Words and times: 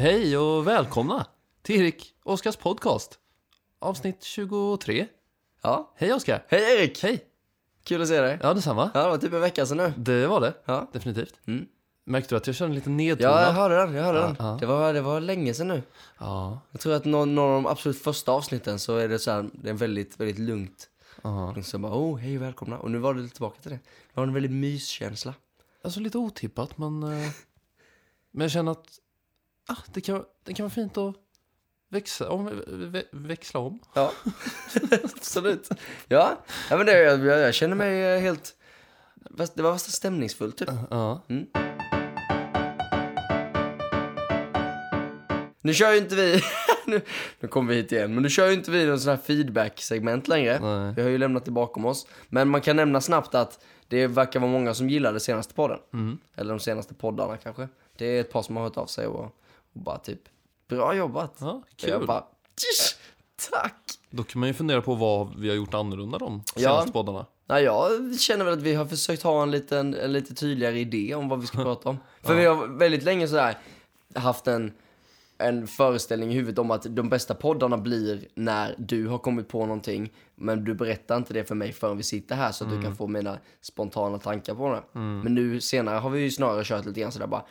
Hej 0.00 0.38
och 0.38 0.66
välkomna 0.66 1.26
till 1.62 1.80
Erik 1.80 2.14
Oskars 2.24 2.56
podcast. 2.56 3.18
Avsnitt 3.78 4.22
23. 4.22 5.06
Ja. 5.62 5.92
Hej 5.96 6.12
Oskar. 6.12 6.44
Hej 6.48 6.76
Erik! 6.78 7.02
Hej. 7.02 7.24
Kul 7.84 8.02
att 8.02 8.08
se 8.08 8.20
dig. 8.20 8.38
Ja, 8.42 8.54
detsamma. 8.54 8.90
Ja, 8.94 9.02
det 9.02 9.08
var 9.10 9.18
typ 9.18 9.32
en 9.32 9.40
vecka 9.40 9.66
sedan 9.66 9.76
nu. 9.76 9.92
Det 9.96 10.26
var 10.26 10.40
det. 10.40 10.54
Ja. 10.64 10.90
Definitivt. 10.92 11.34
Mm. 11.46 11.66
Märkte 12.04 12.34
du 12.34 12.36
att 12.36 12.46
jag 12.46 12.56
körde 12.56 12.70
en 12.70 12.74
liten 12.74 13.00
Ja, 13.00 13.06
jag 13.06 13.18
nedtonad? 13.18 13.54
hörde 13.54 13.76
den. 13.76 13.94
Jag 13.94 14.04
hörde 14.04 14.18
Ja, 14.18 14.26
den. 14.26 14.36
ja. 14.38 14.56
Det, 14.60 14.66
var, 14.66 14.94
det 14.94 15.00
var 15.00 15.20
länge 15.20 15.54
sedan 15.54 15.68
nu. 15.68 15.82
Ja. 16.18 16.60
Jag 16.70 16.80
tror 16.80 16.94
att 16.94 17.04
någon, 17.04 17.34
någon 17.34 17.44
av 17.56 17.62
de 17.62 17.66
absolut 17.70 17.98
första 18.02 18.32
avsnitten 18.32 18.78
så 18.78 18.96
är 18.96 19.08
det 19.08 19.18
så 19.18 19.30
här, 19.30 19.50
det 19.52 19.70
är 19.70 19.74
väldigt, 19.74 20.20
väldigt 20.20 20.38
lugnt. 20.38 20.88
ja. 21.22 21.52
Liksom 21.56 21.82
bara, 21.82 21.92
oh, 21.92 22.16
hej 22.18 22.38
välkomna. 22.38 22.78
Och 22.78 22.90
nu 22.90 22.98
var 22.98 23.14
det 23.14 23.28
tillbaka 23.28 23.60
till 23.62 23.70
det. 23.70 23.76
Det 24.14 24.20
var 24.20 24.22
en 24.22 24.34
väldigt 24.34 24.52
myskänsla. 24.52 25.34
Alltså 25.84 26.00
lite 26.00 26.18
otippat, 26.18 26.78
men... 26.78 27.02
eh, 27.02 27.30
Men 28.32 28.44
jag 28.44 28.50
känner 28.50 28.72
att 28.72 28.86
ah, 29.70 29.82
det, 29.92 30.00
kan, 30.00 30.24
det 30.44 30.54
kan 30.54 30.64
vara 30.64 30.70
fint 30.70 30.96
att 30.98 31.14
växla 31.88 32.30
om. 32.30 32.48
vä- 32.68 33.04
Växla 33.12 33.60
om. 33.60 33.78
Ja, 33.94 34.12
absolut. 35.16 35.68
Ja, 36.08 36.38
ja 36.70 36.76
men 36.76 36.86
det, 36.86 37.02
jag, 37.02 37.26
jag, 37.26 37.54
känner 37.54 37.76
mig 37.76 38.02
eh, 38.02 38.20
helt... 38.20 38.54
Det 39.54 39.62
var 39.62 39.72
värsta 39.72 39.90
stämningsfullt 39.90 40.56
typ. 40.56 40.68
Ja. 40.90 41.22
Nu 45.62 45.74
kör 45.74 45.92
ju 45.92 45.98
inte 45.98 46.14
vi... 46.14 46.40
nu, 46.86 47.00
nu 47.40 47.48
kommer 47.48 47.68
vi 47.68 47.76
hit 47.76 47.92
igen. 47.92 48.14
Men 48.14 48.22
nu 48.22 48.28
kör 48.28 48.46
ju 48.46 48.52
inte 48.52 48.70
vi 48.70 48.86
någon 48.86 49.00
sån 49.00 49.10
här 49.10 49.16
feedback-segment 49.16 50.28
längre. 50.28 50.58
Nej. 50.60 50.94
Vi 50.96 51.02
har 51.02 51.08
ju 51.08 51.18
lämnat 51.18 51.44
det 51.44 51.50
bakom 51.50 51.84
oss. 51.84 52.06
Men 52.28 52.48
man 52.48 52.60
kan 52.60 52.76
nämna 52.76 53.00
snabbt 53.00 53.34
att 53.34 53.64
det 53.88 54.06
verkar 54.06 54.40
vara 54.40 54.50
många 54.50 54.74
som 54.74 54.90
gillar 54.90 55.12
det 55.12 55.20
senaste 55.20 55.54
podden. 55.54 55.78
Mm. 55.92 56.18
Eller 56.36 56.50
de 56.50 56.60
senaste 56.60 56.94
poddarna 56.94 57.36
kanske. 57.36 57.68
Det 57.96 58.06
är 58.06 58.20
ett 58.20 58.32
par 58.32 58.42
som 58.42 58.56
har 58.56 58.62
hört 58.64 58.76
av 58.76 58.86
sig 58.86 59.06
och, 59.06 59.36
och 59.74 59.80
bara 59.80 59.98
typ, 59.98 60.20
bra 60.68 60.94
jobbat. 60.94 61.36
Ja, 61.40 61.50
Och 61.52 61.64
kul. 61.76 61.90
Jag 61.90 62.06
bara, 62.06 62.20
"Tsch, 62.56 62.96
tack. 63.50 63.74
Då 64.10 64.22
kan 64.24 64.40
man 64.40 64.48
ju 64.48 64.54
fundera 64.54 64.82
på 64.82 64.94
vad 64.94 65.36
vi 65.38 65.48
har 65.48 65.56
gjort 65.56 65.74
annorlunda 65.74 66.18
de 66.18 66.42
Ja. 66.56 66.60
senaste 66.60 66.92
poddarna. 66.92 67.26
Nej, 67.46 67.62
jag 67.64 67.90
känner 68.20 68.44
väl 68.44 68.54
att 68.54 68.62
vi 68.62 68.74
har 68.74 68.86
försökt 68.86 69.22
ha 69.22 69.42
en, 69.42 69.50
liten, 69.50 69.94
en 69.94 70.12
lite 70.12 70.34
tydligare 70.34 70.78
idé 70.80 71.14
om 71.14 71.28
vad 71.28 71.40
vi 71.40 71.46
ska 71.46 71.58
prata 71.62 71.88
om. 71.88 71.96
För 72.22 72.34
vi 72.34 72.44
har 72.44 72.66
väldigt 72.66 73.02
länge 73.02 73.28
sådär 73.28 73.58
haft 74.14 74.46
en, 74.46 74.72
en 75.38 75.66
föreställning 75.66 76.30
i 76.30 76.34
huvudet 76.34 76.58
om 76.58 76.70
att 76.70 76.82
de 76.96 77.08
bästa 77.08 77.34
poddarna 77.34 77.78
blir 77.78 78.28
när 78.34 78.74
du 78.78 79.06
har 79.08 79.18
kommit 79.18 79.48
på 79.48 79.60
någonting, 79.66 80.12
men 80.34 80.64
du 80.64 80.74
berättar 80.74 81.16
inte 81.16 81.34
det 81.34 81.44
för 81.44 81.54
mig 81.54 81.72
förrän 81.72 81.96
vi 81.96 82.02
sitter 82.02 82.34
här 82.36 82.52
så 82.52 82.64
att 82.64 82.70
du 82.70 82.82
kan 82.82 82.96
få 82.96 83.06
mina 83.06 83.38
spontana 83.60 84.18
tankar 84.18 84.54
på 84.54 84.72
det. 84.72 84.82
Men 84.98 85.34
nu 85.34 85.60
senare 85.60 85.98
har 85.98 86.10
vi 86.10 86.20
ju 86.20 86.30
snarare 86.30 86.64
kört 86.64 86.86
lite 86.86 87.00
grann 87.00 87.12
sådär 87.12 87.26
bara, 87.26 87.44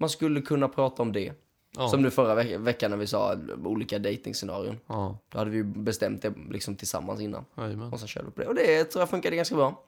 man 0.00 0.08
skulle 0.08 0.40
kunna 0.40 0.68
prata 0.68 1.02
om 1.02 1.12
det. 1.12 1.32
Ja. 1.76 1.88
Som 1.88 2.02
nu 2.02 2.10
förra 2.10 2.34
veck- 2.34 2.58
veckan 2.58 2.90
när 2.90 2.98
vi 2.98 3.06
sa 3.06 3.36
olika 3.64 3.98
dejtingscenarion. 3.98 4.80
Ja, 4.86 5.18
Då 5.28 5.38
hade 5.38 5.50
vi 5.50 5.56
ju 5.56 5.64
bestämt 5.64 6.22
det 6.22 6.32
liksom 6.50 6.76
tillsammans 6.76 7.20
innan. 7.20 7.44
jajamän. 7.56 7.92
Och 7.92 7.98
sen 7.98 8.08
körde 8.08 8.26
vi 8.26 8.32
på 8.32 8.40
det. 8.40 8.46
Och 8.48 8.54
det 8.54 8.84
tror 8.84 9.02
jag 9.02 9.10
funkade 9.10 9.36
ganska 9.36 9.54
bra. 9.54 9.82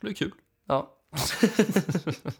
Det 0.00 0.06
blir 0.06 0.14
kul. 0.14 0.32
Ja. 0.66 0.90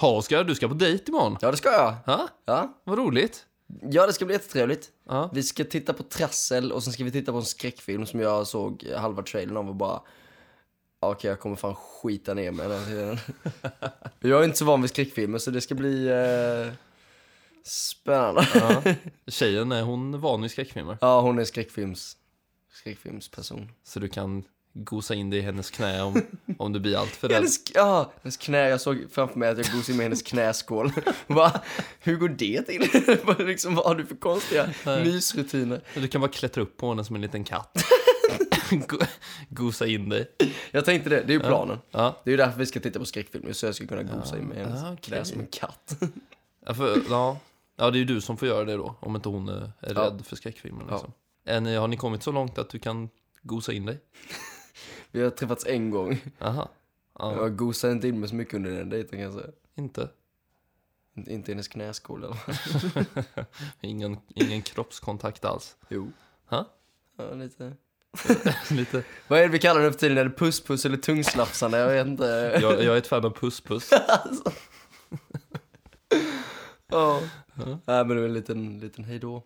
Ha 0.00 0.16
Oskar, 0.16 0.44
du 0.44 0.54
ska 0.54 0.68
på 0.68 0.74
dejt 0.74 1.04
imorgon. 1.08 1.36
Ja, 1.40 1.50
det 1.50 1.56
ska 1.56 1.68
jag. 1.72 1.92
Ha? 2.06 2.28
Ja. 2.44 2.74
Vad 2.84 2.98
roligt. 2.98 3.46
ja, 3.82 4.06
det 4.06 4.12
ska 4.12 4.24
bli 4.24 4.34
jättetrevligt. 4.34 4.88
Ja. 5.08 5.30
Vi 5.32 5.42
ska 5.42 5.64
titta 5.64 5.92
på 5.92 6.02
Trassel 6.02 6.72
och 6.72 6.82
sen 6.82 6.92
ska 6.92 7.04
vi 7.04 7.10
titta 7.10 7.32
på 7.32 7.38
en 7.38 7.44
skräckfilm 7.44 8.06
som 8.06 8.20
jag 8.20 8.46
såg 8.46 8.86
halva 8.96 9.22
trailern 9.22 9.56
av 9.56 9.68
och 9.68 9.74
bara... 9.74 10.00
Okej, 11.02 11.28
jag 11.28 11.40
kommer 11.40 11.56
fan 11.56 11.74
skita 11.74 12.34
ner 12.34 12.50
mig 12.50 12.68
den 12.68 12.84
tiden. 12.84 13.18
Jag 14.20 14.40
är 14.40 14.44
inte 14.44 14.58
så 14.58 14.64
van 14.64 14.82
vid 14.82 14.90
skräckfilmer 14.90 15.38
så 15.38 15.50
det 15.50 15.60
ska 15.60 15.74
bli 15.74 16.08
eh, 16.08 16.72
spännande. 17.64 18.46
Ja. 18.54 18.94
Tjejen, 19.26 19.72
är 19.72 19.82
hon 19.82 20.20
van 20.20 20.42
vid 20.42 20.50
skräckfilmer? 20.50 20.98
Ja, 21.00 21.20
hon 21.20 21.38
är 21.38 21.44
skräckfilms, 21.44 22.16
skräckfilmsperson. 22.72 23.68
Så 23.84 24.00
du 24.00 24.08
kan 24.08 24.44
gosa 24.72 25.14
in 25.14 25.30
dig 25.30 25.38
i 25.38 25.42
hennes 25.42 25.70
knä 25.70 26.02
om, 26.02 26.22
om 26.58 26.72
du 26.72 26.80
blir 26.80 26.96
allt 26.96 27.10
för 27.10 27.28
rädd. 27.28 27.36
Hennes, 27.36 27.74
ja, 27.74 28.12
hennes 28.22 28.36
knä, 28.36 28.68
jag 28.68 28.80
såg 28.80 29.06
framför 29.10 29.38
mig 29.38 29.48
att 29.48 29.58
jag 29.58 29.66
gosade 29.66 29.96
med 29.96 30.04
hennes 30.04 30.22
knäskål. 30.22 30.92
Va? 31.26 31.60
Hur 32.00 32.16
går 32.16 32.28
det 32.28 32.62
till? 32.62 32.88
Vad 33.24 33.46
liksom, 33.46 33.74
vad 33.74 33.86
har 33.86 33.94
du 33.94 34.06
för 34.06 34.16
konstiga 34.16 34.68
mysrutiner? 34.84 35.80
Du 35.94 36.08
kan 36.08 36.20
bara 36.20 36.30
klättra 36.30 36.62
upp 36.62 36.76
på 36.76 36.88
henne 36.88 37.04
som 37.04 37.16
en 37.16 37.22
liten 37.22 37.44
katt. 37.44 37.84
Go- 38.88 38.98
gosa 39.48 39.86
in 39.86 40.08
dig. 40.08 40.30
Jag 40.70 40.84
tänkte 40.84 41.10
det, 41.10 41.16
det 41.22 41.32
är 41.32 41.34
ju 41.34 41.40
planen. 41.40 41.78
Ja. 41.90 42.16
Det 42.24 42.30
är 42.30 42.32
ju 42.32 42.36
därför 42.36 42.58
vi 42.58 42.66
ska 42.66 42.80
titta 42.80 42.98
på 42.98 43.04
skräckfilmer, 43.04 43.52
så 43.52 43.66
jag 43.66 43.74
ska 43.74 43.86
kunna 43.86 44.02
gosa 44.02 44.38
in 44.38 44.44
med 44.44 44.56
hennes 44.56 44.82
Ah, 44.82 44.96
knä 44.96 45.24
som 45.24 45.40
en 45.40 45.46
katt. 45.46 45.96
Ja, 46.66 46.74
för, 46.74 46.98
ja. 47.10 47.38
ja, 47.76 47.90
det 47.90 47.96
är 47.96 48.00
ju 48.00 48.04
du 48.04 48.20
som 48.20 48.36
får 48.36 48.48
göra 48.48 48.64
det 48.64 48.76
då. 48.76 48.94
Om 49.00 49.16
inte 49.16 49.28
hon 49.28 49.48
är 49.48 49.72
är 49.80 49.94
Ja. 49.94 50.02
rädd 50.02 50.22
för 50.26 50.36
skräckfilmer. 50.36 50.84
Liksom. 50.90 51.12
Är 51.44 51.60
ni, 51.60 51.74
har 51.76 51.88
ni 51.88 51.96
kommit 51.96 52.22
så 52.22 52.32
långt 52.32 52.58
att 52.58 52.70
du 52.70 52.78
kan 52.78 53.08
gosa 53.42 53.72
in 53.72 53.86
dig? 53.86 53.98
Vi 55.10 55.22
har 55.22 55.30
träffats 55.30 55.66
en 55.66 55.90
gång. 55.90 56.20
Aha. 56.40 56.68
Ja, 57.18 57.36
Jag 57.36 57.56
gosade 57.56 57.92
inte 57.92 58.08
in 58.08 58.20
mig 58.20 58.28
så 58.28 58.34
mycket 58.34 58.54
under 58.54 58.70
den 58.70 58.88
dejten 58.88 59.10
kan 59.10 59.20
jag 59.20 59.32
säga. 59.32 59.46
inte. 59.74 60.08
Inte, 61.16 61.32
inte 61.32 61.50
i 61.50 61.54
hennes 61.54 61.68
knäskål 61.68 62.24
eller 62.24 62.36
Ingen, 63.80 64.16
ingen 64.28 64.62
kroppskontakt 64.62 65.44
alls. 65.44 65.76
Jo. 65.88 66.12
Ha? 66.46 66.64
Ja, 67.16 67.34
lite. 67.34 67.72
Lite. 68.70 69.02
Vad 69.28 69.38
är 69.38 69.42
det 69.42 69.48
vi 69.48 69.58
kallar 69.58 69.80
det 69.80 69.92
för 69.92 69.98
tiden? 69.98 70.18
Är 70.18 70.24
det 70.24 70.30
puss-puss 70.36 70.86
eller 70.86 70.96
tungslafsande? 70.96 71.78
Jag 71.78 71.88
vet 71.88 72.06
inte. 72.06 72.58
Jag, 72.62 72.72
jag 72.84 72.94
är 72.94 72.96
ett 72.98 73.06
fan 73.06 73.24
av 73.24 73.34
puss-puss. 73.34 73.90
Ja. 76.92 77.20
Nej 77.86 78.04
men 78.04 78.08
det 78.08 78.14
är 78.22 78.24
en 78.24 78.34
liten, 78.34 78.80
liten 78.80 79.04
hejdå. 79.04 79.42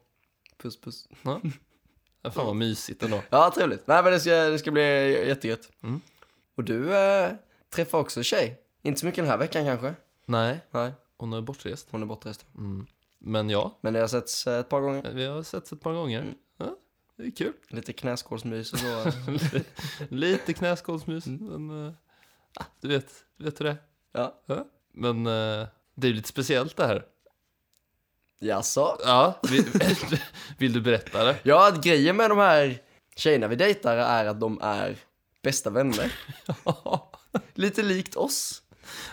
Puss-puss. 0.63 1.09
Ja. 1.23 1.41
Ja, 2.23 2.31
Fan 2.31 2.47
vad 2.47 2.57
mysigt 2.57 3.03
ändå. 3.03 3.23
Ja, 3.31 3.53
trevligt. 3.55 3.87
Nej 3.87 4.03
men 4.03 4.13
det 4.13 4.21
ska, 4.21 4.31
det 4.31 4.59
ska 4.59 4.71
bli 4.71 4.83
jättegött. 5.29 5.71
Mm. 5.83 6.01
Och 6.57 6.65
du 6.65 6.97
äh, 6.97 7.31
träffar 7.75 7.99
också 7.99 8.23
tjej. 8.23 8.59
Inte 8.83 9.01
så 9.01 9.07
mycket 9.07 9.25
den 9.25 9.31
här 9.31 9.39
veckan 9.39 9.65
kanske? 9.65 9.95
Nej, 10.27 10.61
Nej, 10.71 10.93
hon 11.17 11.33
är 11.33 11.41
bortrest. 11.41 11.89
hon 11.91 12.03
är 12.03 12.07
bortrest. 12.07 12.47
Mm. 12.59 12.87
Men 13.19 13.51
ja, 13.51 13.79
Men 13.81 13.93
det 13.93 14.01
har 14.01 14.07
setts 14.09 14.47
eh, 14.47 14.59
ett 14.59 14.69
par 14.69 14.81
gånger. 14.81 15.13
vi 15.13 15.27
har 15.27 15.43
setts 15.43 15.73
ett 15.73 15.81
par 15.81 15.93
gånger. 15.93 16.25
Ja, 16.25 16.33
det 17.17 17.23
är 17.27 17.31
kul. 17.31 17.53
Lite 17.69 17.93
knäskålsmys 17.93 18.73
och 18.73 18.79
så. 18.79 19.13
Lite 20.09 20.53
knäskålsmys, 20.53 21.27
men... 21.27 21.87
eh, 21.87 21.93
ah, 22.55 22.65
du 22.81 22.89
vet, 22.89 23.13
vet 23.39 23.61
hur 23.61 23.65
det 23.65 23.71
är. 23.71 23.77
ja. 24.13 24.43
Ja. 24.47 24.67
Men 24.93 25.27
eh, 25.27 25.67
det 25.95 26.07
är 26.07 26.09
ju 26.09 26.13
lite 26.13 26.29
speciellt 26.29 26.77
det 26.77 26.87
här. 26.87 27.05
Jaså? 28.41 28.99
Ja, 29.05 29.41
vill, 29.51 29.65
vill 30.59 30.73
du 30.73 30.81
berätta 30.81 31.25
det? 31.25 31.37
Ja, 31.43 31.71
grejen 31.83 32.17
med 32.17 32.31
de 32.31 32.39
här 32.39 32.83
tjejerna 33.17 33.49
vi 33.49 33.57
dejtar 33.57 33.97
är 33.97 34.27
att 34.27 34.41
de 34.41 34.59
är 34.63 34.97
bästa 35.43 35.71
vänner. 35.71 36.13
Lite 37.55 37.83
likt 37.83 38.17
oss. 38.17 38.63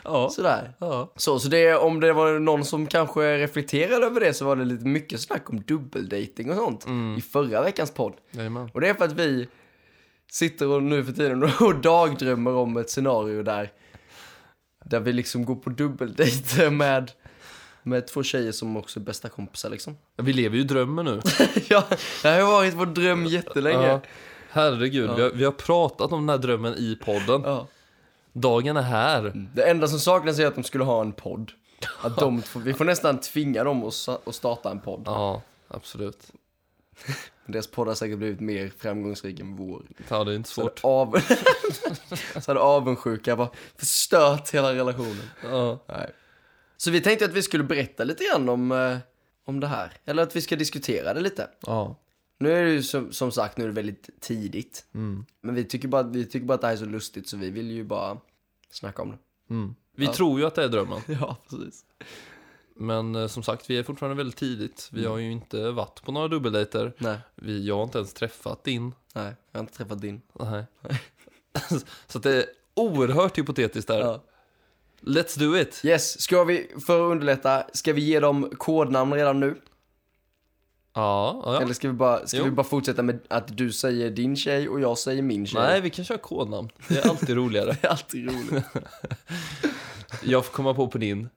Ja. 0.04 0.30
Sådär. 0.30 0.74
ja. 0.80 1.12
Så, 1.16 1.40
så 1.40 1.48
det, 1.48 1.76
om 1.76 2.00
det 2.00 2.14
var 2.14 2.40
någon 2.40 2.66
som 2.66 2.88
kanske 2.88 3.38
reflekterade 3.38 4.06
över 4.06 4.20
det 4.20 4.34
så 4.34 4.46
var 4.46 4.56
det 4.56 4.66
lite 4.66 4.86
mycket 4.86 5.22
snack 5.22 5.50
om 5.50 5.62
dubbeldating 5.62 6.50
och 6.52 6.56
sånt 6.56 6.86
i 7.18 7.22
förra 7.22 7.62
veckans 7.64 7.92
podd. 7.92 8.14
Jajamän. 8.32 8.70
Och 8.74 8.82
det 8.82 8.90
är 8.90 8.94
för 8.94 9.06
att 9.06 9.12
vi 9.12 9.48
sitter 10.32 10.68
och 10.68 10.84
nu 10.84 11.06
för 11.06 11.12
tiden 11.12 11.44
och 11.60 11.76
dagdrömmer 11.76 12.54
om 12.54 12.78
ett 12.78 12.90
scenario 12.90 13.44
där, 13.44 13.72
där 14.86 15.00
vi 15.00 15.14
liksom 15.14 15.46
går 15.46 15.56
på 15.56 15.70
dubbeldejter 15.70 16.70
med, 16.70 17.12
med 17.84 18.08
två 18.08 18.24
tjejer 18.24 18.52
som 18.52 18.78
också 18.78 19.00
är 19.00 19.04
bästa 19.04 19.30
kompisar 19.30 19.70
liksom. 19.70 19.98
Vi 20.18 20.34
lever 20.34 20.58
ju 20.58 20.64
drömmen 20.64 21.06
nu. 21.06 21.22
ja, 21.70 21.84
det 22.24 22.30
har 22.30 22.52
varit 22.52 22.74
vår 22.74 22.86
dröm 22.86 23.26
jättelänge. 23.26 23.88
Ja. 23.88 24.02
Herregud, 24.50 25.12
vi, 25.16 25.22
har, 25.22 25.30
vi 25.30 25.46
har 25.46 25.52
pratat 25.52 26.12
om 26.12 26.20
den 26.20 26.30
här 26.30 26.38
drömmen 26.38 26.74
i 26.74 26.98
podden. 27.06 27.42
Ja. 27.46 27.68
Dagen 28.34 28.78
är 28.78 28.82
här. 28.82 29.48
Det 29.56 29.70
enda 29.70 29.88
som 29.88 30.00
saknas 30.00 30.40
är 30.40 30.48
att 30.48 30.56
de 30.56 30.64
skulle 30.64 30.84
ha 30.84 31.02
en 31.02 31.14
podd. 31.14 31.52
Att 32.02 32.18
de, 32.18 32.44
vi 32.56 32.74
får 32.74 32.86
nästan 32.86 33.20
tvinga 33.20 33.64
dem 33.64 33.84
att, 34.26 34.36
starta 34.36 34.72
en 34.72 34.80
podd. 34.80 35.04
Ja, 35.06 35.42
absolut. 35.68 36.32
Deras 37.46 37.68
podd 37.68 37.88
har 37.88 37.96
säkert 37.96 38.18
blivit 38.18 38.40
mer 38.40 38.72
framgångsrik 38.78 39.40
än 39.40 39.56
vår. 39.56 39.84
Ja, 40.10 40.24
det 40.24 40.32
är 40.32 40.36
inte 40.36 40.50
Så 40.50 40.62
hade, 40.62 40.72
svårt. 40.72 40.80
av... 40.84 41.22
så 42.42 42.52
hade 42.52 42.60
avundsjuka 42.60 43.36
bara 43.36 43.50
förstört 43.78 44.54
hela 44.54 44.74
relationen. 44.74 45.30
Ja. 45.44 45.80
Nej. 45.88 46.10
Så 46.78 46.92
vi 46.92 47.02
tänkte 47.02 47.26
att 47.26 47.34
vi 47.34 47.42
skulle 47.42 47.64
berätta 47.64 48.04
lite 48.04 48.24
grann 48.24 48.50
om, 48.50 48.72
eh, 48.72 48.98
om 49.46 49.60
det 49.60 49.68
här. 49.68 49.94
Eller 50.06 50.24
att 50.24 50.36
vi 50.36 50.42
ska 50.42 50.56
diskutera 50.56 51.14
det 51.14 51.22
lite. 51.22 51.48
ja. 51.68 51.96
Nu 52.42 52.52
är 52.52 52.64
det 52.64 52.72
ju 52.72 52.84
som, 52.84 53.12
som 53.14 53.32
sagt 53.32 53.58
nu 53.58 53.64
är 53.64 53.68
det 53.68 53.74
väldigt 53.74 54.10
tidigt. 54.20 54.86
Mm. 54.94 55.26
Men 55.42 55.56
vi 55.56 55.64
tycker, 55.64 55.88
bara, 55.88 56.04
vi 56.04 56.26
tycker 56.26 56.46
bara 56.48 56.54
att 56.54 56.62
det 56.62 56.68
här 56.68 56.74
är 56.74 56.78
så 56.78 56.86
lustigt 56.86 57.28
så 57.30 57.38
vi 57.38 57.50
vill 57.50 57.72
ju 57.72 57.84
bara 57.84 58.18
snacka 58.72 59.02
om 59.02 59.10
det. 59.12 59.18
Mm. 59.54 59.76
Vi 59.96 60.06
Ja. 60.06 60.14
tror 60.14 60.40
ju 60.40 60.46
att 60.46 60.56
det 60.56 60.64
är 60.64 60.70
drömmen. 60.70 61.02
Ja, 61.08 61.38
precis. 61.50 61.86
Men 62.76 63.16
eh, 63.16 63.28
som 63.28 63.44
sagt, 63.44 63.70
vi 63.70 63.78
är 63.78 63.84
fortfarande 63.84 64.18
väldigt 64.18 64.36
tidigt. 64.38 64.90
Vi 64.92 65.06
har 65.06 65.18
ju 65.18 65.32
inte 65.32 65.72
varit 65.72 66.02
på 66.04 66.12
några 66.12 66.28
dubbeldejter. 66.28 66.94
Nej, 66.98 67.18
Vi, 67.36 67.68
jag 67.68 67.76
har 67.76 67.84
inte 67.84 67.98
ens 67.98 68.14
träffat 68.14 68.64
din. 68.64 68.94
nej, 69.14 69.36
jag 69.52 69.60
har 69.60 69.64
inte 69.64 69.74
träffat 69.78 70.02
din. 70.02 70.22
Nej. 70.40 70.64
Så 72.08 72.18
att 72.18 72.24
det 72.24 72.36
är 72.36 72.46
oerhört 72.74 73.38
hypotetiskt 73.38 73.88
där. 73.88 74.00
Ja. 74.00 74.24
Let's 75.02 75.40
do 75.40 75.58
it! 75.58 75.82
Yes, 75.86 76.22
ska 76.22 76.44
vi, 76.44 76.72
för 76.88 77.06
att 77.08 77.12
underlätta, 77.12 77.64
ska 77.74 77.94
vi 77.94 78.02
ge 78.02 78.20
dem 78.20 78.50
kodnamn 78.58 79.14
redan 79.14 79.40
nu? 79.40 79.62
Ja, 80.94 81.42
ja. 81.46 81.62
Eller 81.62 81.74
ska 81.74 81.88
vi 81.88 81.94
bara, 81.94 82.28
ska 82.28 82.38
Jo. 82.38 82.44
vi 82.44 82.52
bara 82.52 82.64
fortsätta 82.64 83.04
med 83.04 83.20
att 83.28 83.58
du 83.58 83.72
säger 83.72 84.10
din 84.10 84.36
tjej 84.36 84.70
och 84.70 84.80
jag 84.80 84.98
säger 84.98 85.22
min 85.22 85.48
tjej? 85.48 85.62
Nej, 85.62 85.82
vi 85.82 85.90
kan 85.90 86.06
köra 86.06 86.18
kodnamn. 86.18 86.70
Det 86.88 86.98
är 87.06 87.10
alltid 87.10 87.36
roligare. 87.36 87.66
Det 87.82 87.88
är 87.88 87.92
alltid 87.92 88.26
roligt. 88.30 88.64
Jag 90.24 90.46
får 90.46 90.54
komma 90.54 90.74
på 90.74 90.88
på 90.88 90.98
din. 90.98 91.30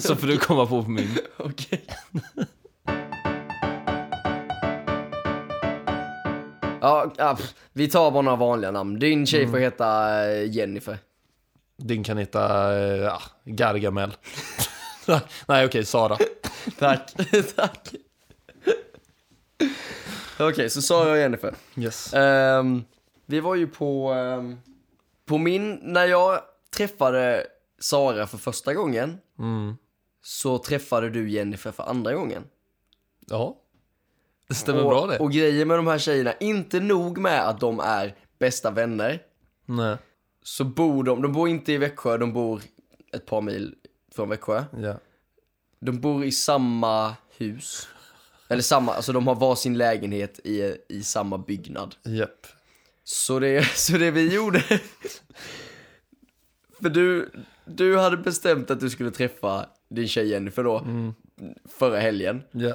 Så 0.00 0.16
får 0.16 0.26
du 0.26 0.36
komma 0.36 0.66
på 0.66 0.82
på 0.82 0.90
min. 0.90 1.18
Okej. 1.36 1.84
Ja, 6.80 7.38
vi 7.72 7.88
tar 7.88 8.10
bara 8.10 8.22
några 8.22 8.36
vanliga 8.36 8.70
namn. 8.70 8.98
Din 8.98 9.26
tjej 9.26 9.48
får 9.48 9.58
heta 9.58 10.20
eh, 10.30 10.50
Jennifer. 10.50 10.98
Din 11.76 12.04
kan 12.04 12.18
heta 12.18 12.72
eh, 12.76 12.96
ja, 12.96 13.20
Gargamel. 13.44 14.12
Nej, 15.46 15.66
okej, 15.66 15.84
Sara. 15.84 16.16
Tack. 16.78 17.14
Tack. 17.56 17.94
Okej, 20.40 20.70
så 20.70 20.82
Sara 20.82 21.10
och 21.12 21.18
Jennifer. 21.18 21.54
Yes. 21.76 22.14
Ehm, 22.14 22.84
vi 23.26 23.40
var 23.40 23.54
ju 23.54 23.66
på, 23.66 24.12
ehm, 24.12 24.58
på 25.26 25.38
min, 25.38 25.78
när 25.82 26.06
jag 26.06 26.40
träffade 26.76 27.46
Sara 27.78 28.26
för 28.26 28.38
första 28.38 28.74
gången 28.74 29.18
Mm. 29.38 29.76
så 30.22 30.58
träffade 30.58 31.10
du 31.10 31.30
Jennifer 31.30 31.72
för 31.72 31.82
andra 31.90 32.14
gången. 32.14 32.44
Ja, 33.26 33.56
det 34.48 34.54
stämmer 34.54 34.84
och, 34.84 34.90
bra 34.90 35.06
det. 35.06 35.18
Och 35.18 35.32
grejen 35.32 35.68
med 35.68 35.78
de 35.78 35.86
här 35.86 35.98
tjejerna, 35.98 36.32
inte 36.40 36.80
nog 36.80 37.18
med 37.18 37.48
att 37.48 37.60
de 37.60 37.80
är 37.80 38.14
bästa 38.38 38.70
vänner, 38.70 39.22
Nej. 39.66 39.96
så 40.42 40.64
bor 40.64 41.04
de, 41.04 41.22
de 41.22 41.32
bor 41.32 41.48
inte 41.48 41.72
i 41.72 41.76
Växjö, 41.78 42.16
de 42.18 42.32
bor 42.32 42.62
ett 43.12 43.26
par 43.26 43.40
mil 43.40 43.74
från 44.14 44.28
Växjö. 44.28 44.64
Ja. 44.78 44.94
De 45.80 46.00
bor 46.00 46.24
i 46.24 46.32
samma 46.32 47.14
hus. 47.36 47.88
Eller 48.54 48.62
samma, 48.62 48.94
alltså 48.94 49.12
de 49.12 49.26
har 49.26 49.34
varsin 49.34 49.78
lägenhet 49.78 50.40
i, 50.44 50.76
i 50.88 51.02
samma 51.02 51.38
byggnad. 51.38 51.94
Japp. 52.04 52.46
Så 53.04 53.38
det, 53.38 53.64
så 53.76 53.92
det 53.98 54.10
vi 54.10 54.34
gjorde, 54.34 54.60
för 56.82 56.88
du, 56.88 57.30
du 57.64 57.98
hade 57.98 58.16
bestämt 58.16 58.70
att 58.70 58.80
du 58.80 58.90
skulle 58.90 59.10
träffa 59.10 59.66
din 59.88 60.08
tjej 60.08 60.28
Jennifer 60.28 60.64
då, 60.64 60.86
förra 61.78 61.98
helgen. 61.98 62.42
Ja. 62.50 62.74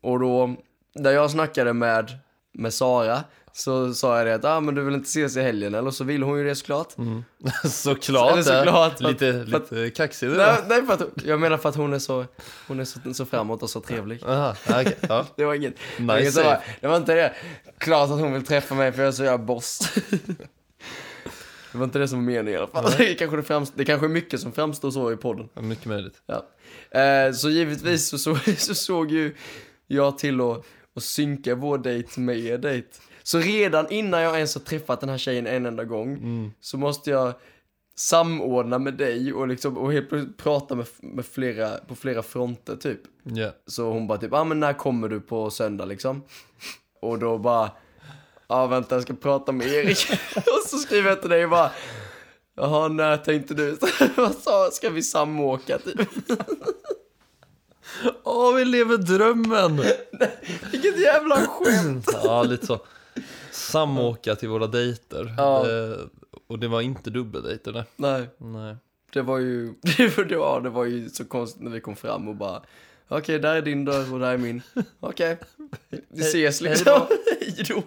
Och 0.00 0.20
då, 0.20 0.56
när 0.94 1.10
jag 1.10 1.30
snackade 1.30 1.72
med, 1.72 2.10
med 2.52 2.74
Sara, 2.74 3.24
så 3.52 3.94
sa 3.94 4.18
jag 4.18 4.26
det 4.26 4.34
att 4.34 4.44
ah, 4.44 4.60
men 4.60 4.74
du 4.74 4.82
vill 4.84 4.94
inte 4.94 5.06
ses 5.08 5.36
i 5.36 5.40
helgen, 5.42 5.74
eller 5.74 5.90
så 5.90 6.04
vill 6.04 6.22
hon 6.22 6.38
ju 6.38 6.44
det 6.44 6.54
såklart. 6.54 6.88
Såklart. 7.64 8.32
Eller 8.32 8.42
såklart, 8.42 8.92
att- 8.92 9.00
Lite, 9.00 9.46
att- 9.52 9.70
lite 9.72 9.90
kaxig 9.90 10.28
du 10.30 10.36
Nej, 10.36 10.56
nej 10.68 10.86
för 10.86 10.94
att, 10.94 11.02
jag 11.24 11.40
menar 11.40 11.56
för 11.56 11.68
att 11.68 11.76
hon 11.76 11.92
är 11.92 11.98
så, 11.98 12.24
hon 12.68 12.80
är 12.80 12.84
så, 12.84 13.14
så 13.14 13.26
framåt 13.26 13.62
och 13.62 13.70
så 13.70 13.80
trevlig. 13.80 14.22
Aha, 14.24 14.54
okej. 14.68 14.96
Ja. 15.08 15.26
Det 15.36 15.44
var 15.44 15.54
inget, 15.54 15.74
var, 15.98 16.14
Nice 16.16 16.20
inget 16.22 16.34
save. 16.34 16.60
det 16.80 16.88
var 16.88 16.96
inte 16.96 17.14
det. 17.14 17.34
Klart 17.78 18.10
att 18.10 18.18
hon 18.20 18.32
vill 18.32 18.46
träffa 18.46 18.74
mig 18.74 18.92
för 18.92 19.02
jag 19.02 19.08
är 19.08 19.12
så 19.12 19.24
jävla 19.24 19.44
boss. 19.46 19.92
Det 21.72 21.78
var 21.78 21.84
inte 21.84 21.98
det 21.98 22.08
som 22.08 22.18
var 22.18 22.26
meningen 22.32 22.48
i 22.54 22.56
alla 22.56 22.66
fall. 22.66 22.90
Det 22.98 23.14
kanske, 23.14 23.36
det, 23.36 23.42
framst- 23.42 23.72
det 23.76 23.84
kanske 23.84 24.06
är 24.06 24.08
mycket 24.08 24.40
som 24.40 24.52
framstår 24.52 24.90
så 24.90 25.12
i 25.12 25.16
podden. 25.16 25.48
Ja, 25.54 25.60
mycket 25.62 25.86
möjligt. 25.86 26.22
Ja. 26.26 26.46
Eh, 27.00 27.32
så 27.32 27.50
givetvis 27.50 28.08
så, 28.08 28.18
så, 28.18 28.36
så 28.58 28.74
såg 28.74 29.10
ju 29.10 29.34
jag 29.86 30.18
till 30.18 30.40
att, 30.40 30.64
att 30.96 31.02
synka 31.02 31.54
vår 31.54 31.78
dejt 31.78 32.20
med 32.20 32.38
er 32.38 32.58
dejt. 32.58 32.88
Så 33.30 33.38
redan 33.38 33.90
innan 33.90 34.22
jag 34.22 34.34
ens 34.34 34.54
har 34.54 34.60
träffat 34.60 35.00
den 35.00 35.08
här 35.08 35.18
tjejen 35.18 35.46
en 35.46 35.66
enda 35.66 35.84
gång 35.84 36.12
Mm. 36.16 36.52
så 36.60 36.78
måste 36.78 37.10
jag 37.10 37.32
samordna 37.96 38.78
med 38.78 38.94
dig 38.94 39.32
och, 39.32 39.48
liksom, 39.48 39.78
och 39.78 39.92
helt 39.92 40.08
plötsligt 40.08 40.36
prata 40.36 40.74
med, 40.74 40.86
med 41.00 41.26
flera, 41.26 41.78
på 41.78 41.94
flera 41.94 42.22
fronter 42.22 42.76
typ. 42.76 43.00
Ja. 43.22 43.50
Så 43.66 43.90
hon 43.90 44.06
bara 44.06 44.18
typ, 44.18 44.32
ja 44.32 44.38
ah, 44.40 44.44
men 44.44 44.60
när 44.60 44.72
kommer 44.72 45.08
du 45.08 45.20
på 45.20 45.50
söndag 45.50 45.84
liksom? 45.84 46.22
Och 47.02 47.18
då 47.18 47.38
bara, 47.38 47.70
ja 48.48 48.56
ah, 48.56 48.66
vänta 48.66 48.94
jag 48.94 49.02
ska 49.02 49.14
prata 49.14 49.52
med 49.52 49.66
Erik. 49.66 50.06
och 50.36 50.68
så 50.68 50.78
skriver 50.78 51.08
jag 51.08 51.20
till 51.20 51.30
dig 51.30 51.44
och 51.44 51.50
bara, 51.50 51.70
jaha 52.56 52.88
när 52.88 53.16
tänkte 53.16 53.54
du? 53.54 53.78
Vad 54.16 54.34
sa, 54.34 54.70
ska 54.72 54.90
vi 54.90 55.02
samåka 55.02 55.78
typ? 55.78 56.00
Åh, 58.24 58.54
vi 58.54 58.64
lever 58.64 58.96
drömmen! 58.96 59.76
Vilket 60.72 61.00
jävla 61.00 61.36
skämt! 61.36 62.06
ja, 62.24 62.42
lite 62.42 62.66
så. 62.66 62.80
Samåka 63.70 64.34
till 64.36 64.48
våra 64.48 64.66
dejter. 64.66 65.34
Ja. 65.36 65.62
Det, 65.64 65.98
och 66.46 66.58
det 66.58 66.68
var 66.68 66.80
inte 66.80 67.10
dubbeldejter, 67.10 67.72
nej. 67.72 67.84
Nej, 67.96 68.28
nej. 68.38 68.76
det 69.12 69.22
var 69.22 69.38
ju, 69.38 69.74
det 69.96 70.16
var, 70.16 70.24
det 70.24 70.36
var, 70.36 70.60
det 70.60 70.70
var 70.70 70.84
ju 70.84 71.08
så 71.08 71.24
konstigt 71.24 71.62
när 71.62 71.70
vi 71.70 71.80
kom 71.80 71.96
fram 71.96 72.28
och 72.28 72.36
bara, 72.36 72.62
okej 73.08 73.38
där 73.38 73.54
är 73.54 73.62
din 73.62 73.84
dörr 73.84 74.12
och 74.12 74.20
där 74.20 74.32
är 74.32 74.38
min. 74.38 74.62
Okej, 75.00 75.38
vi 76.08 76.20
ses 76.20 76.60
liksom. 76.60 77.06
Hej 77.40 77.64
då. 77.68 77.82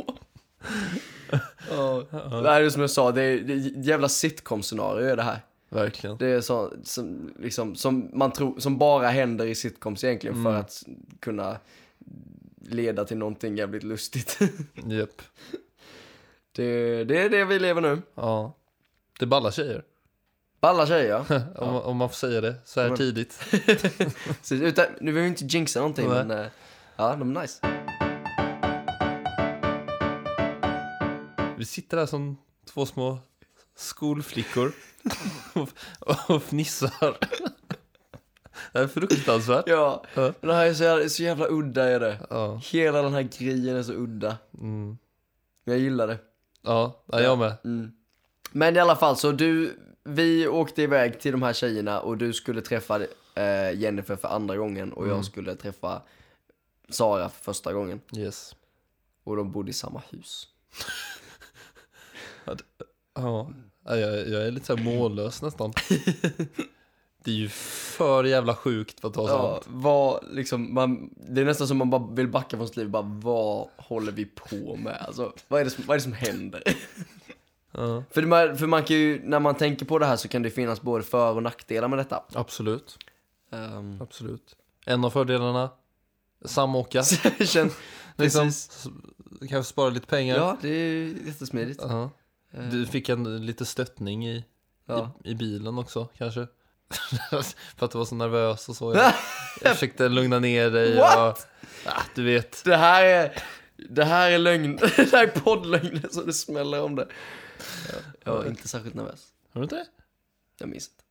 Ja. 1.72 2.04
Nej, 2.12 2.60
det 2.60 2.66
är 2.66 2.70
som 2.70 2.82
jag 2.82 2.90
sa, 2.90 3.12
det 3.12 3.22
är, 3.22 3.40
det 3.40 3.54
är 3.54 3.86
jävla 3.88 4.08
sitcom-scenario 4.08 5.06
är 5.06 5.16
det 5.16 5.24
här. 5.24 5.40
Verkligen. 5.70 6.18
Det 6.18 6.28
är 6.28 6.42
så, 6.42 6.74
som, 6.84 7.34
liksom, 7.40 7.76
som 7.76 8.10
man 8.14 8.32
tror, 8.32 8.60
som 8.60 8.78
bara 8.78 9.08
händer 9.08 9.46
i 9.46 9.56
sitcoms 9.56 10.04
egentligen 10.04 10.44
för 10.44 10.54
att 10.54 10.84
kunna 11.20 11.58
leda 12.62 13.06
till 13.06 13.18
någonting 13.18 13.58
jävligt 13.58 13.84
lustigt. 13.84 14.40
Japp. 14.74 15.22
Det, 16.56 17.04
det 17.04 17.18
är 17.22 17.30
det 17.30 17.46
vi 17.46 17.60
lever 17.60 17.82
nu. 17.82 18.02
Ja. 18.16 18.54
Det 19.20 19.26
är 19.26 19.28
balla 19.28 19.52
tjejer. 19.52 19.84
Balla 20.62 20.88
tjejer, 20.88 21.26
ja. 21.30 21.42
Om, 21.56 21.76
om 21.76 21.98
man 21.98 22.10
får 22.10 22.16
säga 22.16 22.42
det 22.42 22.56
så 22.66 22.82
här 22.82 22.88
Men- 22.88 22.98
tidigt. 22.98 23.40
Så, 24.42 24.56
utan, 24.56 24.86
nu 25.02 25.12
vill 25.12 25.22
vi 25.24 25.28
inte 25.30 25.46
jinxa 25.46 25.80
någonting, 25.80 26.10
Nej. 26.10 26.26
men 26.26 26.40
eh, 26.40 26.46
ja, 26.96 27.16
de 27.16 27.38
är 27.38 27.42
nice. 27.42 27.60
Vi 31.58 31.66
sitter 31.66 31.98
här 31.98 32.06
som 32.06 32.38
två 32.74 32.86
små 32.86 33.20
skolflickor 33.76 34.72
och, 35.54 35.70
och 36.36 36.44
fnissar. 36.44 37.18
Det 38.74 38.80
är 38.80 38.88
fruktansvärt. 38.88 39.64
Ja, 39.68 40.04
Ja. 40.16 40.34
det 40.42 40.54
här 40.54 40.66
är 40.66 40.74
så 40.74 40.84
jävla, 40.84 41.10
så 41.10 41.24
jävla 41.24 41.48
udda 41.50 41.84
är 41.90 42.00
det. 42.00 42.18
Ja, 42.30 42.62
Hela 42.72 43.02
den 43.02 43.14
här 43.14 43.22
grejen 43.40 43.76
är 43.78 43.84
så 43.84 43.94
udda. 43.94 44.38
mm. 44.58 44.98
Men 45.64 45.76
jag 45.76 45.78
gillar 45.84 46.08
det. 46.08 46.18
Ja, 46.64 47.04
ja 47.06 47.22
jag 47.22 47.38
med. 47.40 47.54
Mm. 47.64 47.92
Men 48.52 48.76
i 48.76 48.80
alla 48.80 48.96
fall, 48.96 49.18
så 49.18 49.32
du, 49.32 49.78
vi 50.04 50.48
åkte 50.48 50.82
iväg 50.82 51.20
till 51.20 51.32
de 51.32 51.42
här 51.44 51.54
tjejerna 51.54 52.00
och 52.00 52.18
du 52.18 52.34
skulle 52.34 52.62
träffa 52.62 53.02
eh, 53.36 53.74
Jennifer 53.80 54.16
för 54.16 54.28
andra 54.28 54.58
gången 54.58 54.94
och 54.94 55.04
Mm. 55.04 55.16
jag 55.16 55.26
skulle 55.26 55.56
träffa 55.56 56.02
Sara 56.90 57.30
för 57.30 57.44
första 57.44 57.74
gången. 57.74 58.02
Yes. 58.18 58.56
Och 59.24 59.36
de 59.36 59.52
bodde 59.52 59.70
i 59.70 59.74
samma 59.74 60.02
hus. 60.10 60.48
Ja, 62.46 62.56
Ja, 63.86 63.98
jag, 63.98 64.30
jag 64.30 64.46
är 64.48 64.52
lite 64.52 64.66
så 64.66 64.78
mållös 64.78 65.42
nästan. 65.42 65.74
Det 67.24 67.32
är 67.32 67.36
ju 67.36 67.50
för 67.50 68.24
jävla 68.24 68.56
sjukt 68.56 69.00
för 69.00 69.08
att 69.08 69.16
vara 69.16 69.30
Ja, 69.32 69.54
sant. 69.54 69.66
vad, 69.70 70.24
liksom, 70.32 70.74
man, 70.74 71.10
det 71.30 71.42
är 71.42 71.46
nästan 71.46 71.68
som 71.68 71.78
man 71.78 71.90
bara 71.90 72.08
vill 72.12 72.28
backa 72.28 72.58
från 72.58 72.68
sitt 72.68 72.78
liv. 72.78 72.90
Bara, 72.90 73.02
vad 73.04 73.68
håller 73.78 74.12
vi 74.12 74.26
på 74.26 74.76
med? 74.76 74.98
Alltså, 75.08 75.34
vad 75.48 75.62
är 75.62 75.66
det 75.66 75.72
som, 75.72 75.84
vad 75.88 75.96
är 75.96 76.00
det 76.00 76.04
som 76.04 76.14
händer? 76.14 76.64
Ja, 77.76 78.04
för, 78.12 78.22
man, 78.22 78.58
för 78.58 78.68
man 78.68 78.84
kan 78.84 78.96
ju, 78.96 79.22
när 79.24 79.40
man 79.40 79.56
tänker 79.56 79.86
på 79.86 80.00
det 80.00 80.06
här 80.06 80.16
så 80.16 80.28
kan 80.28 80.42
det 80.42 80.50
finnas 80.50 80.82
både 80.82 81.04
för 81.04 81.34
och 81.36 81.44
nackdelar 81.44 81.88
med 81.88 82.00
detta. 82.00 82.24
absolut. 82.34 82.98
Um, 83.50 84.02
Absolut. 84.02 84.56
En 84.86 85.06
av 85.06 85.10
fördelarna, 85.10 85.70
samåka. 86.46 87.04
känn, 87.46 87.70
Liksom, 88.16 88.52
kanske 89.50 89.64
spara 89.64 89.90
lite 89.90 90.08
pengar. 90.08 90.36
Ja, 90.36 90.58
det 90.62 90.70
är 90.70 91.28
jättesmidigt. 91.28 91.80
Ja. 91.84 92.10
Du 92.72 92.86
fick 92.86 93.10
en 93.10 93.46
lite 93.46 93.66
stöttning 93.66 94.28
i, 94.28 94.46
Ja. 94.86 95.12
i, 95.24 95.30
i 95.32 95.36
bilen 95.36 95.78
också 95.78 96.08
kanske. 96.18 96.48
För 97.78 97.86
att 97.86 97.92
du 97.92 97.98
var 97.98 98.06
så 98.06 98.16
nervös 98.16 98.70
och 98.70 98.76
så. 98.76 98.94
Jag, 98.94 99.14
jag 99.62 99.74
försökte 99.74 100.10
lugna 100.10 100.40
ner 100.40 100.72
dig. 100.72 100.96
What? 100.96 101.38
Och, 101.38 101.46
ja, 101.86 101.94
du 102.16 102.24
vet. 102.24 102.64
Det 102.66 102.76
här 102.78 103.04
är, 103.06 103.44
det 103.90 104.04
här 104.04 104.32
är 104.32 104.38
lögn, 104.38 104.76
det 104.96 105.12
här 105.12 105.24
är 105.24 105.28
poddlögner 105.28 106.08
så 106.12 106.22
det 106.22 106.34
smäller 106.34 106.82
om 106.82 106.96
det. 106.96 107.08
Jag 108.24 108.34
var 108.34 108.46
inte 108.46 108.68
särskilt 108.68 108.96
nervös. 108.96 109.28
Har 109.52 109.62
du 109.62 109.64
inte 109.64 109.76
det? 109.76 109.86
Jag 110.60 110.70
minns 110.70 110.90
inte. 110.90 111.04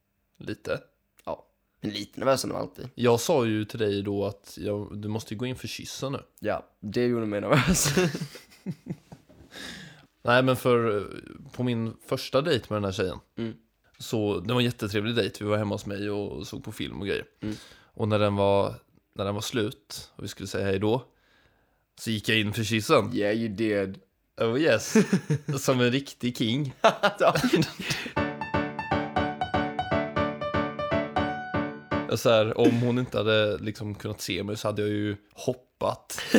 Lite. 0.51 0.81
Ja, 1.25 1.47
men 1.81 1.91
lite 1.91 2.21
nervös 2.21 2.45
är 2.45 2.49
man 2.49 2.57
alltid. 2.57 2.89
Jag 2.95 3.21
sa 3.21 3.45
ju 3.45 3.65
till 3.65 3.79
dig 3.79 4.03
då 4.03 4.27
att 4.27 4.59
jag, 4.61 4.99
du 4.99 5.09
måste 5.09 5.35
gå 5.35 5.47
in 5.47 5.57
för 5.57 5.69
kyssen 5.69 6.13
nu. 6.13 6.21
Ja, 6.41 6.67
det 6.81 7.07
gjorde 7.07 7.27
mig 7.27 7.41
nervös. 7.41 7.95
Nej 10.23 10.43
men 10.43 10.57
för 10.57 11.07
på 11.53 11.63
min 11.63 11.97
första 12.07 12.41
dejt 12.41 12.67
med 12.69 12.77
den 12.77 12.85
här 12.85 12.93
tjejen. 12.93 13.19
Mm. 13.39 13.55
Så 13.99 14.41
det 14.41 14.53
var 14.53 14.61
en 14.61 14.65
jättetrevlig 14.65 15.15
dejt. 15.15 15.45
Vi 15.45 15.51
var 15.51 15.57
hemma 15.57 15.75
hos 15.75 15.87
mig 15.87 16.11
och 16.11 16.47
såg 16.47 16.65
på 16.65 16.73
film 16.73 17.01
och 17.01 17.07
grejer. 17.07 17.25
Mm. 17.43 17.57
Och 17.95 18.09
när 18.09 18.19
den 18.19 18.37
var, 18.37 18.75
när 19.15 19.25
den 19.25 19.35
var 19.35 19.43
slut 19.43 20.11
och 20.17 20.25
vi 20.25 20.29
skulle 20.29 20.47
säga 20.47 20.65
hej 20.65 20.79
då. 20.79 21.05
Så 22.01 22.11
gick 22.11 22.29
jag 22.29 22.39
in 22.39 22.53
för 22.53 22.65
kyssen. 22.65 23.11
yeah 23.15 23.37
you 23.37 23.49
did. 23.49 23.99
Oh 24.41 24.61
yes. 24.61 24.95
Som 25.59 25.81
en 25.81 25.91
riktig 25.91 26.37
king. 26.37 26.75
Ja. 27.19 27.35
Så 32.17 32.31
här, 32.31 32.59
om 32.59 32.81
hon 32.81 32.99
inte 32.99 33.19
hade 33.19 33.59
liksom 33.59 33.95
kunnat 33.95 34.21
se 34.21 34.43
mig 34.43 34.57
så 34.57 34.69
hade 34.69 34.83
jag 34.83 34.91
ju 34.91 35.17
hoppat 35.35 36.23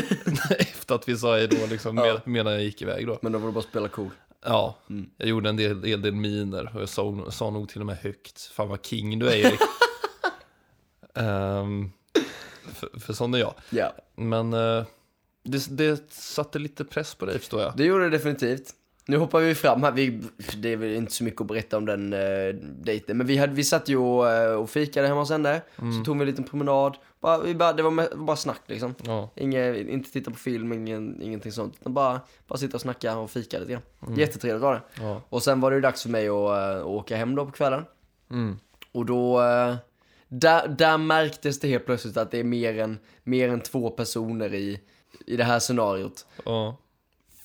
efter 0.60 0.95
att 0.95 1.10
vi 1.10 1.17
sa 1.17 1.36
hej 1.36 1.48
då, 1.48 1.65
liksom, 1.69 1.95
med, 1.95 2.22
medan 2.25 2.53
jag 2.53 2.63
gick 2.63 2.81
iväg 2.81 3.07
då. 3.07 3.19
Men 3.22 3.31
då 3.31 3.39
var 3.39 3.48
det 3.48 3.53
bara 3.53 3.60
att 3.60 3.65
spela 3.65 3.88
cool. 3.88 4.10
Ja, 4.45 4.75
Mm. 4.89 5.09
jag 5.17 5.29
gjorde 5.29 5.50
en 5.50 5.55
del, 5.57 5.81
del, 5.81 6.01
del 6.01 6.13
miner 6.13 6.71
och 6.75 6.81
jag 6.81 6.89
sa, 6.89 7.31
sa 7.31 7.50
nog 7.50 7.69
till 7.69 7.79
och 7.81 7.85
med 7.88 7.97
högt. 7.97 8.41
Fan 8.41 8.69
vad 8.69 8.85
king 8.85 9.19
du 9.19 9.27
är 9.27 9.35
Erik. 9.35 9.59
Ehm, 11.15 11.91
för, 12.73 13.00
för 13.00 13.13
sån 13.13 13.33
är 13.33 13.38
jag. 13.38 13.53
Ja, 13.69 13.93
Men 14.15 14.53
eh, 14.53 14.83
det, 15.43 15.77
det 15.77 16.12
satte 16.13 16.59
lite 16.59 16.85
press 16.85 17.15
på 17.15 17.25
dig 17.25 17.39
förstår 17.39 17.62
jag. 17.62 17.73
det 17.77 17.85
gjorde 17.85 18.03
det 18.03 18.09
definitivt. 18.09 18.69
Nu 19.05 19.17
hoppar 19.17 19.39
vi 19.39 19.55
fram 19.55 19.83
här, 19.83 19.91
vi, 19.91 20.21
det 20.57 20.69
är 20.69 20.77
väl 20.77 20.93
inte 20.95 21.12
så 21.13 21.23
mycket 21.23 21.41
att 21.41 21.47
berätta 21.47 21.77
om 21.77 21.85
den 21.85 22.13
eh, 22.13 22.53
dejten, 22.83 23.17
men 23.17 23.27
vi, 23.27 23.38
hade, 23.38 23.53
vi 23.53 23.63
satt 23.63 23.89
ju 23.89 23.97
och, 23.97 24.29
eh, 24.31 24.53
och 24.55 24.69
fikade 24.69 25.07
hemma 25.07 25.19
hos 25.19 25.29
henne, 25.29 25.62
så 25.75 26.03
tog 26.05 26.17
vi 26.17 26.21
en 26.21 26.27
liten 26.29 26.43
promenad, 26.43 26.97
bara, 27.23 27.37
vi 27.37 27.55
bara, 27.55 27.73
det 27.73 27.83
var 27.83 28.15
bara 28.15 28.35
snack 28.35 28.61
liksom. 28.65 28.95
Ja, 29.05 29.29
Inge, 29.35 29.79
inte 29.79 30.11
titta 30.11 30.31
på 30.31 30.37
film, 30.37 30.73
ingen, 30.73 31.21
ingenting 31.21 31.51
sånt, 31.51 31.83
bara, 31.83 32.21
bara 32.47 32.59
sitta 32.59 32.77
och 32.77 32.81
snacka 32.81 33.17
och 33.17 33.31
fika 33.31 33.59
lite 33.59 33.71
grann. 33.71 34.15
Jättetrevligt 34.17 34.61
var 34.61 34.73
det. 34.73 34.81
ja. 35.01 35.21
Och 35.29 35.43
sen 35.43 35.61
var 35.61 35.71
det 35.71 35.75
ju 35.75 35.81
dags 35.81 36.01
för 36.01 36.09
mig 36.09 36.27
att 36.27 36.79
uh, 36.79 36.87
åka 36.87 37.17
hem 37.17 37.35
då 37.35 37.45
på 37.45 37.51
kvällen. 37.51 37.83
Mm. 38.31 38.59
Och 38.91 39.05
då, 39.05 39.41
eh, 39.41 39.75
där, 40.27 40.67
där 40.67 40.97
märktes 40.97 41.59
det 41.59 41.67
helt 41.67 41.85
plötsligt 41.85 42.17
att 42.17 42.31
det 42.31 42.39
är 42.39 42.43
mer 42.43 42.79
än, 42.79 42.99
mer 43.23 43.49
än 43.49 43.61
två 43.61 43.89
personer 43.89 44.53
i, 44.53 44.79
i 45.25 45.37
det 45.37 45.43
här 45.43 45.59
scenariot. 45.59 46.25
ja. 46.45 46.77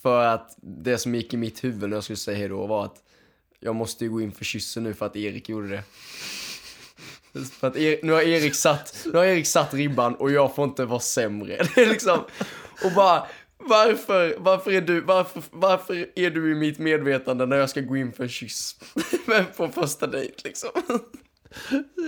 För 0.02 0.24
att 0.24 0.56
det 0.62 0.98
som 0.98 1.14
gick 1.14 1.34
i 1.34 1.36
mitt 1.36 1.64
huvud 1.64 1.90
när 1.90 1.96
jag 1.96 2.04
skulle 2.04 2.16
säga 2.16 2.38
hej 2.38 2.48
då 2.48 2.66
var 2.66 2.84
att 2.84 3.02
jag 3.60 3.74
måste 3.74 4.04
ju 4.04 4.10
gå 4.10 4.20
in 4.20 4.32
för 4.32 4.44
kyssen 4.44 4.82
nu 4.82 4.94
för 4.94 5.06
att 5.06 5.16
Erik 5.16 5.48
gjorde 5.48 5.68
det. 5.68 5.82
För 7.60 7.66
att 7.66 7.76
Erik, 7.76 8.02
nu, 8.02 8.12
har 8.12 8.22
Erik 8.22 8.54
satt, 8.54 9.06
nu 9.12 9.18
har 9.18 9.24
Erik 9.24 9.46
satt 9.46 9.74
ribban 9.74 10.14
och 10.14 10.30
jag 10.30 10.54
får 10.54 10.64
inte 10.64 10.84
vara 10.84 11.00
sämre. 11.00 11.66
Det 11.74 11.80
är 11.82 11.86
liksom, 11.86 12.18
och 12.84 12.92
bara, 12.92 13.26
varför, 13.58 14.36
varför, 14.38 14.70
är 14.70 14.80
du, 14.80 15.00
varför, 15.00 15.42
varför 15.50 16.06
är 16.14 16.30
du 16.30 16.52
i 16.52 16.54
mitt 16.54 16.78
medvetande 16.78 17.46
när 17.46 17.56
jag 17.56 17.70
ska 17.70 17.80
gå 17.80 17.96
in 17.96 18.12
för 18.12 18.22
en 18.22 18.28
kyss? 18.28 18.76
Men 19.26 19.44
på 19.56 19.68
första 19.68 20.06
dejt 20.06 20.34
liksom. 20.44 20.70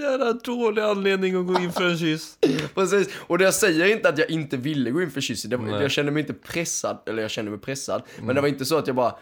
Jävla 0.02 0.32
dålig 0.32 0.82
anledning 0.82 1.36
att 1.36 1.46
gå 1.46 1.60
in 1.60 1.72
för 1.72 1.90
en 1.90 1.98
kyss. 1.98 2.38
Precis, 2.74 3.08
och 3.26 3.40
jag 3.40 3.54
säger 3.54 3.96
inte 3.96 4.08
att 4.08 4.18
jag 4.18 4.30
inte 4.30 4.56
ville 4.56 4.90
gå 4.90 5.02
in 5.02 5.10
för 5.10 5.20
kyss. 5.20 5.44
Nej. 5.44 5.82
jag 5.82 5.90
kände 5.90 6.12
mig 6.12 6.20
inte 6.20 6.34
pressad, 6.34 6.98
eller 7.06 7.22
jag 7.22 7.30
kände 7.30 7.50
mig 7.50 7.60
pressad. 7.60 8.02
Men 8.22 8.34
det 8.34 8.40
var 8.40 8.48
inte 8.48 8.64
så 8.64 8.78
att 8.78 8.86
jag 8.86 8.96
bara, 8.96 9.14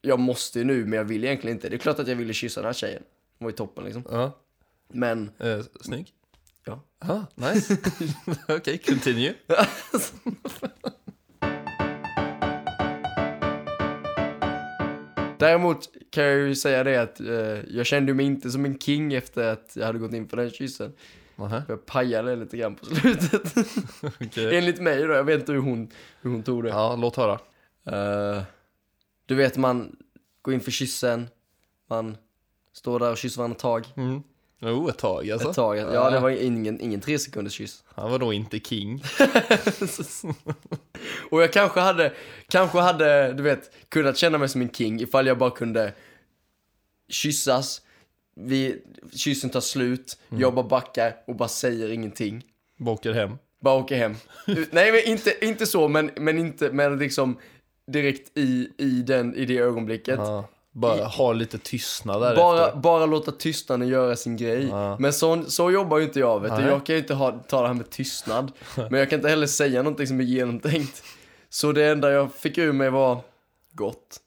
jag 0.00 0.18
måste 0.18 0.64
nu 0.64 0.84
men 0.84 0.92
jag 0.92 1.04
vill 1.04 1.24
egentligen 1.24 1.56
inte. 1.56 1.68
Det 1.68 1.76
är 1.76 1.78
klart 1.78 1.98
att 1.98 2.08
jag 2.08 2.16
ville 2.16 2.32
kyssa 2.32 2.60
den 2.60 2.68
här 2.68 2.72
tjejen. 2.72 3.02
Hon 3.38 3.46
var 3.46 3.50
ju 3.50 3.56
toppen 3.56 3.84
liksom. 3.84 4.02
Ja, 4.10 4.38
Men, 4.88 5.30
eh, 5.38 5.60
snygg. 5.80 6.12
ja. 6.64 6.80
Ah, 6.98 7.20
nice. 7.34 7.76
Okej, 8.48 8.78
continue. 8.78 9.34
Däremot 15.38 15.88
kan 16.10 16.24
jag 16.24 16.38
ju 16.38 16.54
säga 16.54 16.84
det 16.84 16.96
att 16.96 17.20
eh, 17.20 17.28
jag 17.76 17.86
kände 17.86 18.14
mig 18.14 18.26
inte 18.26 18.50
som 18.50 18.64
en 18.64 18.78
king 18.78 19.14
efter 19.14 19.52
att 19.52 19.72
jag 19.76 19.86
hade 19.86 19.98
gått 19.98 20.12
in 20.12 20.28
för 20.28 20.36
den 20.36 20.50
kyssen. 20.50 20.92
Nähä, 21.36 21.62
Jag 21.68 21.86
pajade 21.86 22.36
lite 22.36 22.56
grann 22.56 22.74
på 22.74 22.84
slutet. 22.84 23.54
okej. 24.20 24.58
Enligt 24.58 24.80
mig 24.80 25.02
då, 25.02 25.12
jag 25.12 25.24
vet 25.24 25.40
inte 25.40 25.52
hur 25.52 25.60
hon, 25.60 25.90
hur 26.20 26.30
hon 26.30 26.42
tog 26.42 26.64
det. 26.64 26.68
Ja, 26.70 26.96
låt 26.96 27.16
höra. 27.16 27.38
Eh, 27.84 28.42
du 29.26 29.34
vet, 29.34 29.56
man 29.56 29.96
går 30.42 30.54
in 30.54 30.60
för 30.60 30.70
kyssen, 30.70 31.28
man 31.88 32.16
står 32.72 32.98
där 33.00 33.10
och 33.10 33.18
kysser 33.18 33.38
varandra 33.38 33.54
ett 33.54 33.60
tag. 33.60 33.86
Mm. 33.96 34.22
Jo, 34.60 34.88
ett 34.88 34.98
tag 34.98 35.30
alltså. 35.30 35.50
Ett 35.50 35.56
tag. 35.56 35.78
Ja, 35.78 36.10
det 36.10 36.20
var 36.20 36.30
ingen, 36.30 36.80
ingen 36.80 37.00
tre 37.00 37.18
sekunders 37.18 37.52
kyss. 37.52 37.84
Han 37.94 38.10
var 38.10 38.18
då 38.18 38.32
inte 38.32 38.60
king. 38.60 39.02
Och 41.30 41.42
jag 41.42 41.52
kanske 41.52 41.80
hade, 41.80 42.12
kanske 42.48 42.78
hade, 42.78 43.32
du 43.32 43.42
vet, 43.42 43.70
kunnat 43.88 44.16
känna 44.16 44.38
mig 44.38 44.48
som 44.48 44.60
en 44.60 44.70
king 44.70 45.00
ifall 45.00 45.26
jag 45.26 45.38
bara 45.38 45.50
kunde 45.50 45.92
kyssas, 47.08 47.82
vi, 48.36 48.82
kyssen 49.12 49.50
tar 49.50 49.60
slut, 49.60 50.18
jag 50.28 50.54
bara 50.54 50.68
backar 50.68 51.16
och 51.26 51.36
bara 51.36 51.48
säger 51.48 51.90
ingenting. 51.90 52.44
Åker 52.86 53.12
hem. 53.12 53.38
Bara 53.60 53.74
åker 53.74 53.96
hem. 53.96 54.14
Nej, 54.70 54.92
men 54.92 55.12
inte, 55.12 55.46
inte 55.46 55.66
så, 55.66 55.88
men, 55.88 56.10
men 56.16 56.38
inte, 56.38 56.72
men 56.72 56.98
liksom 56.98 57.38
direkt 57.86 58.38
i, 58.38 58.70
i, 58.78 59.02
den, 59.02 59.34
i 59.34 59.44
det 59.44 59.58
ögonblicket. 59.58 60.18
Ja, 60.18 60.48
bara 60.72 61.04
ha 61.04 61.32
lite 61.32 61.58
tystnad 61.58 62.22
där 62.22 62.36
Bara, 62.36 62.76
bara 62.76 63.06
låta 63.06 63.32
tystnaden 63.32 63.88
göra 63.88 64.16
sin 64.16 64.36
grej. 64.36 64.68
Ja. 64.68 64.96
Men 64.98 65.12
så, 65.12 65.44
så 65.48 65.70
jobbar 65.70 65.98
ju 65.98 66.04
inte 66.04 66.20
jag 66.20 66.40
vet 66.40 66.56
du. 66.56 66.62
Jag 66.62 66.86
kan 66.86 66.94
ju 66.94 67.00
inte 67.00 67.14
ha, 67.14 67.32
ta 67.48 67.60
det 67.60 67.66
här 67.66 67.74
med 67.74 67.90
tystnad. 67.90 68.52
Men 68.76 68.92
jag 69.00 69.10
kan 69.10 69.18
inte 69.18 69.28
heller 69.28 69.46
säga 69.46 69.82
någonting 69.82 70.06
som 70.06 70.20
är 70.20 70.24
genomtänkt. 70.24 71.02
Så 71.48 71.72
det 71.72 71.84
enda 71.88 72.10
jag 72.10 72.34
fick 72.34 72.58
ur 72.58 72.72
mig 72.72 72.90
var 72.90 73.20
gott. 73.72 74.20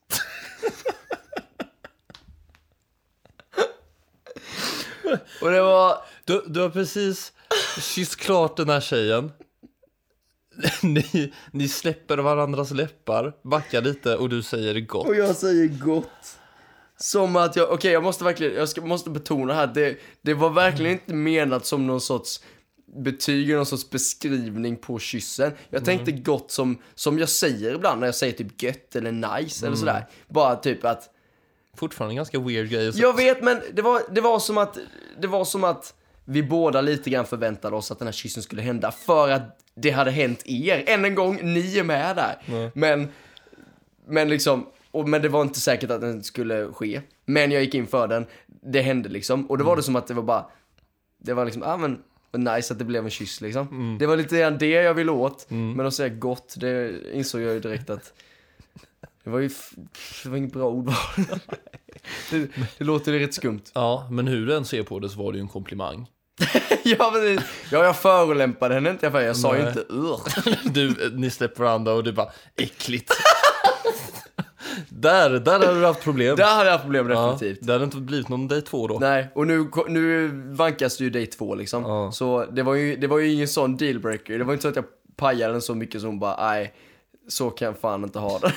Och 5.41 5.51
det 5.51 5.61
var, 5.61 5.97
Du, 6.25 6.43
du 6.47 6.59
har 6.61 6.69
precis 6.69 7.33
kysst 7.81 8.15
klart 8.15 8.57
den 8.57 8.69
här 8.69 8.81
tjejen. 8.81 9.31
Ni, 10.83 11.33
ni 11.51 11.67
släpper 11.67 12.17
varandras 12.17 12.71
läppar, 12.71 13.33
backar 13.43 13.81
lite 13.81 14.15
och 14.15 14.29
du 14.29 14.41
säger 14.41 14.79
gott. 14.79 15.07
och 15.07 15.15
jag 15.15 15.35
säger 15.35 15.67
gott. 15.67 16.37
Som 16.97 17.35
att 17.35 17.55
jag, 17.55 17.71
okej 17.71 17.91
jag 17.91 18.03
måste 18.03 18.23
verkligen, 18.23 18.55
jag 18.55 18.69
ska, 18.69 18.81
måste 18.81 19.09
betona 19.09 19.53
här, 19.53 19.67
det, 19.67 19.97
det 20.21 20.33
var 20.33 20.49
verkligen 20.49 20.91
inte 20.91 21.13
menat 21.13 21.65
som 21.65 21.87
någon 21.87 22.01
sorts 22.01 22.41
betyg, 22.95 23.55
någon 23.55 23.65
sorts 23.65 23.89
beskrivning 23.89 24.77
på 24.77 24.99
kyssen. 24.99 25.51
Jag 25.69 25.85
tänkte 25.85 26.11
gott 26.11 26.51
som, 26.51 26.77
som 26.95 27.19
jag 27.19 27.29
säger 27.29 27.75
ibland 27.75 27.99
när 27.99 28.07
jag 28.07 28.15
säger 28.15 28.33
typ 28.33 28.63
gött 28.63 28.95
eller 28.95 29.11
nice 29.11 29.67
eller 29.67 29.75
sådär. 29.75 30.07
Bara 30.27 30.55
typ 30.55 30.85
att, 30.85 31.09
Fortfarande 31.75 32.15
ganska 32.15 32.39
weird 32.39 32.69
grej. 32.69 32.91
jag 32.95 33.15
vet 33.15 33.43
men 33.43 33.61
det 33.73 33.81
var, 33.81 34.01
det 34.11 34.21
var 34.21 34.39
som 34.39 34.57
att, 34.57 34.77
det 35.21 35.27
var 35.27 35.45
som 35.45 35.63
att 35.63 35.93
vi 36.25 36.43
båda 36.43 36.81
lite 36.81 37.09
grann 37.09 37.25
förväntade 37.25 37.75
oss 37.75 37.91
att 37.91 37.99
den 37.99 38.07
här 38.07 38.13
kyssen 38.13 38.43
skulle 38.43 38.61
hända 38.61 38.91
för 38.91 39.29
att 39.29 39.59
det 39.75 39.89
hade 39.89 40.11
hänt 40.11 40.43
er. 40.45 40.83
Än 40.87 41.05
en 41.05 41.15
gång, 41.15 41.39
ni 41.43 41.77
är 41.77 41.83
med 41.83 42.15
där. 42.15 42.71
Men, 42.73 43.07
men 44.07 44.29
liksom, 44.29 44.67
och, 44.91 45.09
men 45.09 45.21
det 45.21 45.29
var 45.29 45.41
inte 45.41 45.59
säkert 45.59 45.91
att 45.91 46.01
den 46.01 46.23
skulle 46.23 46.67
ske. 46.67 47.01
Men 47.25 47.51
jag 47.51 47.63
gick 47.63 47.75
in 47.75 47.87
för 47.87 48.07
den, 48.07 48.25
det 48.47 48.81
hände 48.81 49.09
liksom. 49.09 49.51
Och 49.51 49.57
då 49.57 49.63
var 49.63 49.75
det 49.75 49.83
som 49.83 49.95
att 49.95 50.07
det 50.07 50.13
var 50.13 50.23
bara, 50.23 50.45
det 51.17 51.33
var 51.33 51.45
liksom, 51.45 51.63
ah 51.63 51.77
men, 51.77 52.03
nice 52.31 52.73
att 52.73 52.79
det 52.79 52.85
blev 52.85 53.03
en 53.03 53.09
kyss 53.09 53.41
liksom. 53.41 53.97
Det 53.99 54.05
var 54.05 54.17
lite 54.17 54.37
grann 54.39 54.57
det 54.57 54.69
jag 54.69 54.93
ville 54.93 55.11
åt. 55.11 55.45
Men 55.49 55.85
att 55.85 55.93
säga 55.93 56.09
gott, 56.09 56.55
det 56.57 56.93
insåg 57.13 57.41
jag 57.41 57.53
ju 57.53 57.59
direkt 57.59 57.89
att 57.89 58.13
det 59.31 59.33
var 59.33 59.41
ju, 59.41 59.49
det 60.23 60.29
var 60.29 60.37
inget 60.37 60.53
bra 60.53 60.69
ordval. 60.69 60.95
det, 62.31 62.47
det 62.77 62.83
låter 62.83 63.13
rätt 63.13 63.33
skumt. 63.33 63.61
Ja, 63.73 64.07
men 64.11 64.27
hur 64.27 64.45
du 64.45 64.55
än 64.55 64.65
ser 64.65 64.83
på 64.83 64.99
det 64.99 65.09
så 65.09 65.23
var 65.23 65.31
det 65.31 65.37
ju 65.37 65.41
en 65.41 65.47
komplimang. 65.47 66.07
ja, 66.83 67.11
men 67.13 67.21
det, 67.21 67.43
ja, 67.71 67.83
jag 67.83 67.97
förolämpade 67.97 68.73
henne 68.73 68.89
inte, 68.89 69.11
för 69.11 69.21
jag 69.21 69.37
sa 69.37 69.57
ju 69.57 69.67
inte 69.67 69.85
Ugh. 69.89 70.27
Du, 70.73 71.11
ni 71.15 71.29
släpper 71.29 71.63
varandra 71.63 71.93
och 71.93 72.03
du 72.03 72.11
bara, 72.11 72.31
äckligt. 72.55 73.13
där, 74.89 75.29
där 75.29 75.51
hade 75.51 75.79
du 75.79 75.85
haft 75.85 76.03
problem. 76.03 76.35
Där 76.35 76.55
hade 76.55 76.65
jag 76.65 76.71
haft 76.71 76.83
problem 76.83 77.09
ja, 77.09 77.31
definitivt. 77.31 77.67
det 77.67 77.73
hade 77.73 77.85
inte 77.85 77.97
blivit 77.97 78.29
någon 78.29 78.47
day 78.47 78.61
två 78.61 78.87
då. 78.87 78.97
Nej, 78.99 79.31
och 79.35 79.47
nu, 79.47 79.69
nu 79.87 80.27
vankas 80.51 80.97
det 80.97 81.03
ju 81.03 81.09
day 81.09 81.25
två 81.25 81.55
liksom. 81.55 81.83
Ja. 81.83 82.11
Så 82.11 82.45
det 82.45 82.63
var, 82.63 82.73
ju, 82.73 82.95
det 82.95 83.07
var 83.07 83.19
ju 83.19 83.33
ingen 83.33 83.47
sån 83.47 83.77
dealbreaker. 83.77 84.37
Det 84.37 84.43
var 84.43 84.53
inte 84.53 84.61
så 84.61 84.69
att 84.69 84.75
jag 84.75 84.85
pajade 85.15 85.53
den 85.53 85.61
så 85.61 85.75
mycket 85.75 86.01
som 86.01 86.09
hon 86.09 86.19
bara, 86.19 86.51
nej, 86.51 86.73
så 87.27 87.49
kan 87.49 87.65
jag 87.65 87.77
fan 87.77 88.03
inte 88.03 88.19
ha 88.19 88.39
det. 88.39 88.53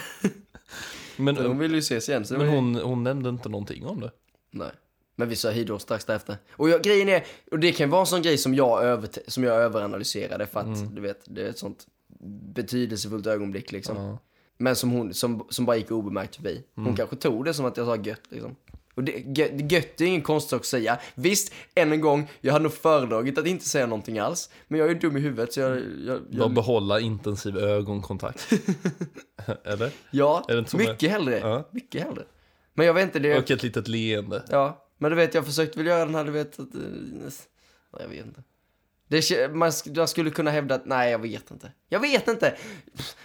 Men, 1.16 1.36
hon 1.36 1.58
ville 1.58 1.74
ju 1.74 1.78
ses 1.80 2.08
igen. 2.08 2.24
Så 2.24 2.34
det 2.34 2.38
men 2.38 2.46
var 2.46 2.54
ju- 2.54 2.60
hon, 2.60 2.74
hon 2.74 3.02
nämnde 3.02 3.28
inte 3.28 3.48
någonting 3.48 3.86
om 3.86 4.00
det. 4.00 4.10
Nej. 4.50 4.70
Men 5.16 5.28
vi 5.28 5.36
sa 5.36 5.50
hejdå 5.50 5.78
strax 5.78 6.04
därefter. 6.04 6.36
Och 6.52 6.68
jag, 6.68 6.82
grejen 6.82 7.08
är, 7.08 7.24
och 7.50 7.58
det 7.58 7.72
kan 7.72 7.90
vara 7.90 8.00
en 8.00 8.06
sån 8.06 8.22
grej 8.22 8.38
som 8.38 8.54
jag, 8.54 8.82
över, 8.84 9.08
som 9.26 9.44
jag 9.44 9.54
överanalyserade 9.56 10.46
för 10.46 10.60
att, 10.60 10.66
Mm. 10.66 10.94
du 10.94 11.00
vet, 11.00 11.20
det 11.24 11.42
är 11.42 11.48
ett 11.50 11.58
sånt 11.58 11.86
betydelsefullt 12.54 13.26
ögonblick 13.26 13.72
liksom. 13.72 13.96
Ja. 13.96 14.18
Men 14.58 14.76
som 14.76 14.90
hon, 14.90 15.14
som, 15.14 15.46
som 15.50 15.64
bara 15.66 15.76
gick 15.76 15.90
obemärkt 15.90 16.36
förbi. 16.36 16.62
Hon 16.74 16.84
Mm. 16.84 16.96
kanske 16.96 17.16
tog 17.16 17.44
det 17.44 17.54
som 17.54 17.64
att 17.66 17.76
jag 17.76 17.86
sa 17.86 17.96
gött 17.96 18.22
liksom. 18.28 18.56
Och 18.94 19.04
det, 19.04 19.12
gött, 19.70 20.00
är 20.00 20.04
ingen 20.04 20.22
konstig 20.22 20.50
sak 20.50 20.60
att 20.60 20.66
säga. 20.66 20.98
Visst, 21.14 21.52
än 21.74 21.92
en 21.92 22.00
gång, 22.00 22.30
jag 22.40 22.52
hade 22.52 22.62
nog 22.62 22.72
föredragit 22.72 23.38
att 23.38 23.46
inte 23.46 23.68
säga 23.68 23.86
någonting 23.86 24.18
alls. 24.18 24.50
Men 24.68 24.80
jag 24.80 24.90
är 24.90 24.94
dum 24.94 25.16
i 25.16 25.20
huvudet 25.20 25.52
så 25.52 25.60
jag, 25.60 25.82
jag, 26.06 26.20
jag 26.30 26.54
behålla 26.54 27.00
intensiv 27.00 27.58
ögonkontakt. 27.58 28.52
Eller? 29.64 29.90
Ja, 30.10 30.44
Är 30.48 30.76
mycket 30.76 31.10
hellre. 31.10 31.38
Ja. 31.38 31.68
Mycket 31.70 32.02
hellre. 32.02 32.22
Men 32.74 32.86
jag 32.86 32.94
vet 32.94 33.04
inte, 33.04 33.18
det... 33.18 33.38
Och 33.38 33.50
ett 33.50 33.62
litet 33.62 33.88
leende. 33.88 34.42
Ja, 34.50 34.86
men 34.98 35.10
du 35.10 35.16
vet, 35.16 35.34
jag 35.34 35.46
försökte 35.46 35.78
väl 35.78 35.86
göra 35.86 36.04
den 36.04 36.14
här, 36.14 36.24
du 36.24 36.30
vet, 36.30 36.60
att... 36.60 36.74
eh, 36.74 36.80
ja, 37.92 37.98
Jag 38.00 38.08
vet 38.08 38.26
inte. 38.26 38.42
Det, 39.08 39.54
man, 39.54 39.72
jag 39.84 40.08
skulle 40.08 40.30
kunna 40.30 40.50
hävda 40.50 40.74
att, 40.74 40.86
nej 40.86 41.10
jag 41.10 41.18
vet 41.18 41.50
inte. 41.50 41.72
Jag 41.88 42.00
vet 42.00 42.28
inte. 42.28 42.56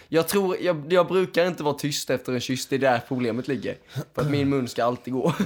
Jag 0.08 0.28
tror, 0.28 0.56
jag, 0.60 0.92
jag 0.92 1.08
brukar 1.08 1.46
inte 1.46 1.62
vara 1.62 1.74
tyst 1.74 2.10
efter 2.10 2.32
en 2.32 2.40
kyss, 2.40 2.66
det 2.66 2.76
är 2.76 2.80
där 2.80 3.02
problemet 3.08 3.48
ligger. 3.48 3.78
För 4.14 4.22
att 4.22 4.30
min 4.30 4.48
mun 4.48 4.68
ska 4.68 4.84
alltid 4.84 5.12
gå. 5.12 5.34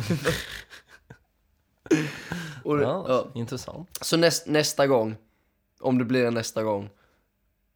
Och, 2.64 2.82
Ja, 2.82 3.04
ja. 3.08 3.30
Intressant. 3.34 3.88
Så 4.00 4.16
näst, 4.16 4.46
nästa 4.46 4.86
gång, 4.86 5.16
om 5.80 5.98
det 5.98 6.04
blir 6.04 6.30
nästa 6.30 6.62
gång, 6.62 6.90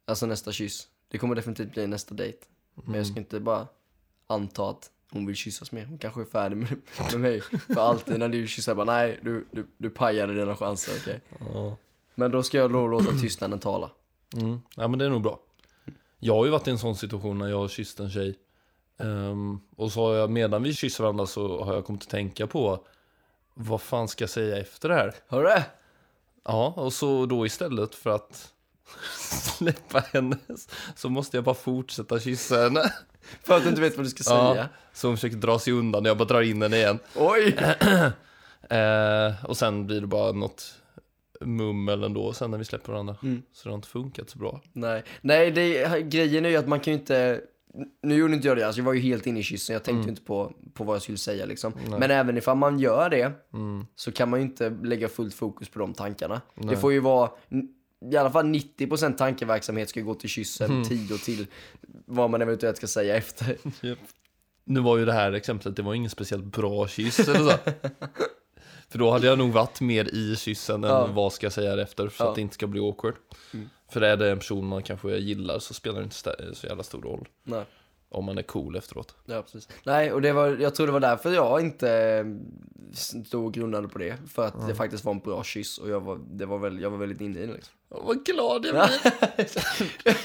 alltså 0.05 0.25
nästa 0.25 0.51
kyss, 0.51 0.87
det 1.07 1.17
kommer 1.17 1.35
definitivt 1.35 1.71
bli 1.71 1.87
nästa 1.87 2.15
dejt. 2.15 2.37
Men 2.85 2.95
jag 2.95 3.07
ska 3.07 3.19
inte 3.19 3.39
bara 3.39 3.67
anta 4.27 4.69
att 4.69 4.89
hon 5.11 5.25
vill 5.25 5.35
kyssas 5.35 5.71
mer. 5.71 5.85
Hon 5.85 5.97
kanske 5.97 6.21
är 6.21 6.25
färdig 6.25 6.57
med, 6.57 6.75
med 7.11 7.19
mig 7.19 7.41
för 7.41 7.81
alltid. 7.81 8.19
När 8.19 8.29
du 8.29 8.47
kysser, 8.47 8.75
bara 8.75 8.85
nej, 8.85 9.19
du, 9.21 9.45
du, 9.51 9.67
du 9.77 9.89
pajade 9.89 10.33
dina 10.33 10.55
chanser, 10.55 10.93
okej. 11.01 11.21
Ja. 11.53 11.77
Men 12.19 12.31
då 12.31 12.43
ska 12.43 12.57
jag 12.57 12.71
då 12.71 12.87
låta 12.87 13.11
tystnaden 13.21 13.59
tala. 13.59 13.89
Mm. 14.37 14.61
ja, 14.75 14.87
men 14.87 14.99
det 14.99 15.05
är 15.05 15.09
nog 15.09 15.21
bra. 15.21 15.39
Jag 16.19 16.35
har 16.35 16.45
ju 16.45 16.51
varit 16.51 16.67
i 16.67 16.71
en 16.71 16.79
sån 16.79 16.95
situation 16.95 17.37
när 17.37 17.47
jag 17.47 17.57
har 17.57 17.67
kysst 17.67 17.99
en 17.99 18.09
tjej. 18.11 18.35
Ehm, 18.99 19.59
och 19.75 19.91
så 19.91 20.01
har 20.07 20.15
jag, 20.15 20.29
medan 20.29 20.63
vi 20.63 20.73
kysser 20.73 21.03
varandra 21.03 21.25
så 21.25 21.63
har 21.63 21.73
jag 21.73 21.85
kommit 21.85 22.01
att 22.03 22.09
tänka 22.09 22.47
på 22.47 22.85
vad 23.53 23.81
fan 23.81 24.07
ska 24.07 24.23
jag 24.23 24.29
säga 24.29 24.57
efter 24.57 24.89
det 24.89 24.95
här? 24.95 25.13
Hör 25.27 25.43
du 25.43 25.49
det? 25.49 25.63
Ja, 26.45 26.73
och 26.77 26.93
så 26.93 27.25
då 27.25 27.45
istället 27.45 27.95
för 27.95 28.09
att 28.09 28.53
släppa 29.57 29.99
henne 29.99 30.37
så 30.95 31.09
måste 31.09 31.37
jag 31.37 31.43
bara 31.43 31.55
fortsätta 31.55 32.19
kyssa 32.19 32.55
henne. 32.63 32.93
För 33.43 33.57
att 33.57 33.63
du 33.63 33.69
inte 33.69 33.81
vet 33.81 33.97
vad 33.97 34.05
du 34.05 34.09
ska 34.09 34.23
Ja. 34.33 34.53
säga. 34.53 34.69
Så 34.93 35.07
hon 35.07 35.17
försöker 35.17 35.37
dra 35.37 35.59
sig 35.59 35.73
undan 35.73 36.01
och 36.01 36.09
jag 36.09 36.17
bara 36.17 36.25
drar 36.25 36.41
in 36.41 36.61
henne 36.61 36.77
igen. 36.77 36.99
Oj! 37.15 37.57
Eh, 38.69 39.45
och 39.45 39.57
sen 39.57 39.87
blir 39.87 40.01
det 40.01 40.07
bara 40.07 40.31
något 40.31 40.78
mummel 41.45 42.03
ändå 42.03 42.33
sen 42.33 42.51
när 42.51 42.57
vi 42.57 42.65
släpper 42.65 42.91
varandra. 42.91 43.15
Mm. 43.23 43.41
Så 43.51 43.63
det 43.63 43.71
har 43.71 43.75
inte 43.75 43.87
funkat 43.87 44.29
så 44.29 44.37
bra. 44.39 44.61
Nej, 44.73 45.03
nej 45.21 45.51
det, 45.51 46.01
grejen 46.01 46.45
är 46.45 46.49
ju 46.49 46.55
att 46.55 46.67
man 46.67 46.79
kan 46.79 46.93
ju 46.93 46.99
inte 46.99 47.41
nu 48.03 48.15
gjorde 48.15 48.33
inte 48.33 48.47
jag 48.47 48.57
det, 48.57 48.63
alltså 48.67 48.79
jag 48.79 48.85
var 48.85 48.93
ju 48.93 48.99
helt 48.99 49.27
inne 49.27 49.39
i 49.39 49.43
kyssen, 49.43 49.73
jag 49.73 49.83
tänkte 49.83 50.03
ju 50.05 50.09
inte 50.09 50.21
på, 50.21 50.53
på 50.73 50.83
vad 50.83 50.95
jag 50.95 51.01
skulle 51.01 51.17
säga 51.17 51.45
liksom. 51.45 51.73
Men 51.99 52.11
även 52.11 52.37
ifall 52.37 52.57
man 52.57 52.79
gör 52.79 53.09
det, 53.09 53.31
Mm. 53.53 53.85
så 53.95 54.11
kan 54.11 54.29
man 54.29 54.39
ju 54.39 54.45
inte 54.45 54.69
lägga 54.83 55.07
fullt 55.09 55.33
fokus 55.33 55.69
på 55.69 55.79
de 55.79 55.93
tankarna. 55.93 56.41
Nej. 56.55 56.69
Det 56.75 56.77
får 56.81 56.91
ju 56.93 56.99
vara, 56.99 57.29
i 58.11 58.17
alla 58.17 58.31
fall 58.31 58.45
90% 58.45 59.13
tankeverksamhet 59.17 59.89
ska 59.89 60.01
gå 60.01 60.13
till 60.13 60.29
kyssen, 60.29 60.71
Mm. 60.71 60.83
10 60.83 61.17
till 61.17 61.47
vad 62.05 62.29
man 62.29 62.41
eventuellt 62.41 62.77
ska 62.77 62.87
säga 62.87 63.15
efter. 63.15 63.57
Nu 64.63 64.79
var 64.79 64.97
ju 64.97 65.05
det 65.05 65.13
här 65.13 65.31
exemplet, 65.33 65.75
det 65.75 65.81
var 65.81 65.93
ingen 65.93 66.09
speciellt 66.09 66.45
bra 66.45 66.87
kyss 66.87 67.19
eller 67.19 67.39
så. 67.39 67.51
För 68.91 68.99
då 68.99 69.11
hade 69.11 69.27
jag 69.27 69.37
nog 69.37 69.51
varit 69.51 69.81
mer 69.81 70.15
i 70.15 70.35
kyssen 70.35 70.83
än 70.83 70.89
Ja. 70.89 71.07
vad 71.07 71.33
ska 71.33 71.45
jag 71.45 71.53
säga 71.53 71.81
efter 71.81 72.09
så 72.09 72.23
Ja. 72.23 72.29
att 72.29 72.35
det 72.35 72.41
inte 72.41 72.53
ska 72.53 72.67
bli 72.67 72.79
awkward. 72.79 73.15
Mm. 73.53 73.69
För 73.91 74.01
är 74.01 74.17
det 74.17 74.31
en 74.31 74.37
person 74.37 74.65
man 74.65 74.83
kanske 74.83 75.17
gillar 75.17 75.59
så 75.59 75.73
spelar 75.73 75.99
det 75.99 76.03
inte 76.03 76.55
så 76.55 76.67
jävla 76.67 76.83
stor 76.83 77.01
roll. 77.01 77.27
Nej. 77.43 77.65
Om 78.11 78.25
man 78.25 78.37
är 78.37 78.41
cool 78.43 78.75
efteråt. 78.75 79.15
Ja, 79.25 79.41
precis. 79.41 79.69
Nej, 79.83 80.11
och 80.13 80.21
det 80.21 80.31
var, 80.33 80.47
jag 80.57 80.75
tror 80.75 80.87
det 80.87 80.93
var 80.93 80.99
därför 80.99 81.31
jag 81.33 81.61
inte 81.61 82.23
stod 83.25 83.45
och 83.45 83.53
grundade 83.53 83.87
på 83.87 83.97
det. 83.99 84.17
För 84.29 84.45
att 84.45 84.67
det 84.67 84.75
faktiskt 84.75 85.05
var 85.05 85.13
en 85.13 85.19
bra 85.19 85.43
kyss 85.43 85.77
och 85.77 85.89
jag 85.89 86.01
var, 86.01 86.19
det 86.31 86.45
var 86.45 86.57
väl, 86.57 86.79
jag 86.81 86.89
var 86.89 86.97
väldigt 86.97 87.21
inne 87.21 87.39
i 87.39 87.45
det 87.45 87.53
liksom. 87.53 87.73
Åh, 87.89 88.05
vad 88.07 88.25
glad 88.25 88.65
jag 88.65 88.73
blir! 89.35 90.15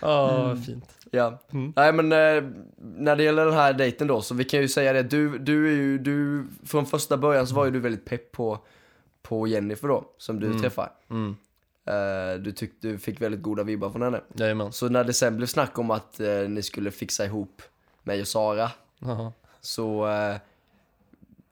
Ja, 0.00 0.56
fint. 0.66 0.84
Ja. 1.14 1.38
Mm. 1.52 1.72
Nej 1.76 1.92
men 1.92 2.12
eh, 2.12 2.50
när 2.76 3.16
det 3.16 3.22
gäller 3.22 3.44
den 3.44 3.54
här 3.54 3.72
dejten 3.72 4.06
då, 4.06 4.22
så 4.22 4.34
vi 4.34 4.44
kan 4.44 4.60
ju 4.60 4.68
säga 4.68 4.92
det, 4.92 5.02
du, 5.02 5.38
du 5.38 5.68
är 5.68 5.72
ju, 5.72 5.98
du, 5.98 6.46
från 6.64 6.86
första 6.86 7.16
början 7.16 7.46
så 7.46 7.54
var 7.54 7.64
ju 7.64 7.70
du 7.70 7.80
väldigt 7.80 8.04
pepp 8.04 8.32
på, 8.32 8.58
på 9.22 9.46
Jennifer 9.46 9.88
då, 9.88 10.04
som 10.18 10.40
du 10.40 10.60
träffar. 10.60 10.92
Mm. 11.10 11.36
Eh, 11.84 12.40
du 12.40 12.52
tyckte 12.52 12.88
du 12.88 12.98
fick 12.98 13.20
väldigt 13.20 13.42
goda 13.42 13.62
vibbar 13.62 13.90
från 13.90 14.02
henne. 14.02 14.20
Jajamän. 14.34 14.72
Så 14.72 14.88
när 14.88 15.04
det 15.04 15.12
sen 15.12 15.36
blev 15.36 15.46
snack 15.46 15.78
om 15.78 15.90
att 15.90 16.20
eh, 16.20 16.48
ni 16.48 16.62
skulle 16.62 16.90
fixa 16.90 17.24
ihop 17.24 17.62
mig 18.02 18.20
och 18.20 18.28
Sara, 18.28 18.70
Jaha. 18.98 19.32
så 19.60 20.08
eh, 20.08 20.36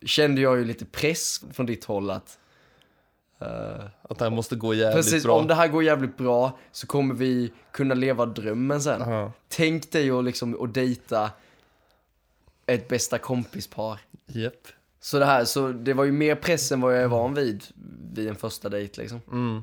kände 0.05 0.41
jag 0.41 0.59
ju 0.59 0.65
lite 0.65 0.85
press 0.85 1.45
från 1.53 1.67
ditt 1.67 1.85
håll 1.85 2.11
att 2.11 2.39
eh, 3.41 3.85
Att 4.03 4.19
det 4.19 4.25
här 4.25 4.31
måste 4.31 4.57
gå 4.57 4.75
jävligt 4.75 4.97
Precis, 5.05 5.25
bra. 5.25 5.39
om 5.39 5.47
det 5.47 5.55
här 5.55 5.69
går 5.69 5.85
jävligt 5.85 6.17
bra 6.17 6.59
så 6.73 6.87
kommer 6.87 7.15
vi 7.15 7.53
kunna 7.73 7.95
leva 7.95 8.27
drömmen 8.27 8.83
sen. 8.83 9.01
Ja. 9.11 9.33
Tänk 9.49 9.93
dig 9.93 10.11
att 10.11 10.25
liksom 10.25 10.65
att 10.65 10.75
dejta 10.75 11.31
ett 12.67 12.89
bästa 12.89 13.19
kompispar. 13.19 14.01
Japp. 14.27 14.69
Så 15.01 15.19
det 15.19 15.25
här, 15.25 15.45
så 15.45 15.73
det 15.73 15.93
var 15.95 16.05
ju 16.05 16.13
mer 16.13 16.35
press 16.35 16.73
än 16.73 16.81
vad 16.81 16.95
jag 16.95 17.03
är 17.03 17.09
van 17.09 17.35
vid 17.35 17.65
vid 18.13 18.29
en 18.29 18.37
första 18.37 18.69
dejt 18.69 19.01
liksom. 19.01 19.21
Mm. 19.33 19.63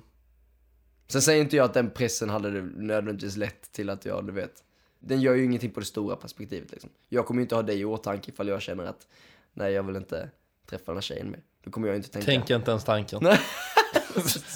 Sen 1.07 1.21
säger 1.21 1.41
inte 1.41 1.55
jag 1.55 1.65
att 1.65 1.73
den 1.73 1.89
pressen 1.89 2.29
hade 2.29 2.51
det 2.51 2.61
nödvändigtvis 2.61 3.37
lett 3.37 3.71
till 3.71 3.89
att 3.89 4.05
jag, 4.05 4.25
du 4.25 4.31
vet, 4.31 4.63
den 4.99 5.21
gör 5.21 5.33
ju 5.35 5.45
ingenting 5.45 5.71
på 5.71 5.79
det 5.79 5.85
stora 5.85 6.15
perspektivet 6.15 6.71
liksom. 6.71 6.89
Jag 7.09 7.25
kommer 7.25 7.39
ju 7.39 7.43
inte 7.43 7.55
ha 7.55 7.61
dig 7.61 7.79
i 7.79 7.85
åtanke 7.85 8.31
ifall 8.31 8.47
jag 8.47 8.61
känner 8.61 8.85
att 8.85 9.07
nej, 9.53 9.73
jag 9.73 9.83
vill 9.83 9.95
inte 9.95 10.29
träffa 10.69 10.85
den 10.85 10.95
här 10.97 11.01
tjejen 11.01 11.31
mer. 11.31 11.39
Då 11.67 11.71
kommer 11.71 11.87
jag 11.87 11.97
inte 11.97 12.09
tänka. 12.09 12.25
Tänker 12.25 12.55
inte 12.55 12.71
ens 12.71 12.83
tanken. 12.83 13.19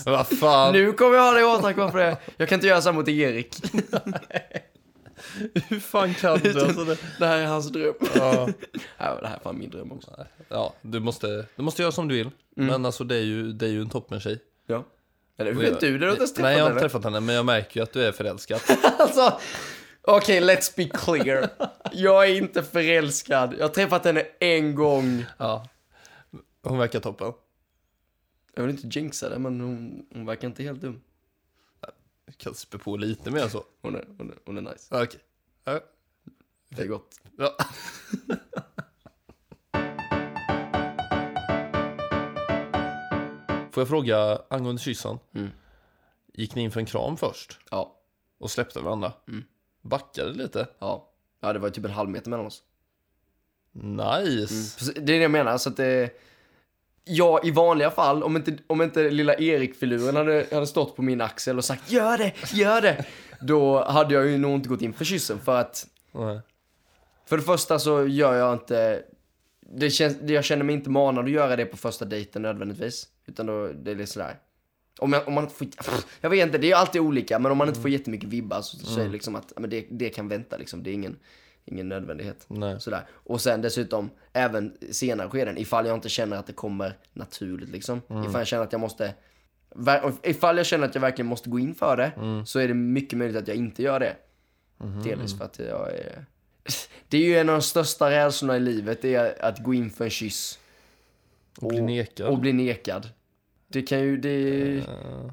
Vad 0.05 0.27
fan. 0.27 0.73
Nu 0.73 0.93
kommer 0.93 1.15
jag 1.15 1.23
ha 1.23 1.31
dig 1.31 1.41
i 1.41 1.45
åtanke 1.45 1.79
varför 1.79 1.97
det. 1.97 2.17
Jag 2.37 2.49
kan 2.49 2.55
inte 2.55 2.67
göra 2.67 2.81
så 2.81 2.91
mot 2.93 3.07
Erik. 3.07 3.55
Hur 5.69 5.79
fan 5.79 6.13
kan 6.13 6.39
du? 6.39 6.61
Alltså 6.61 6.83
det... 6.83 6.97
Det 7.19 7.25
här 7.25 7.37
är 7.37 7.45
hans 7.45 7.71
dröm. 7.71 7.93
ja. 8.15 8.49
Ja, 8.97 9.17
det 9.21 9.27
här 9.27 9.35
är 9.35 9.39
fan 9.43 9.59
min 9.59 9.69
dröm 9.69 9.91
också. 9.91 10.25
ja, 10.49 10.73
du 10.81 10.99
måste, 10.99 11.45
du 11.55 11.61
måste 11.63 11.81
göra 11.81 11.91
som 11.91 12.07
du 12.07 12.15
vill. 12.15 12.29
Mm. 12.57 12.67
Men 12.69 12.85
alltså 12.85 13.03
det 13.03 13.15
är 13.15 13.23
ju, 13.23 13.53
det 13.53 13.65
är 13.65 13.69
ju 13.69 13.81
en 13.81 13.89
toppen 13.89 14.19
tjej. 14.19 14.39
Ja. 14.67 14.85
Eller 15.37 15.53
hur 15.53 15.61
vet 15.61 15.79
du 15.79 15.91
det? 15.91 15.97
Du 15.97 16.05
har 16.05 16.11
inte 16.11 16.19
ens 16.21 16.33
träffat 16.33 16.43
Nej, 16.43 16.57
jag 16.57 16.63
har 16.63 16.69
inte 16.69 16.79
henne. 16.79 16.89
träffat 16.89 17.03
henne, 17.03 17.19
men 17.19 17.35
jag 17.35 17.45
märker 17.45 17.79
ju 17.79 17.83
att 17.83 17.93
du 17.93 18.03
är 18.03 18.11
förälskad. 18.11 18.59
Alltså, 18.99 19.39
okej, 20.01 20.41
let's 20.41 20.73
be 20.75 20.85
clear. 20.85 21.49
Jag 21.91 22.29
är 22.29 22.35
inte 22.35 22.63
förälskad. 22.63 23.55
Jag 23.57 23.63
har 23.63 23.73
träffat 23.73 24.05
henne 24.05 24.23
en 24.39 24.75
gång. 24.75 25.25
ja. 25.37 25.67
Hon 26.63 26.77
verkar 26.77 26.99
toppen. 26.99 27.33
Jag 28.53 28.63
vill 28.63 28.75
inte 28.75 28.99
jinxa 28.99 29.29
det, 29.29 29.39
men 29.39 29.61
hon, 29.61 30.05
hon 30.13 30.25
verkar 30.25 30.47
inte 30.47 30.63
helt 30.63 30.81
dum. 30.81 31.01
Jag 32.25 32.37
kan 32.37 32.55
spä 32.55 32.77
på 32.77 32.97
lite 32.97 33.31
mer 33.31 33.47
så. 33.47 33.63
Hon 33.81 33.95
är, 33.95 34.05
hon 34.17 34.29
är, 34.31 34.37
hon 34.45 34.57
är 34.57 34.61
nice. 34.61 35.03
Okej. 35.03 35.19
Ja. 35.63 35.79
Det 36.69 36.81
är 36.81 36.87
gott. 36.87 37.19
Ja. 37.37 37.57
Får 43.71 43.81
jag 43.81 43.87
fråga 43.87 44.41
angående 44.49 44.81
kyssen? 44.81 45.19
Mm. 45.33 45.49
Gick 46.33 46.55
ni 46.55 46.61
in 46.61 46.71
för 46.71 46.79
en 46.79 46.85
kram 46.85 47.17
först 47.17 47.59
Ja, 47.71 48.01
och 48.37 48.51
släppte 48.51 48.79
varandra? 48.79 49.13
Mm. 49.27 49.43
Backade 49.81 50.33
lite? 50.33 50.67
ja. 50.79 51.07
Ja, 51.43 51.53
det 51.53 51.59
var 51.59 51.69
typ 51.69 51.85
en 51.85 51.91
halv 51.91 52.09
meter 52.09 52.29
mellan 52.29 52.45
oss. 52.45 52.63
Nice! 53.71 54.77
Precis, 54.79 54.93
Det 54.93 55.01
är 55.01 55.05
det 55.05 55.15
jag 55.15 55.31
menar, 55.31 55.57
så 55.57 55.69
att 55.69 55.77
det... 55.77 56.09
Ja, 57.03 57.39
i 57.43 57.51
vanliga 57.51 57.91
fall, 57.91 58.23
om 58.23 58.35
inte, 58.35 58.57
om 58.67 58.81
inte 58.81 59.09
lilla 59.09 59.35
Erik-filuren 59.35 60.15
hade, 60.15 60.45
hade 60.51 60.67
stått 60.67 60.95
på 60.95 61.01
min 61.01 61.21
axel 61.21 61.57
och 61.57 61.65
sagt 61.65 61.91
gör 61.91 62.17
det, 62.17 62.33
gör 62.53 62.81
det, 62.81 63.05
då 63.41 63.83
hade 63.83 64.13
jag 64.13 64.27
ju 64.27 64.37
nog 64.37 64.51
inte 64.51 64.69
gått 64.69 64.81
in 64.81 64.93
för 64.93 65.05
kyssen 65.05 65.39
för 65.39 65.59
att 65.59 65.87
Nej. 66.11 66.39
För 67.25 67.37
det 67.37 67.43
första 67.43 67.79
så 67.79 68.07
gör 68.07 68.33
jag 68.33 68.53
inte, 68.53 69.03
det 69.61 69.89
känns, 69.89 70.17
jag 70.21 70.43
känner 70.43 70.63
mig 70.63 70.75
inte 70.75 70.89
manad 70.89 71.25
att 71.25 71.31
göra 71.31 71.55
det 71.55 71.65
på 71.65 71.77
första 71.77 72.05
dejten 72.05 72.41
nödvändigtvis. 72.41 73.07
Utan 73.25 73.45
då, 73.45 73.67
det 73.67 73.91
är 73.91 73.95
lite 73.95 74.11
sådär. 74.11 74.35
Om, 74.99 75.13
jag, 75.13 75.27
om 75.27 75.33
man 75.33 75.43
inte 75.43 75.55
får, 75.55 75.67
jag 76.21 76.29
vet 76.29 76.45
inte, 76.45 76.57
det 76.57 76.71
är 76.71 76.75
alltid 76.75 77.01
olika, 77.01 77.39
men 77.39 77.51
om 77.51 77.57
man 77.57 77.67
inte 77.67 77.79
får 77.81 77.89
jättemycket 77.89 78.29
vibbar 78.29 78.61
så, 78.61 78.77
så 78.77 78.99
är 78.99 79.03
det 79.03 79.11
liksom 79.11 79.35
att, 79.35 79.53
men 79.57 79.69
det, 79.69 79.87
det 79.89 80.09
kan 80.09 80.27
vänta 80.27 80.57
liksom, 80.57 80.83
det 80.83 80.89
är 80.89 80.93
ingen, 80.93 81.19
ingen 81.65 81.89
nödvändighet. 81.89 82.45
Nej. 82.47 82.79
Sådär. 82.79 83.05
Och 83.11 83.41
sen 83.41 83.61
dessutom, 83.61 84.09
även 84.33 84.77
senare 84.91 85.29
skeden, 85.29 85.57
ifall 85.57 85.85
jag 85.85 85.97
inte 85.97 86.09
känner 86.09 86.37
att 86.37 86.47
det 86.47 86.53
kommer 86.53 86.97
naturligt 87.13 87.69
liksom. 87.69 88.01
Ifall 88.07 88.33
jag 88.41 88.47
känner 88.47 88.63
att 88.63 88.71
jag 88.71 88.81
måste, 88.81 89.13
ifall 90.23 90.57
jag 90.57 90.65
känner 90.65 90.87
att 90.87 90.95
jag 90.95 91.01
verkligen 91.01 91.27
måste 91.27 91.49
gå 91.49 91.59
in 91.59 91.75
för 91.75 91.97
det, 91.97 92.11
så 92.45 92.59
är 92.59 92.67
det 92.67 92.73
mycket 92.73 93.17
möjligt 93.19 93.37
att 93.37 93.47
jag 93.47 93.57
inte 93.57 93.83
gör 93.83 93.99
det. 93.99 94.15
Delvis 95.03 95.37
för 95.37 95.45
att 95.45 95.59
jag 95.59 95.89
är... 95.91 96.25
Det 97.09 97.17
är 97.17 97.21
ju 97.21 97.37
en 97.37 97.49
av 97.49 97.55
de 97.55 97.61
största 97.61 98.11
rädslorna 98.11 98.57
i 98.57 98.59
livet, 98.59 99.01
det 99.01 99.15
är 99.15 99.45
att 99.45 99.59
gå 99.63 99.73
in 99.73 99.89
för 99.89 100.03
en 100.03 100.09
kyss. 100.09 100.59
Och 101.61 101.67
bli 101.69 101.81
nekad. 101.81 102.27
Och 102.27 102.39
bli 102.39 102.53
nekad. 102.53 103.09
Det 103.67 103.81
kan 103.81 103.99
ju, 103.99 104.17
det, 104.17 104.77
Eh, 104.77 105.31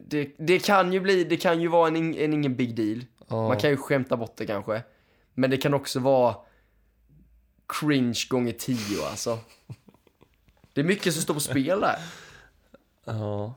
det, 0.00 0.30
det 0.38 0.58
kan 0.58 0.92
ju 0.92 1.00
bli, 1.00 1.24
det 1.24 1.36
kan 1.36 1.60
ju 1.60 1.68
vara 1.68 1.88
en, 1.88 1.96
en 2.14 2.32
ingen 2.32 2.56
big 2.56 2.76
deal. 2.76 3.04
ja. 3.28 3.48
Man 3.48 3.58
kan 3.58 3.70
ju 3.70 3.76
skämta 3.76 4.16
bort 4.16 4.36
det 4.36 4.46
kanske. 4.46 4.82
Men 5.38 5.50
det 5.50 5.56
kan 5.56 5.74
också 5.74 6.00
vara 6.00 6.36
cringe 7.66 8.26
gånger 8.28 8.52
tio 8.52 9.04
alltså. 9.10 9.38
Det 10.72 10.80
är 10.80 10.84
mycket 10.84 11.12
som 11.14 11.22
står 11.22 11.34
på 11.34 11.40
spel 11.40 11.80
där. 11.80 11.98
ja. 13.04 13.54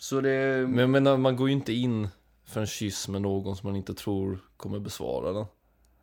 Så 0.00 0.20
det... 0.20 0.66
Men 0.68 0.78
jag 0.78 0.90
menar, 0.90 1.16
man 1.16 1.36
går 1.36 1.48
ju 1.48 1.54
inte 1.54 1.72
in 1.72 2.08
för 2.44 2.60
en 2.60 2.66
kyss 2.66 3.08
med 3.08 3.22
någon 3.22 3.56
som 3.56 3.66
man 3.68 3.76
inte 3.76 3.94
tror 3.94 4.38
kommer 4.56 4.78
besvara 4.78 5.32
den. 5.32 5.46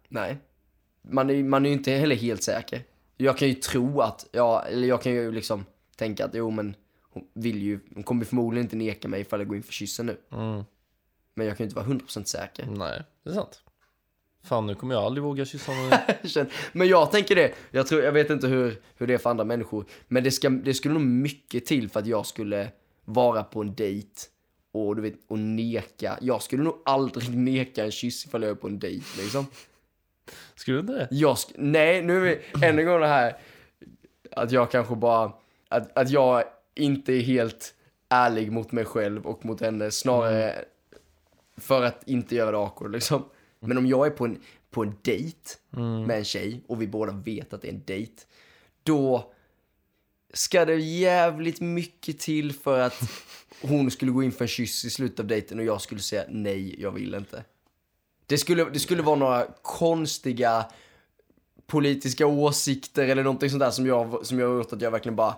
Nej. 0.07 0.37
Man 1.01 1.29
är, 1.29 1.43
man 1.43 1.65
är 1.65 1.69
ju 1.69 1.75
inte 1.75 1.91
heller 1.91 2.15
helt 2.15 2.43
säker. 2.43 2.83
Jag 3.17 3.37
kan 3.37 3.47
ju 3.47 3.53
tro 3.53 4.01
att, 4.01 4.27
ja, 4.31 4.61
eller 4.61 4.87
jag 4.87 5.01
kan 5.01 5.11
ju 5.11 5.31
liksom 5.31 5.65
tänka 5.95 6.25
att 6.25 6.31
jo 6.33 6.51
men 6.51 6.75
hon 7.01 7.27
vill 7.33 7.61
ju, 7.61 7.79
hon 7.93 8.03
kommer 8.03 8.25
förmodligen 8.25 8.65
inte 8.65 8.75
neka 8.75 9.07
mig 9.07 9.21
ifall 9.21 9.39
jag 9.39 9.47
går 9.47 9.57
in 9.57 9.63
för 9.63 9.73
kyssen 9.73 10.05
nu. 10.05 10.17
Mm. 10.31 10.63
Men 11.33 11.47
jag 11.47 11.57
kan 11.57 11.63
ju 11.63 11.67
inte 11.69 11.81
vara 11.81 11.87
100% 11.87 12.23
säker. 12.23 12.65
Nej, 12.65 13.03
det 13.23 13.29
är 13.29 13.33
sant. 13.33 13.61
Fan, 14.45 14.67
nu 14.67 14.75
kommer 14.75 14.95
jag 14.95 15.03
aldrig 15.03 15.23
våga 15.23 15.45
kyssa 15.45 15.71
någon. 15.71 16.47
Men 16.71 16.87
jag 16.87 17.11
tänker 17.11 17.35
det, 17.35 17.53
jag, 17.71 17.87
tror, 17.87 18.03
jag 18.03 18.11
vet 18.11 18.29
inte 18.29 18.47
hur, 18.47 18.81
hur 18.97 19.07
det 19.07 19.13
är 19.13 19.17
för 19.17 19.29
andra 19.29 19.43
människor, 19.45 19.85
men 20.07 20.23
det, 20.23 20.31
ska, 20.31 20.49
det 20.49 20.73
skulle 20.73 20.93
nog 20.93 21.03
mycket 21.03 21.65
till 21.65 21.89
för 21.89 21.99
att 21.99 22.05
jag 22.07 22.25
skulle 22.25 22.71
vara 23.05 23.43
på 23.43 23.61
en 23.61 23.75
dejt 23.75 24.09
och, 24.71 24.95
du 24.95 25.01
vet, 25.01 25.13
och 25.27 25.39
neka. 25.39 26.17
Jag 26.21 26.41
skulle 26.41 26.63
nog 26.63 26.81
aldrig 26.85 27.29
neka 27.37 27.83
en 27.85 27.91
kyss 27.91 28.25
ifall 28.25 28.41
jag 28.43 28.51
är 28.51 28.55
på 28.55 28.67
en 28.67 28.79
dejt 28.79 29.05
liksom. 29.21 29.45
Skulle 30.55 30.77
du 30.77 30.81
inte 30.81 30.93
det? 30.93 31.07
Jag 31.11 31.35
sk- 31.35 31.53
nej, 31.55 32.01
nu 32.01 32.17
är 32.17 32.21
vi 32.21 32.65
än 32.67 32.79
en 32.79 32.85
gång 32.85 32.99
det 33.01 33.07
här 33.07 33.37
att 34.31 34.51
jag 34.51 34.71
kanske 34.71 34.95
bara, 34.95 35.31
att, 35.69 35.97
att 35.97 36.09
jag 36.09 36.43
inte 36.75 37.13
är 37.13 37.21
helt 37.21 37.73
ärlig 38.09 38.51
mot 38.51 38.71
mig 38.71 38.85
själv 38.85 39.25
och 39.25 39.45
mot 39.45 39.61
henne, 39.61 39.91
snarare 39.91 40.65
för 41.57 41.83
att 41.83 42.07
inte 42.07 42.35
göra 42.35 42.51
det 42.51 42.57
awkward 42.57 42.91
liksom. 42.91 43.23
Men 43.59 43.77
om 43.77 43.85
jag 43.85 44.05
är 44.05 44.11
på 44.11 44.25
en, 44.25 44.39
på 44.69 44.83
en 44.83 44.95
dejt 45.01 45.39
med 46.07 46.17
en 46.17 46.25
tjej 46.25 46.63
och 46.67 46.81
vi 46.81 46.87
båda 46.87 47.11
vet 47.11 47.53
att 47.53 47.61
det 47.61 47.67
är 47.67 47.73
en 47.73 47.83
dejt, 47.85 48.13
då 48.83 49.33
ska 50.33 50.65
det 50.65 50.75
jävligt 50.75 51.61
mycket 51.61 52.19
till 52.19 52.53
för 52.53 52.79
att 52.79 53.01
hon 53.61 53.91
skulle 53.91 54.11
gå 54.11 54.23
in 54.23 54.31
för 54.31 54.45
en 54.45 54.49
kyss 54.49 54.85
i 54.85 54.89
slutet 54.89 55.19
av 55.19 55.27
dejten 55.27 55.59
och 55.59 55.65
jag 55.65 55.81
skulle 55.81 56.01
säga 56.01 56.23
nej, 56.29 56.81
jag 56.81 56.91
vill 56.91 57.13
inte. 57.13 57.43
Det 58.25 58.37
skulle, 58.37 58.65
det 58.65 58.79
skulle 58.79 59.01
vara 59.01 59.15
några 59.15 59.47
konstiga 59.61 60.65
politiska 61.67 62.27
åsikter 62.27 63.07
eller 63.07 63.23
någonting 63.23 63.49
sånt 63.49 63.59
där 63.59 63.71
som 63.71 63.85
jag, 63.85 64.25
som 64.25 64.39
jag 64.39 64.47
har 64.47 64.55
gjort 64.55 64.73
att 64.73 64.81
jag 64.81 64.91
verkligen 64.91 65.15
bara 65.15 65.35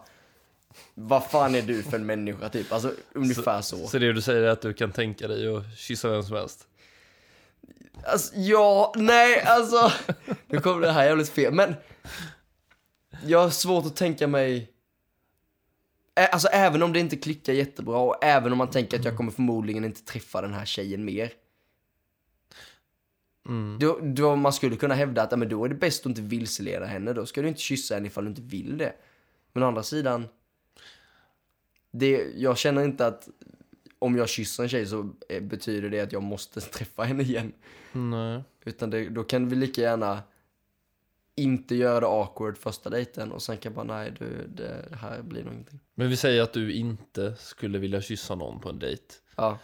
vad 0.94 1.30
fan 1.30 1.56
är 1.56 1.62
du 1.62 1.84
för 1.84 1.98
en 1.98 2.06
människa 2.06 2.50
typ? 2.50 2.72
Alltså 2.72 2.94
ungefär 3.14 3.62
så. 3.62 3.88
Så 3.88 4.00
det 4.00 4.14
du 4.14 4.22
säger 4.22 4.42
är 4.42 4.48
att 4.48 4.62
du 4.62 4.74
kan 4.74 4.92
tänka 4.92 5.28
dig 5.28 5.56
att 5.56 5.78
kyssa 5.78 6.10
vem 6.10 6.24
som 6.24 6.36
helst? 6.36 6.68
Alltså, 8.04 8.36
ja, 8.36 8.94
nej, 8.96 9.42
alltså. 9.42 9.92
Nu 10.48 10.60
kommer 10.60 10.82
det 10.82 10.92
här 10.92 11.06
jävligt 11.06 11.30
fel, 11.30 11.54
men. 11.54 11.76
Jag 13.26 13.40
har 13.40 13.50
svårt 13.50 13.86
att 13.86 13.96
tänka 13.96 14.28
mig. 14.28 14.72
Alltså 16.32 16.48
även 16.48 16.84
om 16.84 16.94
det 16.94 17.00
inte 17.00 17.16
klickar 17.16 17.54
jättebra 17.54 17.98
och 17.98 18.24
även 18.24 18.52
om 18.52 18.58
man 18.58 18.70
tänker 18.70 19.00
att 19.00 19.06
jag 19.06 19.18
kommer 19.18 19.32
förmodligen 19.32 19.86
inte 19.86 20.04
träffa 20.04 20.42
den 20.42 20.54
här 20.54 20.66
tjejen 20.66 21.06
mer. 21.06 21.32
Mm. 23.48 23.80
Då, 23.80 24.00
då 24.02 24.36
man 24.36 24.54
skulle 24.54 24.76
kunna 24.76 24.96
hävda 24.96 25.22
att 25.22 25.32
ja, 25.32 25.38
men 25.38 25.50
då 25.50 25.66
är 25.66 25.70
det 25.70 25.76
bäst 25.76 26.02
att 26.02 26.06
inte 26.06 26.22
vilseleda 26.22 26.86
henne. 26.86 27.14
Då 27.14 27.26
ska 27.26 27.42
du 27.42 27.48
inte 27.48 27.62
kyssa 27.62 27.96
henne 27.96 28.08
ifall 28.08 28.24
du 28.24 28.30
inte 28.30 28.42
vill 28.42 28.78
det. 28.78 28.94
Men 29.54 29.64
å 29.64 29.68
andra 29.68 29.84
sidan. 29.84 30.28
Det, 31.92 32.32
jag 32.36 32.58
känner 32.58 32.84
inte 32.84 33.08
att 33.08 33.30
om 34.00 34.18
jag 34.18 34.30
kysser 34.30 34.64
en 34.64 34.70
tjej 34.70 34.86
så 34.86 35.14
eh, 35.30 35.44
betyder 35.44 35.90
det 35.90 36.00
att 36.00 36.12
jag 36.12 36.24
måste 36.24 36.62
träffa 36.78 37.04
henne 37.04 37.24
igen. 37.24 37.54
Nej. 37.92 38.44
Utan 38.66 38.90
det, 38.90 39.10
då 39.10 39.24
kan 39.24 39.50
vi 39.50 39.56
lika 39.56 39.82
gärna 39.82 40.24
inte 41.36 41.76
göra 41.76 42.00
det 42.00 42.08
awkward 42.08 42.58
första 42.58 42.90
dejten 42.90 43.32
och 43.32 43.42
sen 43.42 43.58
kan 43.58 43.74
jag 43.74 43.88
bara 43.88 43.98
nej 43.98 44.14
du, 44.20 44.48
det 44.48 44.96
här 45.02 45.22
blir 45.22 45.44
nog 45.44 45.54
ingenting. 45.54 45.80
Men 45.96 46.10
vi 46.10 46.18
säger 46.18 46.42
att 46.42 46.54
du 46.54 46.74
inte 46.74 47.36
skulle 47.36 47.80
vilja 47.80 48.02
kyssa 48.02 48.36
någon 48.36 48.60
på 48.60 48.70
en 48.70 48.80
dejt. 48.80 49.04
Ja, 49.36 49.58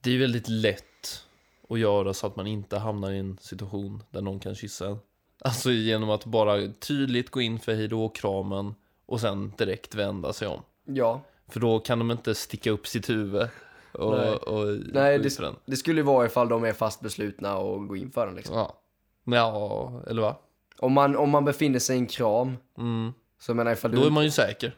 Det 0.00 0.10
är 0.10 0.18
väldigt 0.18 0.48
lätt 0.48 1.24
att 1.68 1.78
göra 1.78 2.14
så 2.14 2.26
att 2.26 2.36
man 2.36 2.46
inte 2.46 2.78
hamnar 2.78 3.10
i 3.12 3.18
en 3.18 3.38
situation 3.40 4.02
där 4.10 4.20
någon 4.22 4.40
kan 4.40 4.54
kyssa 4.54 4.86
en. 4.86 4.98
Alltså 5.40 5.70
genom 5.70 6.10
att 6.10 6.24
bara 6.24 6.72
tydligt 6.72 7.30
gå 7.30 7.40
in 7.40 7.58
för 7.58 7.74
hejdå-kramen 7.74 8.74
och 9.06 9.20
sen 9.20 9.52
direkt 9.58 9.94
vända 9.94 10.32
sig 10.32 10.48
om. 10.48 10.62
ja. 10.84 11.22
För 11.48 11.60
då 11.60 11.78
kan 11.78 11.98
de 11.98 12.10
inte 12.10 12.34
sticka 12.34 12.70
upp 12.70 12.86
sitt 12.86 13.10
huvud 13.10 13.48
och, 13.92 14.16
Nej. 14.18 14.30
och 14.30 14.66
Nej, 14.92 15.18
det, 15.18 15.38
den. 15.38 15.54
det 15.66 15.76
skulle 15.76 16.00
ju 16.00 16.04
vara 16.04 16.26
ifall 16.26 16.48
de 16.48 16.64
är 16.64 16.72
fast 16.72 17.00
beslutna 17.00 17.56
och 17.58 17.88
gå 17.88 17.96
in 17.96 18.10
för 18.10 18.26
den 18.26 18.34
liksom. 18.34 18.56
Ja. 18.56 18.76
Ja, 19.24 20.02
eller 20.06 20.22
va? 20.22 20.36
Om 20.78 20.92
man, 20.92 21.16
om 21.16 21.30
man 21.30 21.44
befinner 21.44 21.78
sig 21.78 21.96
i 21.96 21.98
en 21.98 22.06
kram, 22.06 22.56
Mm. 22.78 23.12
så 23.38 23.50
jag 23.50 23.56
menar 23.56 23.72
ifall 23.72 23.90
du... 23.90 23.96
Då 23.96 24.06
är 24.06 24.10
man 24.10 24.24
ju 24.24 24.30
säker. 24.30 24.74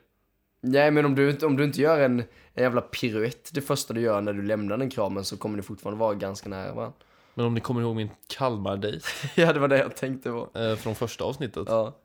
Nej 0.61 0.91
men 0.91 1.05
om 1.05 1.15
du, 1.15 1.39
om 1.47 1.57
du 1.57 1.65
inte 1.65 1.81
gör 1.81 2.01
en, 2.01 2.21
en 2.55 2.63
jävla 2.63 2.81
piruett 2.81 3.51
det 3.55 3.61
första 3.61 3.95
du 3.95 4.01
gör 4.01 4.21
när 4.21 4.33
du 4.33 4.43
lämnar 4.43 4.77
den 4.77 4.91
kramen 4.91 5.25
så 5.25 5.37
kommer 5.37 5.57
ni 5.57 5.63
fortfarande 5.63 6.01
vara 6.01 6.15
ganska 6.15 6.49
nära 6.49 6.75
varandra. 6.75 6.97
Men 7.35 7.47
om 7.47 7.55
ni 7.55 7.61
kommer 7.61 7.81
ihåg 7.81 7.97
min 7.97 8.11
Kalmar-dejt 8.27 9.07
ja 9.35 9.53
det 9.53 9.61
var 9.61 9.69
det 9.69 9.79
jag 9.79 9.97
tänkte 9.97 10.31
på. 10.31 10.49
eh, 10.59 10.75
från 10.77 10.95
första 10.95 11.25
avsnittet. 11.25 11.65
Ja. 11.69 11.97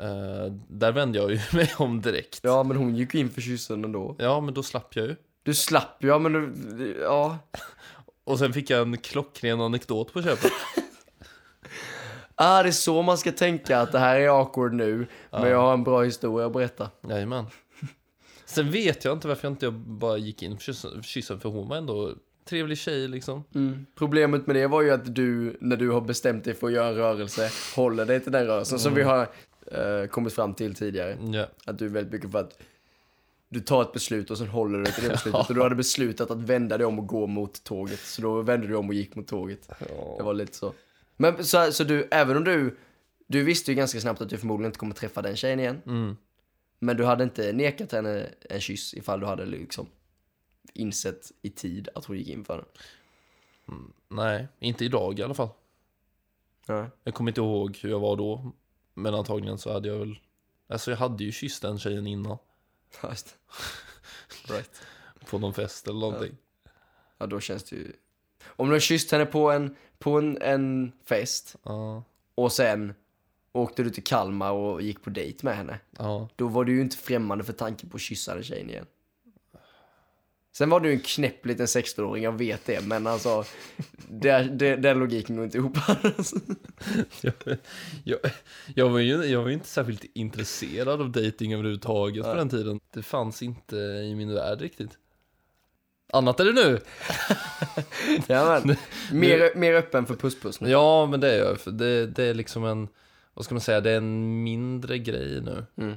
Eh, 0.00 0.52
där 0.68 0.92
vände 0.92 1.18
jag 1.18 1.30
ju 1.30 1.38
mig 1.52 1.70
om 1.78 2.00
direkt. 2.00 2.40
ja 2.42 2.62
men 2.62 2.76
hon 2.76 2.96
gick 2.96 3.14
in 3.14 3.30
för 3.30 3.40
kyssen 3.40 3.84
ändå. 3.84 4.16
Ja, 4.18 4.40
men 4.40 4.54
då 4.54 4.62
slapp 4.62 4.96
jag 4.96 5.06
ju. 5.06 5.16
Du 5.42 5.54
slapp 5.54 5.96
ja 5.98 6.18
men 6.18 6.32
du, 6.32 6.98
ja. 7.02 7.38
Och 8.24 8.38
sen 8.38 8.52
fick 8.52 8.70
jag 8.70 8.82
en 8.82 8.98
klockren 8.98 9.60
anekdot 9.60 10.12
på 10.12 10.22
köpet. 10.22 10.52
Ah, 12.38 12.62
det 12.62 12.68
är 12.68 12.72
så 12.72 13.02
man 13.02 13.18
ska 13.18 13.32
tänka 13.32 13.80
att 13.80 13.92
det 13.92 13.98
här 13.98 14.20
är 14.20 14.28
awkward 14.40 14.72
nu, 14.72 15.06
men 15.30 15.48
jag 15.50 15.60
har 15.60 15.72
en 15.74 15.84
bra 15.84 16.02
historia 16.02 16.46
att 16.46 16.52
berätta. 16.52 16.90
Jajamän. 17.08 17.44
Sen 18.44 18.70
vet 18.70 19.04
jag 19.04 19.12
inte 19.12 19.28
varför 19.28 19.48
jag 19.48 19.52
inte 19.52 19.70
bara 19.70 20.16
gick 20.16 20.42
in 20.42 20.58
för 20.58 20.72
kyssen- 21.02 21.40
för 21.40 21.48
hon 21.48 21.68
var 21.68 21.76
ändå 21.76 22.12
trevlig 22.48 22.78
tjej 22.78 23.08
liksom. 23.08 23.44
Mm. 23.54 23.86
Problemet 23.94 24.46
med 24.46 24.56
det 24.56 24.66
var 24.66 24.82
ju 24.82 24.90
att 24.90 25.14
du, 25.14 25.56
när 25.60 25.76
du 25.76 25.90
har 25.90 26.00
bestämt 26.00 26.44
dig 26.44 26.54
för 26.54 26.66
att 26.66 26.72
göra 26.72 26.88
en 26.88 26.94
rörelse, 26.94 27.50
håller 27.76 28.04
dig 28.06 28.20
till 28.20 28.32
den 28.32 28.46
rörelsen 28.46 28.78
som 28.78 28.94
vi 28.94 29.02
har 29.02 29.28
eh, 29.72 30.06
kommit 30.06 30.32
fram 30.32 30.54
till 30.54 30.74
tidigare. 30.74 31.18
Ja. 31.32 31.46
Att 31.64 31.78
du 31.78 31.84
är 31.84 31.90
väldigt 31.90 32.12
mycket 32.12 32.32
för 32.32 32.38
att 32.38 32.58
du 33.48 33.60
tar 33.60 33.82
ett 33.82 33.92
beslut 33.92 34.30
och 34.30 34.38
sen 34.38 34.48
håller 34.48 34.78
du 34.78 34.84
dig 34.84 34.92
till 34.92 35.04
det 35.04 35.08
beslutet. 35.12 35.48
Och 35.48 35.54
du 35.54 35.62
hade 35.62 35.74
beslutat 35.74 36.30
att 36.30 36.38
vända 36.38 36.78
dig 36.78 36.86
om 36.86 36.98
och 36.98 37.06
gå 37.06 37.26
mot 37.26 37.64
tåget. 37.64 38.00
Så 38.00 38.22
då 38.22 38.42
vände 38.42 38.66
du 38.66 38.76
om 38.76 38.88
och 38.88 38.94
gick 38.94 39.16
mot 39.16 39.26
tåget. 39.26 39.68
Det 40.16 40.22
var 40.22 40.34
lite 40.34 40.56
så. 40.56 40.72
Men 41.16 41.44
så, 41.44 41.72
så 41.72 41.84
du, 41.84 42.08
även 42.10 42.36
om 42.36 42.44
du, 42.44 42.76
du 43.26 43.44
visste 43.44 43.70
ju 43.70 43.74
ganska 43.76 44.00
snabbt 44.00 44.20
att 44.20 44.28
du 44.28 44.36
förmodligen 44.36 44.68
inte 44.68 44.78
kommer 44.78 44.94
träffa 44.94 45.22
den 45.22 45.36
tjejen 45.36 45.60
igen. 45.60 45.82
Mm. 45.86 46.16
Men 46.78 46.96
du 46.96 47.04
hade 47.04 47.24
inte 47.24 47.52
nekat 47.52 47.92
henne 47.92 48.26
en 48.50 48.60
kyss 48.60 48.94
ifall 48.94 49.20
du 49.20 49.26
hade 49.26 49.46
liksom 49.46 49.86
insett 50.72 51.32
i 51.42 51.50
tid 51.50 51.88
att 51.94 52.04
hon 52.04 52.16
gick 52.16 52.28
in 52.28 52.44
för 52.44 52.56
den. 52.56 52.66
Nej, 54.08 54.48
inte 54.58 54.84
idag 54.84 55.18
i 55.18 55.22
alla 55.22 55.34
fall. 55.34 55.48
Ja. 56.66 56.90
Jag 57.04 57.14
kommer 57.14 57.30
inte 57.30 57.40
ihåg 57.40 57.78
hur 57.82 57.90
jag 57.90 58.00
var 58.00 58.16
då. 58.16 58.52
Men 58.98 59.14
antagligen 59.14 59.58
så 59.58 59.72
hade 59.72 59.88
jag 59.88 59.98
väl... 59.98 60.18
Alltså 60.68 60.90
jag 60.90 60.98
hade 60.98 61.24
ju 61.24 61.32
kysst 61.32 61.62
den 61.62 61.78
tjejen 61.78 62.06
innan. 62.06 62.38
Det. 63.00 64.54
Right. 64.54 64.80
På 65.30 65.38
någon 65.38 65.54
fest 65.54 65.88
eller 65.88 66.00
någonting. 66.00 66.36
Ja, 67.18 67.26
då 67.26 67.40
känns 67.40 67.64
det 67.64 67.76
ju... 67.76 67.92
Om 68.44 68.68
du 68.68 68.72
har 68.74 68.80
kysst 68.80 69.10
henne 69.12 69.26
på 69.26 69.50
en, 69.52 69.76
på 69.98 70.18
en, 70.18 70.42
en 70.42 70.92
fest 71.04 71.56
Ja. 71.62 72.02
och 72.34 72.52
sen 72.52 72.94
åkte 73.52 73.82
du 73.82 73.90
till 73.90 74.04
Kalmar 74.04 74.52
och 74.52 74.82
gick 74.82 75.02
på 75.02 75.10
dejt 75.10 75.38
med 75.42 75.56
henne. 75.56 75.80
Ja. 75.98 76.28
Då 76.36 76.48
var 76.48 76.64
du 76.64 76.74
ju 76.74 76.80
inte 76.80 76.96
främmande 76.96 77.44
för 77.44 77.52
tanken 77.52 77.88
på 77.90 77.96
att 77.96 78.00
kyssa 78.00 78.34
den 78.34 78.44
tjejen 78.44 78.70
igen. 78.70 78.86
Sen 80.56 80.70
var 80.70 80.80
du 80.80 80.92
en 80.92 81.00
knäpp 81.00 81.46
liten 81.46 81.66
16-åring, 81.66 82.24
jag 82.24 82.38
vet 82.38 82.64
det, 82.64 82.86
men 82.86 83.06
alltså 83.06 83.44
det, 84.08 84.42
det, 84.42 84.76
den 84.76 84.98
logiken 84.98 85.36
går 85.36 85.44
inte 85.44 85.58
ihop. 85.58 85.76
Jag, 87.20 87.32
jag, 88.04 88.18
jag, 88.74 88.88
var 88.88 88.98
ju, 88.98 89.24
jag 89.24 89.40
var 89.40 89.48
ju 89.48 89.54
inte 89.54 89.68
särskilt 89.68 90.04
intresserad 90.14 91.00
av 91.00 91.10
dating 91.10 91.54
överhuvudtaget 91.54 92.24
på 92.24 92.34
den 92.34 92.48
tiden. 92.48 92.80
Det 92.90 93.02
fanns 93.02 93.42
inte 93.42 93.76
i 93.76 94.14
min 94.14 94.34
värld 94.34 94.60
riktigt. 94.60 94.90
Annat 96.12 96.40
är 96.40 96.44
det 96.44 96.52
nu. 96.52 96.80
ja, 98.26 98.60
men, 98.64 98.76
mer, 99.12 99.56
mer 99.56 99.74
öppen 99.74 100.06
för 100.06 100.14
puss-puss 100.14 100.60
nu. 100.60 100.70
Ja, 100.70 101.06
men 101.06 101.20
det 101.20 101.34
är 101.34 101.38
jag. 101.38 101.60
För 101.60 101.70
det, 101.70 102.06
det 102.06 102.24
är 102.24 102.34
liksom 102.34 102.64
en, 102.64 102.88
vad 103.34 103.44
ska 103.44 103.54
man 103.54 103.60
säga, 103.60 103.80
det 103.80 103.90
är 103.90 103.96
en 103.96 104.42
mindre 104.42 104.98
grej 104.98 105.40
nu. 105.40 105.66
Mm. 105.76 105.96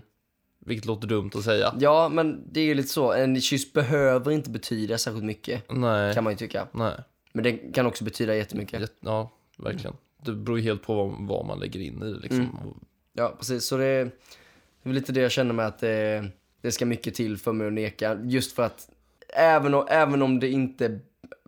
Vilket 0.60 0.86
låter 0.86 1.08
dumt 1.08 1.32
att 1.36 1.44
säga. 1.44 1.76
Ja, 1.80 2.10
men 2.10 2.44
det 2.52 2.60
är 2.60 2.66
ju 2.66 2.74
lite 2.74 2.90
så. 2.90 3.14
En 3.14 3.42
kyss 3.42 3.74
behöver 3.74 4.32
inte 4.32 4.50
betyda 4.50 4.98
särskilt 4.98 5.26
mycket, 5.26 5.64
Nej, 5.70 6.14
kan 6.14 6.24
man 6.24 6.34
ju 6.34 6.38
tycka. 6.38 6.68
nej. 6.72 6.94
Men 7.34 7.44
det 7.44 7.52
kan 7.74 7.86
också 7.86 8.04
betyda 8.04 8.36
jättemycket. 8.36 8.82
Jätte- 8.82 8.94
Ja, 9.00 9.32
verkligen. 9.58 9.96
Det 10.26 10.32
beror 10.32 10.58
ju 10.60 10.64
helt 10.64 10.82
på 10.84 10.96
vad, 10.96 11.28
vad 11.28 11.46
man 11.46 11.60
lägger 11.60 11.80
in 11.80 12.04
i 12.04 12.14
det 12.14 12.20
liksom. 12.20 12.40
Mm. 12.40 12.74
Ja, 13.14 13.36
precis. 13.38 13.68
Så 13.68 13.78
det 13.78 13.86
är, 13.86 14.06
det 14.84 14.90
är 14.90 14.94
lite 14.94 15.12
det 15.12 15.22
jag 15.22 15.32
känner 15.32 15.54
med 15.54 15.66
att 15.68 15.80
det, 15.80 16.26
det 16.62 16.72
ska 16.72 16.86
mycket 16.86 17.14
till 17.16 17.38
för 17.38 17.54
mig 17.54 17.68
att 17.68 17.74
neka. 17.74 18.18
Just 18.24 18.56
för 18.56 18.64
att 18.64 18.90
även 19.34 19.74
om, 19.74 19.88
även 19.90 20.22
om 20.22 20.40
det 20.40 20.50
inte, 20.50 21.00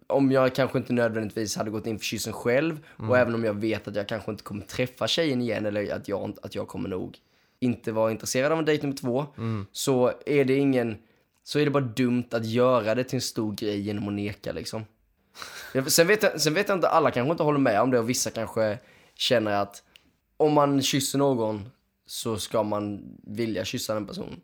om 0.08 0.32
jag 0.32 0.56
kanske 0.56 0.78
inte 0.78 0.94
nödvändigtvis 0.94 1.56
hade 1.56 1.72
gått 1.72 1.88
in 1.88 2.00
för 2.00 2.06
kyssen 2.06 2.34
själv 2.34 2.80
och 2.98 3.18
även 3.18 3.36
om 3.36 3.44
jag 3.44 3.54
vet 3.54 3.88
att 3.88 3.96
jag 3.96 4.08
kanske 4.08 4.32
inte 4.32 4.44
kommer 4.44 4.62
träffa 4.62 5.08
tjejen 5.08 5.42
igen 5.42 5.66
eller 5.66 5.96
att 5.96 6.08
jag, 6.08 6.34
att 6.44 6.56
jag 6.56 6.68
kommer 6.68 6.90
nog 6.90 7.18
inte 7.62 7.92
vara 7.92 8.12
intresserad 8.12 8.52
av 8.52 8.60
en 8.60 8.66
dejt 8.66 8.84
nummer 8.88 8.98
två, 8.98 9.26
så 9.72 10.14
är 10.26 10.46
det 10.46 10.56
ingen, 10.56 10.98
så 11.44 11.60
är 11.60 11.66
det 11.66 11.72
bara 11.72 11.84
dumt 11.84 12.24
att 12.32 12.46
göra 12.46 12.96
det 12.96 13.04
till 13.04 13.16
en 13.18 13.22
stor 13.22 13.54
grej 13.54 13.80
genom 13.82 14.08
att 14.08 14.14
neka 14.14 14.52
liksom. 14.52 14.86
Sen 15.88 16.08
vet, 16.08 16.24
jag, 16.24 16.42
sen 16.42 16.54
vet 16.54 16.70
jag 16.70 16.78
inte, 16.78 16.90
alla 16.90 17.12
kanske 17.12 17.32
inte 17.32 17.44
håller 17.44 17.60
med 17.60 17.82
om 17.82 17.92
det 17.92 18.00
och 18.00 18.10
vissa 18.10 18.30
kanske 18.30 18.78
känner 19.16 19.52
att 19.52 19.84
om 20.38 20.54
man 20.54 20.82
kysser 20.82 21.18
någon 21.20 21.70
så 22.06 22.38
ska 22.38 22.64
man 22.64 23.16
vilja 23.24 23.66
kyssa 23.66 23.94
den 23.94 24.08
personen. 24.08 24.42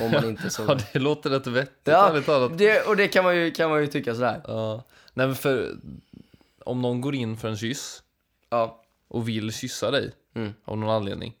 Om 0.00 0.10
man 0.10 0.24
inte 0.28 0.50
så... 0.50 0.62
Ja, 0.68 0.78
det 0.92 0.98
låter 0.98 1.30
rätt 1.30 1.46
vettigt 1.46 1.80
Ja, 1.84 2.20
talat. 2.26 2.58
det, 2.58 2.82
och 2.88 2.96
det 2.96 3.08
kan 3.08 3.24
man 3.24 3.36
ju, 3.36 3.50
kan 3.50 3.70
man 3.70 3.80
ju 3.80 3.86
tycka 3.86 4.14
sådär. 4.14 4.40
Ja. 4.46 4.82
Nej, 5.14 5.26
men 5.26 5.36
för 5.36 5.76
om 6.64 6.82
någon 6.82 7.00
går 7.00 7.14
in 7.14 7.36
för 7.36 7.48
en 7.48 7.56
kyss 7.56 8.02
Ja, 8.50 8.82
och 9.08 9.28
vill 9.28 9.52
kyssa 9.52 9.90
dig 9.90 10.12
Mm. 10.34 10.52
av 10.64 10.78
någon 10.78 10.90
anledning. 10.90 11.34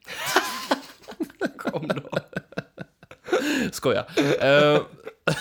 Kom 1.62 1.88
då. 1.88 2.18
Skoja. 3.72 4.04
Eh, 4.40 4.80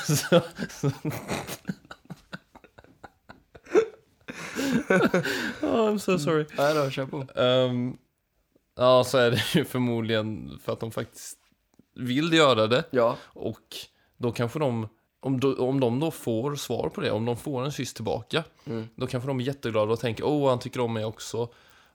så, 0.06 0.42
så. 0.70 0.88
oh, 5.62 5.90
I'm 5.90 5.98
so 5.98 6.18
sorry. 6.20 6.46
Nej 6.58 6.74
då, 6.76 6.90
kör 6.90 7.06
på. 7.06 7.26
Ehm, 7.42 7.98
ja, 8.78 9.04
så 9.04 9.18
är 9.18 9.32
det 9.32 9.56
ju 9.56 9.66
förmodligen 9.66 10.60
för 10.64 10.74
att 10.74 10.80
de 10.80 10.92
faktiskt 10.92 11.38
vill 11.96 12.34
göra 12.34 12.68
det. 12.68 12.84
Ja, 12.92 13.18
Och 13.26 13.76
då 14.18 14.32
kanske 14.32 14.60
de, 14.60 14.88
om, 15.20 15.40
då, 15.40 15.56
om 15.68 15.80
de 15.80 16.00
då 16.00 16.12
får 16.12 16.56
svar 16.56 16.90
på 16.90 17.02
det, 17.02 17.12
om 17.12 17.26
de 17.26 17.38
får 17.38 17.66
en 17.66 17.72
kyss 17.72 17.94
tillbaka, 17.94 18.44
Mm. 18.66 18.88
då 18.96 19.08
kanske 19.08 19.28
de 19.28 19.40
är 19.40 19.44
jätteglada 19.44 19.92
och 19.94 20.00
tänker 20.00 20.24
åh, 20.24 20.50
han 20.50 20.60
tycker 20.60 20.80
om 20.80 20.94
mig 20.94 21.06
också. 21.06 21.50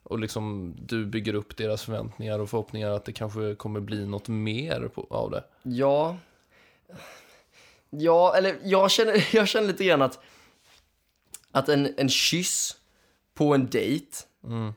Och 0.09 0.19
liksom 0.19 0.75
du 0.87 1.07
bygger 1.07 1.35
upp 1.35 1.57
deras 1.57 1.83
förväntningar 1.83 2.39
och 2.39 2.51
förhoppningar 2.51 2.91
att 2.91 3.05
det 3.05 3.13
kanske 3.13 3.55
kommer 3.55 3.81
bli 3.81 4.07
något 4.07 4.29
mer 4.29 4.89
på, 4.95 5.07
av 5.11 5.31
det. 5.31 5.45
ja. 5.63 6.17
Ja, 7.91 8.35
eller 8.37 8.57
jag 8.63 8.91
känner, 8.91 9.29
jag 9.37 9.49
känner 9.49 9.67
lite 9.69 9.85
grann 9.85 10.03
att, 10.03 10.19
att 11.51 11.69
en, 11.69 11.95
en 11.97 12.09
kyss 12.09 12.77
på 13.35 13.55
en 13.55 13.67
dejt, 13.67 14.07
Mm. 14.45 14.73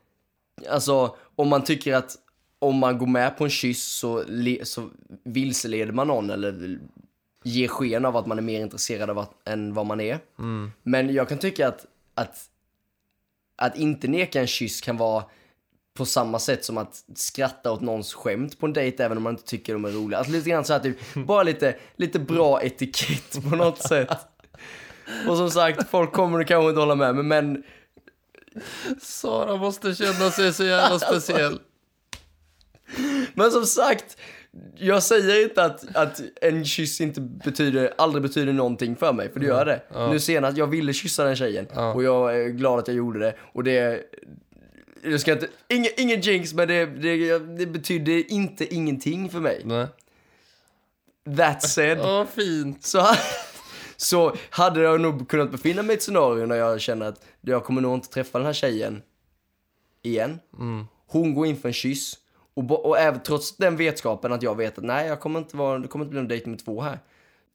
alltså 0.70 1.16
om 1.36 1.48
man 1.50 1.64
tycker 1.64 1.94
att 1.94 2.16
om 2.60 2.76
man 2.76 2.98
går 2.98 3.08
med 3.08 3.38
på 3.38 3.44
en 3.44 3.50
kyss 3.50 3.84
så, 3.84 4.24
le, 4.28 4.66
så 4.66 4.90
vilseleder 5.24 5.92
man 5.94 6.08
någon 6.08 6.30
eller 6.30 6.80
ger 7.44 7.68
sken 7.68 8.06
av 8.06 8.18
att 8.18 8.26
man 8.26 8.38
är 8.38 8.42
mer 8.42 8.62
intresserad 8.62 9.10
av 9.10 9.20
att, 9.20 9.48
än 9.48 9.74
vad 9.74 9.86
man 9.86 10.00
är. 10.02 10.20
Mm. 10.40 10.72
Men 10.84 11.14
jag 11.14 11.30
kan 11.30 11.38
tycka 11.38 11.68
att, 11.68 11.86
att, 12.14 12.50
att 13.60 13.78
inte 13.78 14.08
neka 14.08 14.42
en 14.42 14.48
kyss 14.48 14.82
kan 14.82 14.98
vara 14.98 15.24
på 15.94 16.06
samma 16.06 16.40
sätt 16.40 16.66
som 16.66 16.78
att 16.78 17.04
skratta 17.16 17.72
åt 17.72 17.82
någons 17.82 18.14
skämt 18.14 18.60
på 18.60 18.66
en 18.66 18.74
dejt 18.74 19.04
även 19.04 19.18
om 19.18 19.24
man 19.24 19.34
inte 19.34 19.46
tycker 19.46 19.74
de 19.74 19.86
är 19.86 19.90
roliga. 19.90 20.18
Alltså 20.18 20.34
lite 20.34 20.50
grann 20.50 20.66
så 20.66 20.74
här 20.74 20.80
typ, 20.80 20.98
bara 21.14 21.44
lite, 21.44 21.76
lite 21.96 22.20
bra 22.20 22.62
etikett 22.62 23.50
på 23.50 23.56
något 23.56 23.82
sätt. 23.88 24.18
Och 25.28 25.38
som 25.38 25.52
sagt, 25.52 25.90
folk 25.90 26.14
kommer 26.14 26.44
kanske 26.44 26.70
inte 26.70 26.80
hålla 26.80 26.96
med 26.96 27.16
mig, 27.16 27.24
men 27.24 27.64
Sara 29.02 29.56
måste 29.56 29.96
känna 29.96 30.32
sig 30.32 30.54
så 30.54 30.64
jävla 30.64 31.00
speciell. 31.00 31.60
Men 33.34 33.52
som 33.52 33.66
sagt, 33.66 34.18
jag 34.76 35.04
säger 35.04 35.44
inte 35.44 35.64
att, 35.64 35.96
att 35.96 36.22
en 36.42 36.66
kyss 36.66 37.02
inte 37.02 37.22
betyder, 37.22 37.94
aldrig 37.98 38.22
betyder 38.24 38.54
någonting 38.54 38.96
för 38.96 39.14
mig, 39.14 39.32
för 39.34 39.40
det 39.40 39.46
gör 39.46 39.66
det. 39.66 39.82
Nu 40.12 40.20
senast, 40.20 40.58
jag 40.58 40.68
ville 40.68 40.94
kyssa 40.94 41.24
den 41.24 41.36
tjejen 41.36 41.68
Ja. 41.76 41.94
och 41.94 42.04
jag 42.04 42.38
är 42.42 42.50
glad 42.50 42.80
att 42.80 42.88
jag 42.88 42.98
gjorde 42.98 43.20
det. 43.20 43.36
Och 43.54 43.64
det, 43.64 44.04
jag 45.04 45.20
ska 45.22 45.32
inte, 45.32 45.48
ingen, 45.68 45.92
ingen 45.98 46.22
jinx, 46.22 46.54
men 46.54 46.68
det, 46.68 46.86
det, 46.86 47.40
det 47.40 47.66
betyder 47.66 48.32
inte 48.32 48.76
ingenting 48.76 49.30
för 49.30 49.40
mig. 49.40 49.62
Nej. 49.66 49.88
That 51.38 51.64
said, 51.64 52.00
Åh, 52.00 52.26
fint. 52.36 52.86
så, 52.86 53.06
så 53.98 54.36
hade 54.50 54.82
jag 54.82 55.02
nog 55.02 55.30
kunnat 55.30 55.52
befinna 55.52 55.82
mig 55.84 55.94
i 55.94 55.98
ett 55.98 56.04
scenario 56.04 56.46
när 56.46 56.56
jag 56.56 56.82
känner 56.82 57.06
att 57.06 57.26
jag 57.42 57.64
kommer 57.64 57.82
nog 57.82 57.94
inte 57.94 58.10
träffa 58.10 58.38
den 58.38 58.46
här 58.46 58.54
tjejen 58.54 59.02
igen. 60.02 60.40
Mm. 60.60 60.86
Hon 61.08 61.34
går 61.34 61.48
in 61.48 61.58
för 61.58 61.70
en 61.70 61.74
kyss. 61.74 62.14
Och, 62.60 62.86
och 62.86 62.98
även 62.98 63.20
trots 63.20 63.58
den 63.58 63.78
vetskapen 63.78 64.34
att 64.34 64.44
jag 64.44 64.56
vet 64.56 64.78
att 64.78 64.84
nej, 64.84 65.08
jag 65.08 65.20
kommer 65.20 65.40
inte 65.40 65.58
vara, 65.58 65.80
det 65.80 65.88
kommer 65.88 66.06
inte 66.06 66.12
bli 66.12 66.20
någon 66.20 66.28
dejt 66.28 66.46
nummer 66.46 66.58
två 66.58 66.82
här. 66.82 67.00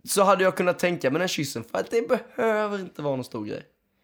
Så 0.05 0.23
hade 0.23 0.45
jag 0.45 0.57
kunnat 0.57 0.79
tänka 0.79 1.11
mig 1.11 1.19
den 1.19 1.29
kyssen 1.29 1.65
för 1.65 1.79
att 1.79 1.91
det 1.91 2.09
behöver 2.09 2.81
inte 2.81 3.03
vara 3.03 3.17
någon 3.17 3.25
stor 3.25 3.45
grej. 3.45 3.63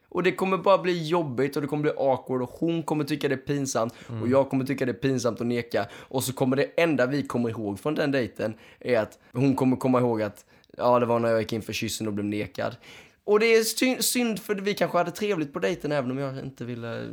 Och 0.09 0.23
det 0.23 0.33
kommer 0.33 0.59
bara 0.59 0.79
bli 0.79 1.09
jobbigt 1.09 1.57
och 1.57 1.63
det 1.63 1.69
kommer 1.69 1.83
bli 1.83 1.93
awkward 1.97 2.43
och 2.43 2.51
hon 2.51 2.83
kommer 2.83 3.05
tycka 3.05 3.29
det 3.29 3.35
är 3.35 3.37
pinsamt 3.37 3.95
och 4.23 4.29
jag 4.29 4.51
kommer 4.51 4.65
tycka 4.65 4.87
det 4.87 4.93
är 4.93 4.95
pinsamt 4.95 5.41
att 5.41 5.47
neka. 5.47 5.87
Och 5.93 6.25
så 6.25 6.33
kommer 6.33 6.57
det 6.57 6.65
enda 6.77 7.07
vi 7.07 7.23
kommer 7.23 7.51
ihåg 7.51 7.81
från 7.81 7.95
den 7.95 8.11
dejten 8.11 8.55
är 8.81 8.99
att 8.99 9.19
hon 9.33 9.57
kommer 9.57 9.77
komma 9.77 10.01
ihåg 10.01 10.23
att 10.23 10.45
ja, 10.77 10.99
det 10.99 11.07
var 11.07 11.19
när 11.19 11.29
jag 11.29 11.41
gick 11.41 11.53
in 11.53 11.63
för 11.63 11.73
kyssen 11.73 12.07
och 12.07 12.13
blev 12.13 12.25
nekad. 12.25 12.77
Och 13.25 13.41
det 13.41 13.47
är 13.47 13.63
sy- 13.65 14.03
synd 14.03 14.39
för 14.39 14.55
vi 14.55 14.75
kanske 14.75 14.99
hade 14.99 15.11
trevligt 15.11 15.53
på 15.53 15.59
dejten 15.59 15.93
även 15.93 16.11
om 16.11 16.19
jag 16.19 16.39
inte 16.39 16.65
ville 16.65 17.13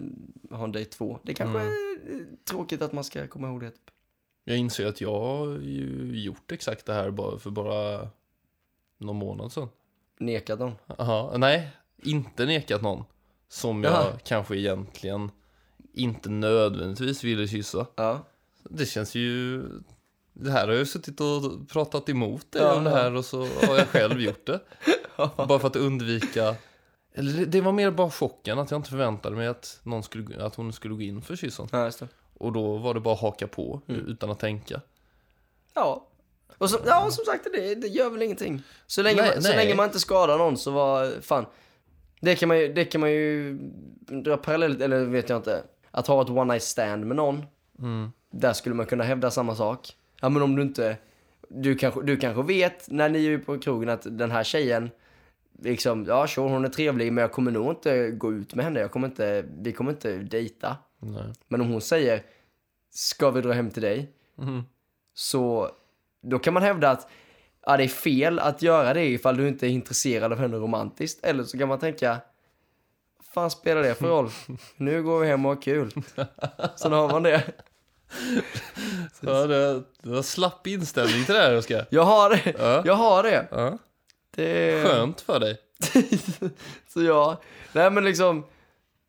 ha 0.51 0.63
en 0.63 0.71
dejt 0.71 0.91
två. 0.91 1.19
Det 1.23 1.33
kanske 1.33 1.59
är 1.59 1.67
tråkigt 2.49 2.81
att 2.81 2.93
man 2.93 3.03
ska 3.03 3.27
komma 3.27 3.47
ihåg 3.47 3.61
det. 3.61 3.69
Typ. 3.71 3.81
Jag 4.43 4.57
inser 4.57 4.85
att 4.85 5.01
jag 5.01 5.19
har 5.19 5.47
ju 5.59 6.11
gjort 6.13 6.51
exakt 6.51 6.85
det 6.85 6.93
här 6.93 7.11
bara 7.11 7.39
för 7.39 7.49
bara 7.49 8.09
någon 8.97 9.15
månad 9.15 9.51
sedan. 9.51 9.69
Nekad 10.19 10.59
dem. 10.59 10.71
Aha, 10.97 11.33
nej, 11.37 11.69
inte 12.03 12.45
nekat 12.45 12.81
någon. 12.81 13.03
Som 13.49 13.83
jag 13.83 13.93
Jaha. 13.93 14.19
kanske 14.23 14.57
egentligen 14.57 15.31
inte 15.93 16.29
nödvändigtvis 16.29 17.23
ville 17.23 17.47
kyssa. 17.47 17.87
Ja. 17.95 18.25
Det 18.63 18.85
känns 18.85 19.15
ju... 19.15 19.63
Det 20.33 20.51
här 20.51 20.61
har 20.67 20.73
jag 20.73 20.79
ju 20.79 20.85
suttit 20.85 21.21
och 21.21 21.69
pratat 21.69 22.09
emot 22.09 22.51
dig 22.51 22.61
Ja, 22.61 22.75
om 22.77 22.83
det 22.83 22.89
här 22.89 23.15
och 23.15 23.25
så 23.25 23.39
har 23.39 23.77
jag 23.77 23.87
själv 23.87 24.21
gjort 24.21 24.45
det. 24.45 24.59
Bara 25.47 25.59
för 25.59 25.67
att 25.67 25.75
undvika... 25.75 26.55
Eller 27.13 27.45
det- 27.45 27.61
var 27.61 27.71
mer 27.71 27.91
bara 27.91 28.09
chocken 28.11 28.59
att 28.59 28.71
jag 28.71 28.77
inte 28.77 28.89
förväntade 28.89 29.35
mig 29.35 29.47
att, 29.47 29.79
någon 29.83 30.03
skulle, 30.03 30.45
att 30.45 30.55
hon 30.55 30.73
skulle 30.73 30.93
gå 30.93 31.01
in 31.01 31.21
för 31.21 31.35
kyssen. 31.35 31.67
Ja. 31.71 31.91
Och 32.33 32.51
då 32.53 32.77
var 32.77 32.93
det 32.93 32.99
bara 32.99 33.13
att 33.13 33.21
haka 33.21 33.47
på 33.47 33.81
Mm. 33.87 34.05
utan 34.07 34.31
att 34.31 34.39
tänka. 34.39 34.81
Ja. 35.73 36.07
Och 36.57 36.69
som, 36.69 36.79
ja, 36.85 37.11
som 37.11 37.25
sagt, 37.25 37.47
det, 37.53 37.75
det 37.75 37.87
gör 37.87 38.09
väl 38.09 38.21
ingenting. 38.21 38.61
Så 38.87 39.01
länge, 39.01 39.21
Nej, 39.21 39.31
man, 39.33 39.43
så 39.43 39.49
nej. 39.49 39.57
länge 39.57 39.75
man 39.75 39.85
inte 39.85 39.99
skadar 39.99 40.37
någon 40.37 40.57
så 40.57 40.71
var, 40.71 41.21
fan. 41.21 41.45
Det 42.21 42.35
kan 42.35 42.47
man 42.47 42.59
ju, 42.59 42.73
det 42.73 42.85
kan 42.85 43.01
man 43.01 43.11
ju 43.11 43.57
dra 44.23 44.37
parallellt, 44.37 44.81
eller 44.81 45.05
vet 45.05 45.29
jag 45.29 45.39
inte. 45.39 45.63
Att 45.91 46.07
ha 46.07 46.21
ett 46.21 46.29
one 46.29 46.53
night 46.53 46.63
stand 46.63 47.05
med 47.05 47.15
någon. 47.17 47.45
Mm. 47.79 48.11
Där 48.31 48.53
skulle 48.53 48.75
man 48.75 48.85
kunna 48.85 49.03
hävda 49.03 49.31
samma 49.31 49.55
sak. 49.55 49.95
Ja, 50.21 50.29
men 50.29 50.41
om 50.41 50.55
du 50.55 50.61
inte, 50.61 50.97
du 51.49 51.75
kanske, 51.75 52.01
du 52.01 52.17
kanske 52.17 52.41
vet 52.43 52.89
när 52.91 53.09
ni 53.09 53.25
är 53.25 53.37
på 53.37 53.59
krogen 53.59 53.89
att 53.89 54.01
den 54.17 54.31
här 54.31 54.43
tjejen, 54.43 54.89
liksom, 55.59 56.05
ja 56.05 56.27
sure, 56.27 56.49
hon 56.49 56.65
är 56.65 56.69
trevlig 56.69 57.13
men 57.13 57.21
jag 57.21 57.31
kommer 57.31 57.51
nog 57.51 57.71
inte 57.71 58.11
gå 58.11 58.33
ut 58.33 58.55
med 58.55 58.65
henne. 58.65 58.79
Jag 58.79 58.91
kommer 58.91 59.07
inte, 59.07 59.45
vi 59.57 59.73
kommer 59.73 59.91
inte 59.91 60.17
dejta. 60.17 60.77
Nej. 60.99 61.33
Men 61.47 61.61
om 61.61 61.71
hon 61.71 61.81
säger, 61.81 62.23
ska 62.91 63.31
vi 63.31 63.41
dra 63.41 63.51
hem 63.51 63.71
till 63.71 63.81
dig? 63.81 64.11
Mm. 64.41 64.63
Så 65.13 65.71
då 66.21 66.39
kan 66.39 66.53
man 66.53 66.63
hävda 66.63 66.89
att 66.89 67.07
ja, 67.65 67.77
det 67.77 67.83
är 67.83 67.87
fel 67.87 68.39
att 68.39 68.61
göra 68.61 68.93
det 68.93 69.05
ifall 69.05 69.37
du 69.37 69.47
inte 69.47 69.67
är 69.67 69.69
intresserad 69.69 70.31
av 70.31 70.39
henne 70.39 70.57
romantiskt. 70.57 71.23
Eller 71.23 71.43
så 71.43 71.57
kan 71.57 71.67
man 71.67 71.79
tänka, 71.79 72.17
fan 73.33 73.51
spelar 73.51 73.83
det 73.83 73.95
för 73.95 74.07
roll? 74.07 74.29
Nu 74.75 75.03
går 75.03 75.19
vi 75.19 75.27
hem 75.27 75.45
och 75.45 75.55
har 75.55 75.61
kul. 75.61 75.91
Sen 76.75 76.91
har 76.91 77.11
man 77.11 77.23
det. 77.23 77.43
Ja, 79.19 79.47
det 79.47 79.83
var 80.09 80.21
slapp 80.21 80.67
inställning 80.67 81.25
till 81.25 81.33
det 81.33 81.41
här, 81.41 81.57
Oskar. 81.57 81.85
Jag 81.89 82.03
har 82.03 82.29
det. 82.29 82.55
Ja. 82.59 82.81
Jag 82.85 82.93
har 82.93 83.23
det. 83.23 83.47
Ja. 83.51 83.77
Det 84.37 84.71
är... 84.71 84.85
Skönt 84.85 85.21
för 85.21 85.39
dig. 85.39 85.57
så 86.93 87.03
ja, 87.03 87.41
nej 87.73 87.91
men 87.91 88.03
liksom, 88.05 88.45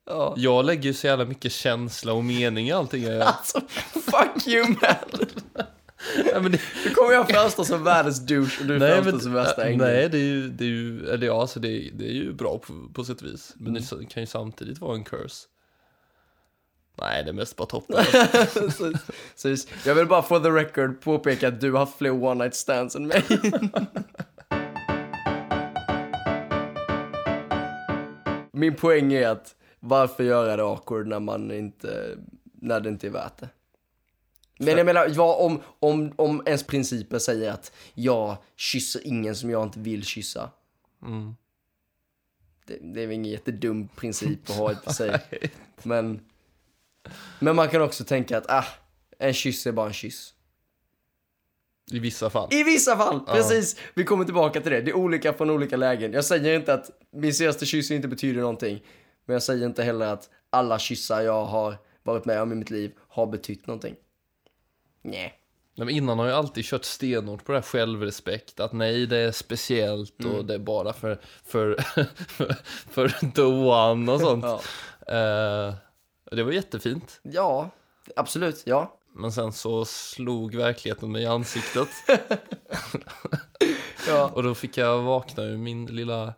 ja. 0.06 0.34
Jag 0.36 0.64
lägger 0.64 0.82
ju 0.82 0.94
så 0.94 1.06
jävla 1.06 1.24
mycket 1.24 1.52
känsla 1.52 2.12
och 2.12 2.24
mening 2.24 2.68
i 2.68 2.72
allting 2.72 3.02
jag 3.02 3.14
gör. 3.14 3.20
Alltså, 3.26 3.60
fuck 3.92 4.46
you 4.46 4.68
man. 4.68 4.78
Ja, 6.32 6.40
men 6.40 6.52
det, 6.52 6.60
Nu 6.84 6.90
kommer 6.90 7.12
jag 7.12 7.28
framstå 7.28 7.64
som 7.64 7.84
världens 7.84 8.26
douche 8.26 8.60
och 8.60 8.66
du 8.66 8.78
nej, 8.78 8.92
framstår 9.02 9.18
som 9.18 9.32
värsta 9.32 9.62
äh, 9.62 9.66
ängeln. 9.66 9.84
nej, 9.84 10.08
det 10.08 10.18
är 10.18 10.22
ju, 10.22 10.48
det 10.48 10.64
är 10.64 10.68
ju, 10.68 11.08
eller 11.10 11.26
ja, 11.26 11.40
alltså 11.40 11.60
det, 11.60 11.68
är- 11.68 11.90
det 11.92 12.04
är 12.04 12.12
ju 12.12 12.32
bra 12.32 12.58
på, 12.58 12.72
på 12.94 13.04
sätt 13.04 13.20
och 13.20 13.26
vis. 13.26 13.52
Men 13.56 13.74
det 13.74 13.82
kan 14.10 14.22
ju 14.22 14.26
samtidigt 14.26 14.78
vara 14.78 14.94
en 14.94 15.04
curse. 15.04 15.46
Nej, 17.00 17.24
det 17.24 17.30
är 17.30 17.32
mest 17.32 17.56
bara 17.56 17.66
toppen. 17.66 18.04
jag 19.84 19.94
vill 19.94 20.06
bara 20.06 20.22
for 20.22 20.40
the 20.40 20.48
record 20.50 21.00
påpeka 21.00 21.48
att 21.48 21.60
du 21.60 21.72
har 21.72 21.78
haft 21.78 21.98
fler 21.98 22.24
one 22.24 22.44
night 22.44 22.54
stands 22.54 22.96
än 22.96 23.06
mig. 23.06 23.24
Min 28.58 28.74
poäng 28.74 29.12
är 29.12 29.28
att 29.28 29.54
varför 29.80 30.24
göra 30.24 30.56
det 30.56 30.62
awkward 30.62 31.06
när 31.06 31.20
man 31.20 31.50
inte, 31.50 32.18
när 32.42 32.80
det 32.80 32.88
inte 32.88 33.06
är 33.06 33.10
värt 33.10 33.38
det? 33.38 33.48
Men 34.58 34.76
jag 34.76 34.86
menar, 34.86 35.12
ja, 35.14 35.34
om, 35.34 35.60
om, 35.78 36.12
om 36.16 36.42
ens 36.46 36.62
principer 36.62 37.18
säger 37.18 37.52
att 37.52 37.72
jag 37.94 38.36
kysser 38.56 39.06
ingen 39.06 39.36
som 39.36 39.50
jag 39.50 39.62
inte 39.62 39.80
vill 39.80 40.04
kyssa. 40.04 40.50
Mm. 41.02 41.34
Det, 42.66 42.78
det 42.80 43.02
är 43.02 43.06
väl 43.06 43.14
ingen 43.14 43.32
jättedum 43.32 43.88
princip 43.88 44.50
att 44.50 44.56
ha 44.56 44.72
i 44.72 44.74
och 44.74 44.84
för 44.84 44.92
sig. 44.92 45.20
Men, 45.82 46.20
men 47.38 47.56
man 47.56 47.68
kan 47.68 47.82
också 47.82 48.04
tänka 48.04 48.38
att 48.38 48.50
ah, 48.50 48.64
en 49.18 49.34
kyss 49.34 49.66
är 49.66 49.72
bara 49.72 49.86
en 49.86 49.92
kyss. 49.92 50.34
I 51.90 51.98
vissa 51.98 52.30
fall. 52.30 52.48
I 52.50 52.62
vissa 52.62 52.96
fall, 52.96 53.20
precis. 53.20 53.76
Vi 53.94 54.04
kommer 54.04 54.24
tillbaka 54.24 54.60
till 54.60 54.72
det. 54.72 54.80
Det 54.80 54.90
är 54.90 54.96
olika 54.96 55.32
från 55.32 55.50
olika 55.50 55.76
lägen. 55.76 56.12
Jag 56.12 56.24
säger 56.24 56.56
inte 56.56 56.74
att 56.74 56.90
min 57.12 57.34
senaste 57.34 57.66
kyss 57.66 57.90
inte 57.90 58.08
betyder 58.08 58.40
någonting. 58.40 58.82
Men 59.26 59.32
jag 59.34 59.42
säger 59.42 59.66
inte 59.66 59.82
heller 59.82 60.06
att 60.06 60.28
alla 60.50 60.78
kyssar 60.78 61.20
jag 61.22 61.44
har 61.44 61.76
varit 62.02 62.24
med 62.24 62.42
om 62.42 62.52
i 62.52 62.54
mitt 62.54 62.70
liv 62.70 62.92
har 63.08 63.26
betytt 63.26 63.66
någonting. 63.66 63.94
Nej. 65.02 65.34
Nej, 65.76 65.84
men 65.86 65.94
innan 65.94 66.18
har 66.18 66.26
jag 66.26 66.38
alltid 66.38 66.64
kört 66.64 66.84
stenhårt 66.84 67.44
på 67.44 67.52
det 67.52 67.58
här 67.58 67.62
självrespekt. 67.62 68.60
Att 68.60 68.72
nej, 68.72 69.06
det 69.06 69.16
är 69.18 69.32
speciellt 69.32 70.24
och 70.24 70.44
det 70.44 70.54
är 70.54 70.58
bara 70.58 70.92
för, 70.92 71.18
för, 71.44 71.74
för, 72.28 72.56
för 72.90 73.08
the 73.34 73.42
one 73.42 74.12
och 74.12 74.20
sånt. 74.20 74.44
Ja. 74.44 74.60
Eh, 75.68 75.74
Det 76.36 76.42
var 76.42 76.52
jättefint. 76.52 77.20
Ja, 77.22 77.70
absolut, 78.16 78.62
ja. 78.66 78.97
Men 79.18 79.32
sen 79.32 79.52
så 79.52 79.84
slog 79.84 80.54
verkligheten 80.54 81.12
mig 81.12 81.22
i 81.22 81.26
ansiktet. 81.26 81.88
Ja, 84.08 84.30
Och 84.34 84.42
då 84.42 84.54
fick 84.54 84.76
jag 84.76 85.02
vakna 85.02 85.42
ur 85.42 85.56
min 85.56 85.86
lilla 85.86 86.34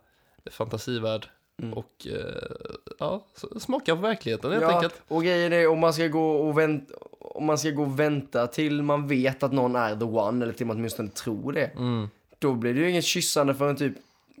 fantasivärld. 0.51 1.29
Mm. 1.61 1.73
Och 1.73 2.07
eh, 2.07 2.51
ja, 2.99 3.25
smaka 3.59 3.95
på 3.95 4.01
verkligheten 4.01 4.51
helt 4.51 4.63
ja. 4.63 4.75
enkelt. 4.75 5.01
och 5.07 5.23
grejen 5.23 5.53
är 5.53 5.67
om 5.67 5.79
man 5.79 5.93
ska 5.93 6.07
gå 6.07 6.31
och 6.31 6.57
vänta, 6.57 6.93
om 7.19 7.45
man 7.45 7.57
ska 7.57 7.69
gå 7.69 7.83
och 7.83 7.99
vänta 7.99 8.47
till 8.47 8.81
man 8.81 9.07
vet 9.07 9.43
att 9.43 9.51
någon 9.51 9.75
är 9.75 9.95
the 9.95 10.05
one, 10.05 10.45
eller 10.45 10.53
till 10.53 10.65
man 10.65 10.77
åtminstone 10.77 11.09
tror 11.09 11.53
det. 11.53 11.65
Mm. 11.65 12.09
Då 12.39 12.53
blir 12.53 12.73
det 12.73 12.79
ju 12.79 12.89
inget 12.89 13.05
kyssande 13.05 13.55
förrän 13.55 13.75
typ 13.75 13.93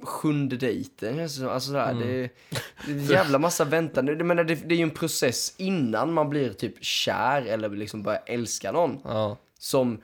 sjunde 0.05 0.57
dejten 0.57 1.17
det. 1.17 1.23
Alltså 1.23 1.59
sådär, 1.59 1.91
Mm. 1.91 2.07
det, 2.07 2.29
det 2.85 2.91
är 2.91 2.95
en 2.97 3.05
jävla 3.05 3.39
massa 3.39 3.65
väntan. 3.65 4.07
Jag 4.07 4.25
menar, 4.25 4.43
det, 4.43 4.55
det 4.55 4.75
är 4.75 4.77
ju 4.77 4.83
en 4.83 4.91
process 4.91 5.55
innan 5.57 6.13
man 6.13 6.29
blir 6.29 6.53
typ 6.53 6.83
kär 6.83 7.41
eller 7.41 7.69
liksom 7.69 8.03
börjar 8.03 8.23
älska 8.25 8.71
någon. 8.71 8.99
Ja, 9.03 9.37
Som, 9.57 10.01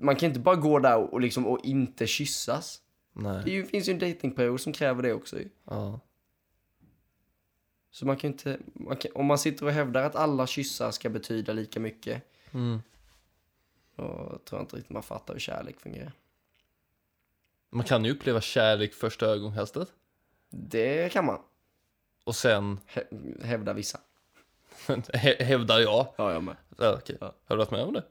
man 0.00 0.16
kan 0.16 0.28
inte 0.28 0.40
bara 0.40 0.56
gå 0.56 0.78
där 0.78 0.96
och, 1.14 1.20
liksom, 1.20 1.46
och 1.46 1.64
inte 1.64 2.06
kyssas. 2.06 2.80
Det 3.12 3.22
nej. 3.22 3.50
ju, 3.50 3.66
finns 3.66 3.88
ju 3.88 3.92
en 3.92 3.98
datingperiod 3.98 4.60
som 4.60 4.72
kräver 4.72 5.02
det 5.02 5.12
också 5.12 5.38
ju. 5.38 5.48
Ja. 5.64 6.00
Så 7.90 8.06
man 8.06 8.16
kan 8.16 8.30
inte, 8.30 8.58
man 8.74 8.96
kan, 8.96 9.10
om 9.14 9.26
man 9.26 9.38
sitter 9.38 9.66
och 9.66 9.72
hävdar 9.72 10.02
att 10.02 10.16
alla 10.16 10.46
kyssar 10.46 10.90
ska 10.90 11.08
betyda 11.08 11.52
lika 11.52 11.80
mycket. 11.80 12.22
Mm. 12.52 12.82
Då 13.96 14.04
tror 14.44 14.58
jag 14.58 14.62
inte 14.62 14.76
riktigt 14.76 14.92
man 14.92 15.02
fattar 15.02 15.34
hur 15.34 15.40
kärlek 15.40 15.80
fungerar. 15.80 16.12
Man 17.70 17.84
kan 17.84 18.04
ju 18.04 18.10
uppleva 18.12 18.40
kärlek 18.40 18.94
första 18.94 19.26
ögonkastet. 19.26 19.88
Det 20.50 21.12
kan 21.12 21.24
man 21.26 21.38
Och 22.24 22.36
sen 22.36 22.80
hä- 22.86 23.44
hävda 23.44 23.72
vissa. 23.72 24.00
hä- 25.14 25.42
hävdar 25.44 25.78
jag. 25.78 26.06
Ja, 26.16 26.32
jag 26.32 26.42
med. 26.42 26.56
Ja, 26.78 26.94
okej. 26.94 27.16
Ja. 27.20 27.26
Har 27.46 27.56
du 27.56 27.58
varit 27.58 27.70
med 27.70 27.82
om 27.82 27.92
det? 27.92 28.04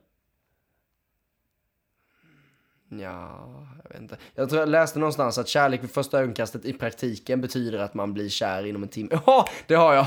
Ja, 3.02 3.66
jag 3.84 3.90
vet 3.90 4.00
inte. 4.00 4.16
Jag 4.34 4.48
tror 4.48 4.60
jag 4.60 4.68
läste 4.68 4.98
någonstans 4.98 5.38
att 5.38 5.48
kärlek 5.48 5.82
vid 5.82 5.90
första 5.90 6.20
ögonkastet 6.20 6.64
i 6.64 6.72
praktiken 6.72 7.40
betyder 7.40 7.78
att 7.78 7.94
man 7.94 8.14
blir 8.14 8.28
kär 8.28 8.66
inom 8.66 8.82
en 8.82 8.88
timme. 8.88 9.08
Ja, 9.26 9.48
det 9.66 9.74
har 9.74 9.94
jag! 9.94 10.06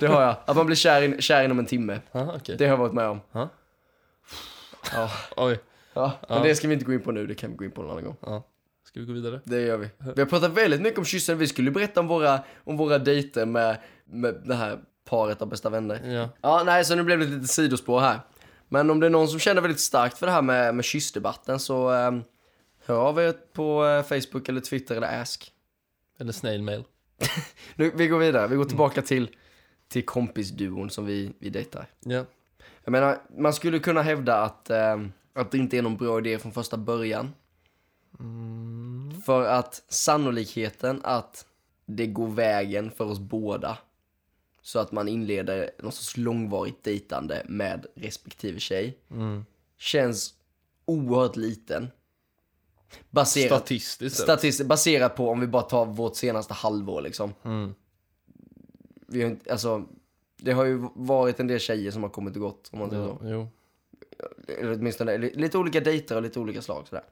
Det 0.00 0.06
har 0.06 0.22
jag. 0.22 0.36
Att 0.44 0.56
man 0.56 0.66
blir 0.66 0.76
kär, 0.76 1.02
in, 1.02 1.20
kär 1.20 1.44
inom 1.44 1.58
en 1.58 1.66
timme. 1.66 2.00
Ja, 2.12 2.32
okej. 2.36 2.56
Det 2.58 2.64
har 2.64 2.70
jag 2.70 2.76
varit 2.78 2.92
med 2.92 3.08
om. 3.08 3.20
Ja. 3.32 3.48
Ja, 4.92 5.10
Oj. 5.36 5.58
ja. 5.94 6.12
men 6.28 6.42
det 6.42 6.54
ska 6.54 6.68
vi 6.68 6.74
inte 6.74 6.86
gå 6.86 6.92
in 6.92 7.02
på 7.02 7.12
nu. 7.12 7.26
Det 7.26 7.34
kan 7.34 7.50
vi 7.50 7.56
gå 7.56 7.64
in 7.64 7.70
på 7.70 7.82
en 7.82 7.90
annan 7.90 8.04
gång. 8.04 8.16
Ja. 8.20 8.42
Ska 8.88 9.00
vi 9.00 9.06
gå 9.06 9.12
vidare? 9.12 9.40
Det 9.44 9.60
gör 9.60 9.76
vi. 9.76 9.88
Vi 10.16 10.20
har 10.20 10.28
pratat 10.28 10.52
väldigt 10.52 10.80
mycket 10.80 10.98
om 10.98 11.04
kyssen. 11.04 11.38
Vi 11.38 11.46
skulle 11.46 11.70
berätta 11.70 12.00
om 12.00 12.06
våra, 12.06 12.40
om 12.64 12.76
våra 12.76 12.98
dejter 12.98 13.46
med, 13.46 13.80
med 14.04 14.42
det 14.44 14.54
här 14.54 14.78
paret 15.04 15.42
av 15.42 15.48
bästa 15.48 15.70
vänner. 15.70 16.14
Ja. 16.14 16.28
Ja, 16.40 16.62
nej, 16.66 16.84
så 16.84 16.94
nu 16.94 17.02
blev 17.02 17.18
det 17.18 17.24
ett 17.24 17.30
litet 17.30 17.50
sidospår 17.50 18.00
här. 18.00 18.20
Men 18.68 18.90
om 18.90 19.00
det 19.00 19.06
är 19.06 19.10
någon 19.10 19.28
som 19.28 19.38
känner 19.38 19.60
väldigt 19.60 19.80
starkt 19.80 20.18
för 20.18 20.26
det 20.26 20.32
här 20.32 20.42
med, 20.42 20.74
med 20.74 20.84
kyssdebatten 20.84 21.58
så 21.58 21.90
um, 21.90 22.24
hör 22.86 22.96
av 22.96 23.18
er 23.18 23.32
på 23.32 23.86
eh, 23.86 24.02
Facebook 24.02 24.48
eller 24.48 24.60
Twitter 24.60 24.96
eller 24.96 25.20
Ask. 25.20 25.52
Eller 26.20 26.32
snail 26.32 26.62
mail. 26.62 26.84
Nu, 27.74 27.92
vi 27.94 28.08
går 28.08 28.18
vidare, 28.18 28.46
vi 28.46 28.56
går 28.56 28.64
tillbaka 28.64 29.02
till, 29.02 29.30
till 29.88 30.04
kompisduon 30.04 30.90
som 30.90 31.06
vi, 31.06 31.32
vi 31.38 31.50
dejtar. 31.50 31.86
Ja. 32.00 32.24
Jag 32.84 32.92
menar, 32.92 33.18
man 33.38 33.52
skulle 33.52 33.78
kunna 33.78 34.02
hävda 34.02 34.42
att, 34.42 34.70
ehm, 34.70 35.12
att 35.34 35.50
det 35.50 35.58
inte 35.58 35.78
är 35.78 35.82
någon 35.82 35.96
bra 35.96 36.18
idé 36.18 36.38
från 36.38 36.52
första 36.52 36.76
början. 36.76 37.32
För 39.26 39.44
att 39.46 39.82
sannolikheten 39.88 41.00
att 41.04 41.46
det 41.86 42.06
går 42.06 42.28
vägen 42.28 42.90
för 42.90 43.04
oss 43.04 43.18
båda 43.18 43.78
så 44.62 44.78
att 44.78 44.92
man 44.92 45.08
inleder 45.08 45.70
någon 45.78 45.92
sorts 45.92 46.16
långvarigt 46.16 46.84
dejtande 46.84 47.42
med 47.48 47.86
respektive 47.94 48.60
tjej 48.60 48.98
Mm. 49.10 49.44
känns 49.76 50.34
oerhört 50.84 51.36
liten. 51.36 51.88
Baserat, 53.10 53.58
Statistiskt 53.58 54.18
statistiskt, 54.22 54.68
baserat 54.68 55.16
på 55.16 55.30
om 55.30 55.40
vi 55.40 55.46
bara 55.46 55.62
tar 55.62 55.86
vårt 55.86 56.16
senaste 56.16 56.54
halvår 56.54 57.02
liksom. 57.02 57.34
Mm. 57.42 57.74
Vi 59.06 59.22
har 59.22 59.30
inte, 59.30 59.52
alltså, 59.52 59.84
det 60.36 60.52
har 60.52 60.64
ju 60.64 60.88
varit 60.94 61.40
en 61.40 61.46
del 61.46 61.60
tjejer 61.60 61.90
som 61.90 62.02
har 62.02 62.10
kommit 62.10 62.34
och 62.36 62.42
gått 62.42 62.68
om 62.72 62.78
man 62.78 62.90
säger 62.90 63.02
Ja, 63.02 63.18
så. 63.20 63.28
jo. 63.28 63.48
Eller 64.58 64.72
åtminstone 64.72 65.18
li- 65.18 65.34
lite 65.34 65.58
olika 65.58 65.80
dejter 65.80 66.16
och 66.16 66.22
lite 66.22 66.40
olika 66.40 66.62
slag 66.62 66.88
sådär. 66.88 67.04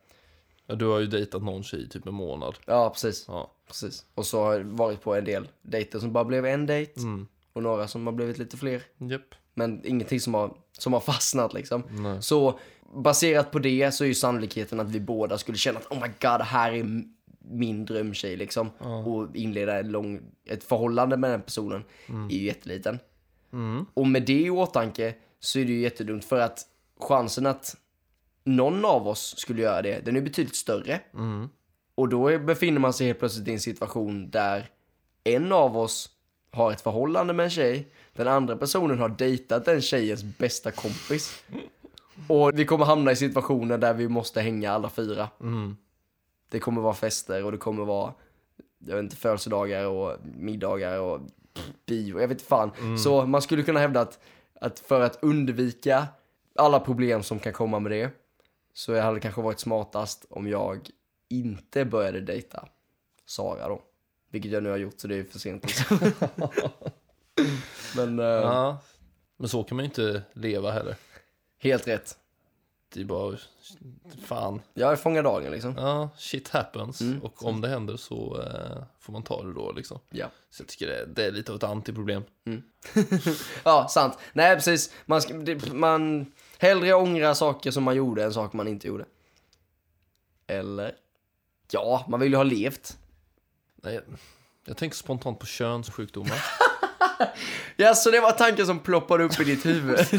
Ja, 0.66 0.74
du 0.74 0.86
har 0.86 0.98
ju 1.00 1.06
dejtat 1.06 1.42
någon 1.42 1.62
tjej 1.62 1.82
i 1.84 1.88
typ 1.88 2.06
en 2.06 2.14
månad. 2.14 2.54
Ja, 2.64 2.90
precis. 2.90 3.24
Ja. 3.28 3.50
precis. 3.68 4.04
Och 4.14 4.26
så 4.26 4.44
har 4.44 4.52
jag 4.52 4.64
varit 4.64 5.02
på 5.02 5.14
en 5.14 5.24
del 5.24 5.48
dejter 5.62 5.98
som 5.98 6.12
bara 6.12 6.24
blev 6.24 6.46
en 6.46 6.66
dejt 6.66 7.00
Mm. 7.00 7.26
och 7.52 7.62
några 7.62 7.88
som 7.88 8.06
har 8.06 8.12
blivit 8.14 8.38
lite 8.38 8.56
fler. 8.56 8.82
Japp. 8.98 9.34
Men 9.54 9.86
ingenting 9.86 10.20
som 10.20 10.34
har, 10.34 10.54
som 10.78 10.92
har 10.92 11.00
fastnat 11.00 11.54
liksom. 11.54 11.82
Nej. 11.90 12.22
Så 12.22 12.58
baserat 12.94 13.50
på 13.50 13.58
det 13.58 13.92
så 13.94 14.04
är 14.04 14.08
ju 14.08 14.14
sannolikheten 14.14 14.80
att 14.80 14.90
vi 14.90 15.00
båda 15.00 15.38
skulle 15.38 15.58
känna 15.58 15.78
att 15.78 15.92
oh 15.92 16.00
my 16.00 16.08
god, 16.08 16.40
det 16.40 16.44
här 16.44 16.72
är 16.72 17.02
min 17.40 17.84
drömtjej 17.84 18.36
liksom. 18.36 18.70
Och 19.06 19.36
inleda 19.36 19.78
en 19.78 19.88
lång, 19.90 20.20
ett 20.44 20.64
förhållande 20.64 21.16
med 21.16 21.30
den 21.30 21.42
personen 21.42 21.84
är 22.08 22.34
ju 22.34 22.44
jätteliten. 22.44 22.98
Mm. 23.52 23.86
Och 23.94 24.06
med 24.06 24.22
det 24.26 24.40
i 24.40 24.50
åtanke 24.50 25.14
så 25.40 25.58
är 25.58 25.64
det 25.64 25.72
ju 25.72 25.80
jättedumt 25.80 26.24
för 26.24 26.40
att 26.40 26.58
chansen 27.00 27.46
att 27.46 27.76
någon 28.46 28.84
av 28.84 29.08
oss 29.08 29.34
skulle 29.38 29.62
göra 29.62 29.82
det, 29.82 30.04
den 30.04 30.16
är 30.16 30.20
betydligt 30.20 30.56
större. 30.56 31.00
Mm. 31.14 31.48
Och 31.94 32.08
då 32.08 32.38
befinner 32.38 32.80
man 32.80 32.92
sig 32.92 33.06
helt 33.06 33.18
plötsligt 33.18 33.48
i 33.48 33.52
en 33.52 33.60
situation 33.60 34.30
där 34.30 34.70
en 35.24 35.52
av 35.52 35.76
oss 35.76 36.10
har 36.50 36.72
ett 36.72 36.80
förhållande 36.80 37.32
med 37.32 37.44
en 37.44 37.50
tjej, 37.50 37.88
den 38.12 38.28
andra 38.28 38.56
personen 38.56 38.98
har 38.98 39.08
dejtat 39.08 39.64
den 39.64 39.82
tjejens 39.82 40.24
bästa 40.24 40.70
kompis. 40.70 41.42
Och 42.28 42.58
vi 42.58 42.64
kommer 42.64 42.84
hamna 42.84 43.12
i 43.12 43.16
situationer 43.16 43.78
där 43.78 43.94
vi 43.94 44.08
måste 44.08 44.40
hänga 44.40 44.72
alla 44.72 44.90
fyra. 44.90 45.28
Mm. 45.40 45.76
Det 46.50 46.60
kommer 46.60 46.82
vara 46.82 46.94
fester 46.94 47.44
och 47.44 47.52
det 47.52 47.58
kommer 47.58 47.84
vara, 47.84 48.12
jag 48.78 48.96
vet 48.96 49.02
inte, 49.02 49.16
födelsedagar 49.16 49.86
och 49.86 50.16
middagar 50.22 51.00
och 51.00 51.20
bio, 51.86 52.20
jag 52.20 52.28
vet 52.28 52.38
inte 52.38 52.44
fan. 52.44 52.98
Så 52.98 53.26
man 53.26 53.42
skulle 53.42 53.62
kunna 53.62 53.80
hävda 53.80 54.00
att, 54.00 54.18
att 54.60 54.78
för 54.78 55.00
att 55.00 55.18
undvika 55.22 56.06
alla 56.54 56.80
problem 56.80 57.22
som 57.22 57.38
kan 57.38 57.52
komma 57.52 57.78
med 57.78 57.92
det, 57.92 58.10
så 58.76 59.00
hade 59.00 59.16
det 59.16 59.20
kanske 59.20 59.42
varit 59.42 59.60
smartast 59.60 60.26
om 60.30 60.48
jag 60.48 60.88
inte 61.28 61.84
började 61.84 62.20
dejta 62.20 62.68
Sara 63.26 63.68
då. 63.68 63.82
Vilket 64.30 64.52
jag 64.52 64.62
nu 64.62 64.70
har 64.70 64.76
gjort 64.76 65.00
så 65.00 65.08
det 65.08 65.16
är 65.16 65.24
för 65.24 65.38
sent 65.38 65.62
liksom. 65.66 65.98
Men, 67.96 68.18
eh, 68.18 68.24
Ja. 68.24 68.78
Men 69.36 69.48
så 69.48 69.64
kan 69.64 69.76
man 69.76 69.84
ju 69.84 69.88
inte 69.88 70.22
leva 70.32 70.70
heller. 70.70 70.96
helt 71.58 71.88
rätt. 71.88 72.16
Det 72.94 73.00
är 73.00 73.04
bara, 73.04 73.36
fan. 74.24 74.60
Jag 74.74 75.00
fångar 75.00 75.22
dagen 75.22 75.52
liksom. 75.52 75.74
Ja, 75.78 76.10
shit 76.16 76.48
happens. 76.48 77.00
Mm. 77.00 77.22
Och 77.22 77.44
om 77.44 77.60
det 77.60 77.68
händer 77.68 77.96
så 77.96 78.42
eh, 78.42 78.82
får 78.98 79.12
man 79.12 79.22
ta 79.22 79.42
det 79.42 79.52
då 79.52 79.72
liksom. 79.72 79.98
Ja. 80.10 80.26
Så 80.50 80.62
jag 80.62 80.68
tycker 80.68 80.86
det, 80.86 81.06
det 81.06 81.24
är 81.24 81.30
lite 81.32 81.52
av 81.52 81.56
ett 81.56 81.64
antiproblem. 81.64 82.22
Ja, 83.64 83.88
sant. 83.90 84.18
Nej, 84.32 84.54
precis. 84.54 84.94
Man, 85.06 85.22
ska, 85.22 85.34
det, 85.34 85.72
man 85.72 86.26
hellre 86.58 86.94
ångra 86.94 87.34
saker 87.34 87.70
som 87.70 87.84
man 87.84 87.96
gjorde 87.96 88.24
än 88.24 88.32
saker 88.32 88.56
man 88.56 88.68
inte 88.68 88.86
gjorde. 88.86 89.04
Eller? 90.46 90.94
Ja, 91.70 92.04
man 92.08 92.20
vill 92.20 92.32
ju 92.32 92.36
ha 92.36 92.44
levt. 92.44 92.98
Nej, 93.76 94.00
jag, 94.64 94.76
tänker 94.76 94.96
spontant 94.96 95.38
på 95.38 95.46
könssjukdomar. 95.46 96.42
Ja, 97.76 97.94
så 97.94 98.10
det 98.10 98.20
var 98.20 98.32
tanken 98.32 98.66
som 98.66 98.78
ploppade 98.78 99.24
upp 99.24 99.40
i 99.40 99.44
ditt 99.44 99.66
huvud. 99.66 99.98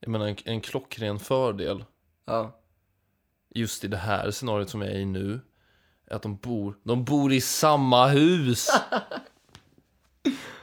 Jag 0.00 0.08
menar 0.08 0.26
en, 0.26 0.36
en 0.44 0.60
klockren 0.60 1.18
fördel 1.18 1.84
ja. 2.24 2.60
just 3.50 3.84
i 3.84 3.88
det 3.88 3.96
här 3.96 4.30
scenariot 4.30 4.70
som 4.70 4.82
jag 4.82 4.90
är 4.90 4.96
i 4.96 5.04
nu 5.04 5.40
är 6.06 6.14
att 6.14 6.22
de 6.22 6.36
bor, 6.36 6.78
de 6.82 7.04
bor 7.04 7.32
i 7.32 7.40
samma 7.40 8.06
hus. 8.06 8.68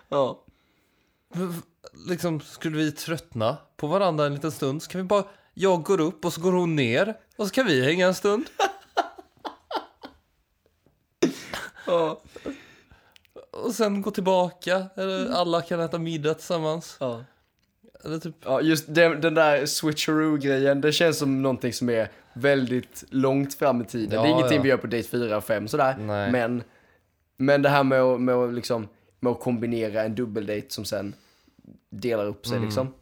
Ja. 0.09 0.45
Liksom, 2.07 2.39
skulle 2.39 2.77
vi 2.77 2.91
tröttna 2.91 3.57
på 3.77 3.87
varandra 3.87 4.25
en 4.25 4.33
liten 4.33 4.51
stund 4.51 4.83
så 4.83 4.89
kan 4.89 5.01
vi 5.01 5.07
bara, 5.07 5.23
jag 5.53 5.83
går 5.83 5.99
upp 5.99 6.25
och 6.25 6.33
så 6.33 6.41
går 6.41 6.51
hon 6.51 6.75
ner 6.75 7.17
och 7.37 7.47
så 7.47 7.53
kan 7.53 7.65
vi 7.65 7.85
hänga 7.85 8.07
en 8.07 8.15
stund. 8.15 8.45
Ja. 11.85 12.21
Och 13.51 13.73
sen 13.73 14.01
gå 14.01 14.11
tillbaka, 14.11 14.85
eller 14.95 15.31
alla 15.31 15.61
kan 15.61 15.79
äta 15.79 15.97
middag 15.97 16.33
tillsammans. 16.33 16.97
Ja. 16.99 17.23
Eller 18.03 18.19
typ, 18.19 18.35
Ja, 18.45 18.61
just 18.61 18.95
den, 18.95 19.21
den 19.21 19.33
där 19.33 19.65
switcheroo-grejen, 19.65 20.81
det 20.81 20.91
känns 20.91 21.17
som 21.17 21.41
någonting 21.41 21.73
som 21.73 21.89
är 21.89 22.11
väldigt 22.33 23.03
långt 23.09 23.53
fram 23.53 23.81
i 23.81 23.85
tiden. 23.85 24.11
Ja, 24.11 24.21
det 24.21 24.27
är 24.27 24.31
ingenting 24.31 24.57
ja. 24.57 24.63
vi 24.63 24.69
gör 24.69 24.77
på 24.77 24.87
date 24.87 25.07
4 25.07 25.37
och 25.37 25.43
5 25.43 25.67
sådär. 25.67 25.95
Nej. 25.99 26.31
Men, 26.31 26.63
men 27.37 27.61
det 27.61 27.69
här 27.69 27.83
med 27.83 28.01
att, 28.01 28.21
med, 28.21 28.35
att 28.35 28.53
liksom, 28.53 28.87
med 29.19 29.31
att 29.31 29.39
kombinera 29.39 30.03
en 30.03 30.15
dubbeldate 30.15 30.65
som 30.69 30.85
sen 30.85 31.15
delar 31.89 32.25
upp 32.25 32.45
sig 32.47 32.55
Mm. 32.57 32.67
liksom. 32.67 32.93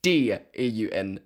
Det 0.00 0.38
är 0.52 0.66
ju 0.68 0.90
en 0.90 1.18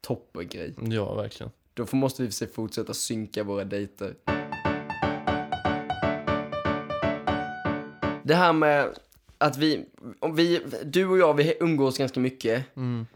toppengrej. 0.00 0.74
ja 0.90 1.14
verkligen. 1.14 1.52
Då 1.74 1.86
måste 1.92 2.22
vi 2.22 2.30
se 2.30 2.46
fortsätta 2.46 2.94
synka 2.94 3.42
våra 3.44 3.64
dejter. 3.64 4.14
Det 8.22 8.34
här 8.34 8.52
med 8.52 8.88
att 9.38 9.56
vi, 9.56 9.84
om 10.20 10.34
vi, 10.34 10.60
du 10.84 11.06
och 11.06 11.18
jag, 11.18 11.34
vi 11.34 11.54
umgås 11.60 11.98
ganska 11.98 12.20
mycket. 12.20 12.76
Mm. 12.76 13.06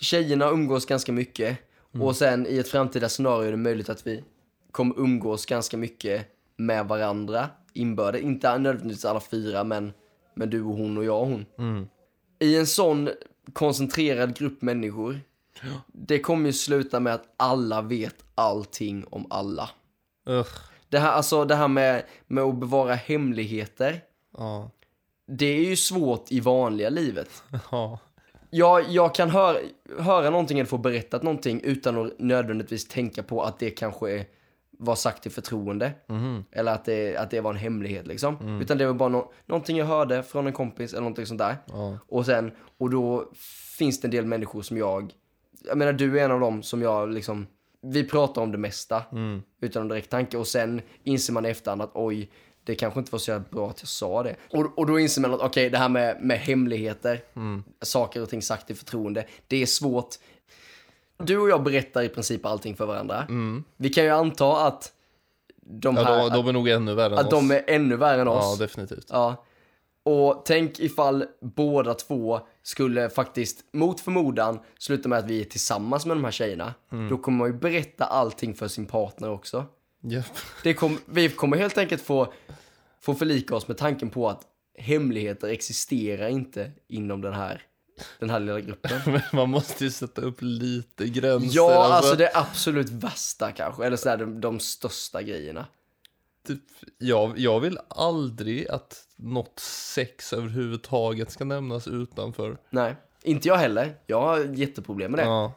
Tjejerna 0.00 0.48
umgås 0.50 0.86
ganska 0.86 1.12
mycket. 1.12 1.58
Och 2.00 2.16
sen 2.16 2.46
i 2.46 2.58
ett 2.58 2.68
framtida 2.68 3.08
scenario 3.08 3.46
är 3.46 3.50
det 3.50 3.56
möjligt 3.56 3.88
att 3.88 4.06
vi 4.06 4.24
kommer 4.70 4.98
umgås 4.98 5.46
ganska 5.46 5.76
mycket 5.76 6.26
med 6.56 6.88
varandra 6.88 7.48
inbördes. 7.72 8.20
Inte 8.22 8.58
nödvändigtvis 8.58 9.04
alla 9.04 9.20
fyra, 9.20 9.64
men, 9.64 9.92
men 10.40 10.50
du 10.50 10.62
och 10.62 10.74
hon 10.76 10.98
och 10.98 11.04
jag 11.04 11.20
och 11.20 11.26
hon. 11.26 11.46
Mm. 11.58 11.88
I 12.38 12.56
en 12.56 12.66
sån 12.66 13.10
koncentrerad 13.52 14.36
grupp 14.38 14.62
människor, 14.62 15.20
det 15.86 16.18
kommer 16.18 16.46
ju 16.46 16.52
sluta 16.52 17.00
med 17.00 17.14
att 17.14 17.24
alla 17.36 17.82
vet 17.82 18.14
allting 18.34 19.04
om 19.10 19.26
alla. 19.30 19.70
Ugh. 20.26 20.48
Det 20.88 20.98
här, 20.98 21.12
alltså 21.12 21.44
det 21.44 21.54
här 21.54 21.68
med, 21.68 22.02
med 22.26 22.44
att 22.44 22.54
bevara 22.54 22.94
hemligheter, 22.94 24.00
Ja. 24.36 24.70
det 25.26 25.46
är 25.46 25.64
ju 25.64 25.76
svårt 25.76 26.32
i 26.32 26.40
vanliga 26.40 26.88
livet. 26.90 27.42
Ja. 27.70 27.98
Jag, 28.50 28.88
jag 28.88 29.14
kan 29.14 29.30
höra, 29.30 29.58
höra 29.98 30.30
någonting 30.30 30.58
eller 30.58 30.68
få 30.68 30.78
berättat 30.78 31.22
någonting 31.22 31.60
utan 31.64 32.06
att 32.06 32.18
nödvändigtvis 32.18 32.88
tänka 32.88 33.22
på 33.22 33.42
att 33.42 33.58
det 33.58 33.70
kanske 33.70 34.10
är, 34.10 34.24
var 34.82 34.94
sagt 34.94 35.26
i 35.26 35.30
förtroende. 35.30 35.92
Mhm. 36.06 36.44
Eller 36.52 36.72
att 36.72 36.84
det, 36.84 37.16
att 37.16 37.30
det 37.30 37.40
var 37.40 37.50
en 37.50 37.56
hemlighet 37.56 38.06
liksom. 38.06 38.60
Utan 38.62 38.78
det 38.78 38.86
var 38.86 38.94
bara 38.94 39.08
nå- 39.08 39.32
någonting 39.46 39.76
jag 39.76 39.86
hörde 39.86 40.22
från 40.22 40.46
en 40.46 40.52
kompis 40.52 40.92
eller 40.92 41.00
någonting 41.00 41.26
sånt 41.26 41.38
där. 41.38 41.56
Ja. 41.66 41.98
Och 42.08 42.26
sen, 42.26 42.52
och 42.78 42.90
då 42.90 43.30
finns 43.78 44.00
det 44.00 44.06
en 44.06 44.10
del 44.10 44.24
människor 44.26 44.62
som 44.62 44.76
jag, 44.76 45.12
jag 45.64 45.78
menar 45.78 45.92
du 45.92 46.20
är 46.20 46.24
en 46.24 46.30
av 46.30 46.40
dem 46.40 46.62
som 46.62 46.82
jag 46.82 47.10
liksom, 47.10 47.46
vi 47.82 48.04
pratar 48.04 48.42
om 48.42 48.52
det 48.52 48.58
mesta 48.58 49.02
Mm. 49.12 49.42
utan 49.60 49.82
någon 49.82 49.88
direkt 49.88 50.10
tanke 50.10 50.36
och 50.36 50.46
sen 50.46 50.82
inser 51.04 51.32
man 51.32 51.46
i 51.46 51.48
efterhand 51.48 51.82
att 51.82 51.90
oj, 51.94 52.30
det 52.64 52.74
kanske 52.74 53.00
inte 53.00 53.12
var 53.12 53.18
så 53.18 53.30
jävla 53.30 53.44
bra 53.50 53.70
att 53.70 53.80
jag 53.80 53.88
sa 53.88 54.22
det. 54.22 54.36
Och, 54.52 54.78
och 54.78 54.86
då 54.86 54.98
inser 55.00 55.20
man 55.22 55.34
att 55.34 55.40
okej, 55.40 55.70
det 55.70 55.78
här 55.78 55.88
med, 55.88 56.16
med 56.22 56.38
hemligheter, 56.38 57.20
saker 57.82 58.22
och 58.22 58.28
ting 58.28 58.42
sagt 58.42 58.70
i 58.70 58.74
förtroende, 58.74 59.26
det 59.48 59.62
är 59.62 59.66
svårt. 59.66 60.08
Du 61.22 61.38
och 61.38 61.48
jag 61.50 61.62
berättar 61.62 62.02
i 62.02 62.08
princip 62.08 62.46
allting 62.46 62.76
för 62.76 62.86
varandra. 62.86 63.26
Vi 63.76 63.88
kan 63.88 64.04
ju 64.04 64.10
anta 64.10 64.66
att 64.66 64.92
de 65.62 65.96
Ja, 65.96 66.02
här, 66.02 66.30
de, 66.30 66.36
de 66.36 66.48
är 66.48 66.52
nog 66.52 66.68
ännu 66.68 66.94
värre 66.94 67.12
än 67.12 67.18
att 67.18 67.24
oss. 67.24 67.30
de 67.30 67.50
är 67.50 67.64
ännu 67.66 67.96
värre 67.96 68.20
än 68.20 68.28
oss. 68.28 68.56
Ja, 68.58 68.64
definitivt. 68.64 69.06
Ja. 69.10 69.44
Och 70.02 70.42
tänk 70.44 70.80
ifall 70.80 71.24
båda 71.40 71.94
två 71.94 72.40
skulle 72.62 73.10
faktiskt, 73.10 73.64
mot 73.72 74.00
förmodan, 74.00 74.58
sluta 74.78 75.08
med 75.08 75.18
att 75.18 75.24
vi 75.26 75.40
är 75.40 75.44
tillsammans 75.44 76.06
med 76.06 76.16
de 76.16 76.24
här 76.24 76.30
tjejerna. 76.30 76.74
Då 77.10 77.16
kommer 77.18 77.38
man 77.38 77.46
ju 77.46 77.54
berätta 77.58 78.04
allting 78.04 78.54
för 78.54 78.68
sin 78.68 78.86
partner 78.86 79.30
också. 79.30 79.64
Japp. 80.02 80.24
Det 80.62 80.74
kom, 80.74 80.98
vi 81.06 81.28
kommer 81.28 81.56
helt 81.56 81.78
enkelt 81.78 82.02
få, 82.02 82.32
få 83.00 83.14
förlika 83.14 83.56
oss 83.56 83.68
med 83.68 83.76
tanken 83.78 84.10
på 84.10 84.28
att 84.28 84.42
hemligheter 84.78 85.48
existerar 85.48 86.28
inte 86.28 86.70
inom 86.88 87.20
den 87.20 87.32
här, 87.34 87.62
den 88.18 88.30
här 88.30 88.40
lilla 88.40 88.60
gruppen. 88.60 89.00
Men 89.12 89.22
man 89.32 89.50
måste 89.50 89.84
ju 89.84 89.90
sätta 89.90 90.22
upp 90.22 90.36
lite 90.40 91.08
gränser. 91.08 91.56
Ja, 91.56 91.92
alltså 91.92 92.16
det 92.16 92.30
absolut 92.34 92.90
värsta 92.90 93.52
kanske, 93.52 93.86
eller 93.86 93.96
sådär 93.96 94.16
de, 94.16 94.40
de 94.40 94.60
största 94.60 95.22
grejerna. 95.22 95.66
typ, 96.46 96.62
jag, 96.98 97.38
jag 97.38 97.60
vill 97.60 97.78
aldrig 97.88 98.68
att 98.68 99.04
något 99.16 99.58
sex 99.94 100.32
överhuvudtaget 100.32 101.30
ska 101.30 101.44
nämnas 101.44 101.88
utanför. 101.88 102.58
Nej, 102.70 102.96
inte 103.22 103.48
jag 103.48 103.56
heller. 103.56 103.94
Jag 104.06 104.20
har 104.20 104.38
jätteproblem 104.38 105.10
med 105.10 105.18
det. 105.20 105.24
Ja. 105.24 105.52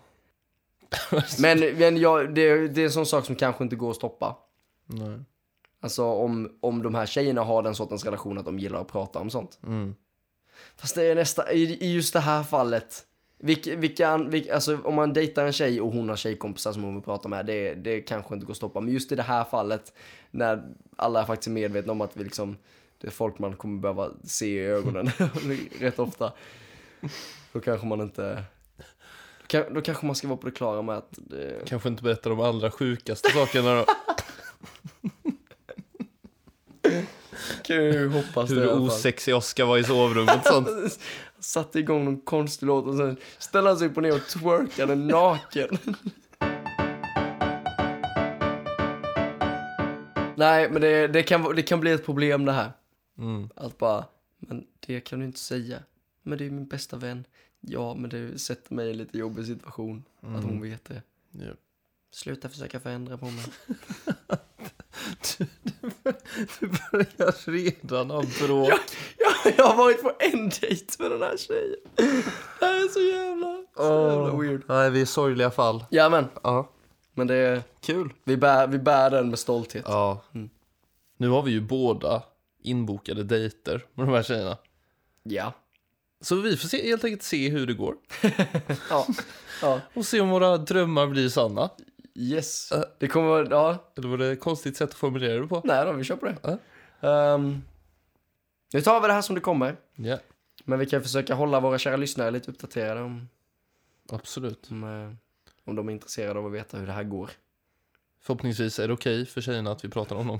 Men, 1.39 1.59
men 1.59 1.97
jag, 1.97 2.35
det, 2.35 2.67
det 2.67 2.81
är 2.81 2.85
en 2.85 2.91
sån 2.91 3.05
sak 3.05 3.25
som 3.25 3.35
kanske 3.35 3.63
inte 3.63 3.75
går 3.75 3.89
att 3.89 3.95
stoppa. 3.95 4.37
Nej. 4.85 5.19
Alltså 5.83 6.05
om, 6.05 6.57
om 6.61 6.83
de 6.83 6.95
här 6.95 7.05
tjejerna 7.05 7.43
har 7.43 7.63
den 7.63 7.75
sortens 7.75 8.05
relation 8.05 8.37
att 8.37 8.45
de 8.45 8.59
gillar 8.59 8.81
att 8.81 8.87
prata 8.91 9.19
om 9.19 9.29
sånt. 9.29 9.59
Mm. 9.63 9.95
Fast 10.75 10.95
det 10.95 11.03
är 11.03 11.15
nästa, 11.15 11.51
i, 11.51 11.63
i 11.63 11.93
just 11.93 12.13
det 12.13 12.19
här 12.19 12.43
fallet. 12.43 13.05
Vilka, 13.37 13.75
vilka, 13.75 14.17
vilka, 14.17 14.53
alltså 14.53 14.77
om 14.83 14.95
man 14.95 15.13
dejtar 15.13 15.45
en 15.45 15.53
tjej 15.53 15.81
och 15.81 15.93
hon 15.93 16.09
har 16.09 16.15
tjejkompisar 16.15 16.73
som 16.73 16.83
hon 16.83 16.93
vill 16.93 17.03
prata 17.03 17.29
med, 17.29 17.45
det, 17.45 17.73
det 17.73 18.01
kanske 18.01 18.33
inte 18.33 18.45
går 18.45 18.53
att 18.53 18.57
stoppa. 18.57 18.79
Men 18.79 18.93
just 18.93 19.11
i 19.11 19.15
det 19.15 19.23
här 19.23 19.43
fallet, 19.43 19.93
när 20.31 20.63
alla 20.95 21.25
faktiskt 21.25 21.47
är 21.47 21.51
medvetna 21.51 21.91
om 21.91 22.01
att 22.01 22.17
vi 22.17 22.23
liksom, 22.23 22.57
det 22.97 23.07
är 23.07 23.11
folk 23.11 23.39
man 23.39 23.55
kommer 23.55 23.81
behöva 23.81 24.11
se 24.23 24.45
i 24.45 24.65
ögonen 24.65 25.11
rätt 25.79 25.99
ofta. 25.99 26.33
Då 27.53 27.59
kanske 27.59 27.87
man 27.87 28.01
inte, 28.01 28.43
då 29.47 29.81
kanske 29.81 30.05
man 30.05 30.15
ska 30.15 30.27
vara 30.27 30.37
på 30.37 30.45
det 30.45 30.51
klara 30.51 30.81
med 30.81 30.97
att 30.97 31.09
det, 31.17 31.67
Kanske 31.67 31.89
inte 31.89 32.03
berätta 32.03 32.29
de 32.29 32.39
allra 32.39 32.71
sjukaste 32.71 33.29
sakerna 33.29 33.75
då. 33.75 33.85
kan 37.63 37.75
ju 37.75 38.07
hoppas 38.09 38.49
det 38.49 38.55
i 38.55 38.59
Hur 38.59 38.63
alla 38.63 38.71
fall. 38.71 38.81
osexig 38.81 39.35
Oskar 39.35 39.65
var 39.65 39.77
i 39.77 39.83
sovrummet 39.83 40.39
sånt. 40.45 40.99
Satte 41.39 41.79
igång 41.79 42.05
någon 42.05 42.21
konstig 42.21 42.65
låt 42.65 42.85
och 42.85 42.97
sen 42.97 43.17
ställde 43.37 43.69
han 43.69 43.79
sig 43.79 43.87
upp 43.87 43.97
och 43.97 44.03
ner 44.03 44.15
och 44.15 44.27
twerkade 44.27 44.95
naken. 44.95 45.77
Nej, 50.35 50.69
men 50.69 50.81
det, 50.81 51.07
det, 51.07 51.23
kan, 51.23 51.55
det 51.55 51.63
kan 51.63 51.79
bli 51.79 51.91
ett 51.91 52.05
problem 52.05 52.45
det 52.45 52.51
här. 52.51 52.71
Mm. 53.17 53.49
Att 53.55 53.77
bara, 53.77 54.05
men 54.39 54.67
det 54.79 54.99
kan 55.01 55.19
du 55.19 55.25
inte 55.25 55.39
säga. 55.39 55.79
Men 56.21 56.37
det 56.37 56.45
är 56.45 56.49
min 56.49 56.67
bästa 56.67 56.97
vän. 56.97 57.25
Ja, 57.59 57.93
men 57.95 58.09
det 58.09 58.39
sätter 58.39 58.73
mig 58.73 58.87
i 58.87 58.91
en 58.91 58.97
lite 58.97 59.17
jobbig 59.17 59.45
situation. 59.45 60.03
Att 60.21 60.43
hon 60.43 60.61
vet 60.61 60.85
det. 60.85 61.01
Ja. 61.31 61.51
Sluta 62.11 62.49
försöka 62.49 62.79
förändra 62.79 63.17
på 63.17 63.25
mig. 63.25 63.45
Du 65.37 65.45
börjar 66.91 67.51
redan 67.51 68.09
ha 68.09 68.23
bråk. 68.41 68.69
Ja, 68.69 68.77
ja, 69.17 69.51
jag 69.57 69.65
har 69.65 69.75
varit 69.75 70.01
på 70.03 70.11
en 70.19 70.49
dejt 70.49 70.85
med 70.99 71.11
den 71.11 71.21
här 71.21 71.37
tjejen. 71.37 71.79
Det 72.59 72.65
här 72.65 72.75
är 72.75 72.87
så 72.87 72.99
jävla, 72.99 73.63
så 73.75 74.09
jävla 74.09 74.41
weird. 74.41 74.63
Nej, 74.67 74.89
vi 74.89 75.01
är 75.01 75.05
sorgliga 75.05 75.51
fall. 75.51 75.85
Ja, 75.89 76.09
men. 76.09 76.27
Ja. 76.43 76.69
Men 77.13 77.27
det 77.27 77.35
är, 77.35 77.63
Kul. 77.81 78.13
vi, 78.23 78.37
bär, 78.37 78.67
vi 78.67 78.79
bär 78.79 79.09
den 79.09 79.29
med 79.29 79.39
stolthet. 79.39 79.85
Ja. 79.87 80.23
Nu 81.17 81.29
har 81.29 81.41
vi 81.43 81.51
ju 81.51 81.61
båda 81.61 82.23
inbokade 82.63 83.23
dejter 83.23 83.85
med 83.93 84.07
de 84.07 84.13
här 84.13 84.23
tjejerna. 84.23 84.57
Ja. 85.23 85.53
Så 86.21 86.35
vi 86.35 86.57
får 86.57 86.67
se, 86.67 86.87
helt 86.87 87.03
enkelt 87.03 87.23
se 87.23 87.49
hur 87.49 87.67
det 87.67 87.73
går. 87.73 87.95
Ja. 88.89 89.07
ja. 89.61 89.79
Och 89.93 90.05
se 90.05 90.21
om 90.21 90.29
våra 90.29 90.57
drömmar 90.57 91.07
blir 91.07 91.29
sanna. 91.29 91.69
Yes. 92.15 92.71
Äh. 92.71 92.83
Det 92.99 93.07
kommer 93.07 93.27
vara, 93.27 93.47
ja. 93.49 93.91
Eller 93.97 94.07
var 94.07 94.17
det 94.17 94.31
ett 94.31 94.39
konstigt 94.39 94.77
sätt 94.77 94.89
att 94.89 94.95
formulera 94.95 95.41
det 95.41 95.47
på? 95.47 95.61
Nej 95.63 95.85
då, 95.85 95.91
vi 95.91 96.03
kör 96.03 96.15
på 96.15 96.25
det. 96.25 96.35
Ja. 96.41 96.57
Ehm, 97.09 97.61
nu 98.73 98.81
tar 98.81 99.01
vi 99.01 99.07
det 99.07 99.13
här 99.13 99.21
som 99.21 99.35
det 99.35 99.41
kommer. 99.41 99.75
Ja, 99.95 100.17
Men 100.63 100.79
vi 100.79 100.85
kan 100.85 101.01
försöka 101.01 101.33
hålla 101.33 101.59
våra 101.59 101.77
kära 101.77 101.97
lyssnare 101.97 102.31
lite 102.31 102.51
uppdaterade 102.51 103.01
om, 103.01 103.29
absolut. 104.11 104.71
om, 104.71 104.83
eh, 104.83 105.13
om 105.65 105.75
de 105.75 105.89
är 105.89 105.93
intresserade 105.93 106.39
av 106.39 106.45
att 106.45 106.51
veta 106.51 106.77
hur 106.77 106.87
det 106.87 106.93
här 106.93 107.03
går. 107.03 107.29
Förhoppningsvis 108.21 108.79
är 108.79 108.87
det 108.87 108.93
okej 108.93 109.25
för 109.25 109.41
tjejerna 109.41 109.71
att 109.71 109.85
vi 109.85 109.89
pratar 109.89 110.15
om 110.15 110.27
dem. 110.27 110.39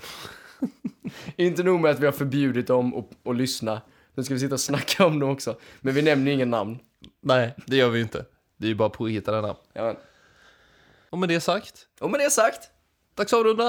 Inte 1.36 1.64
nog 1.64 1.82
med 1.82 1.92
att 1.92 2.00
vi 2.00 2.06
har 2.06 2.14
förbjudit 2.14 2.68
dem 2.68 2.96
att, 2.96 3.28
att 3.28 3.36
lyssna. 3.36 3.82
Nu 4.14 4.24
ska 4.24 4.34
vi 4.34 4.40
sitta 4.40 4.54
och 4.54 4.60
snacka 4.60 5.06
om 5.06 5.20
dem 5.20 5.30
också. 5.30 5.56
Men 5.82 5.94
vi 5.94 6.02
nämner 6.02 6.28
ju 6.28 6.34
ingen 6.34 6.50
namn. 6.50 6.80
Nej, 7.22 7.56
det 7.68 7.76
gör 7.76 7.90
vi 7.90 8.02
inte. 8.02 8.26
Det 8.58 8.66
är 8.66 8.70
ju 8.70 8.76
bara 8.76 8.90
påhittade 8.90 9.42
namn. 9.42 9.60
Ja. 9.74 9.96
Och 11.14 11.20
med 11.20 11.30
det 11.30 11.40
sagt, 11.42 11.88
Och 12.00 12.12
med 12.12 12.20
det 12.20 12.30
sagt. 12.30 12.70
dags 13.16 13.34
att 13.34 13.40
avrunda! 13.40 13.64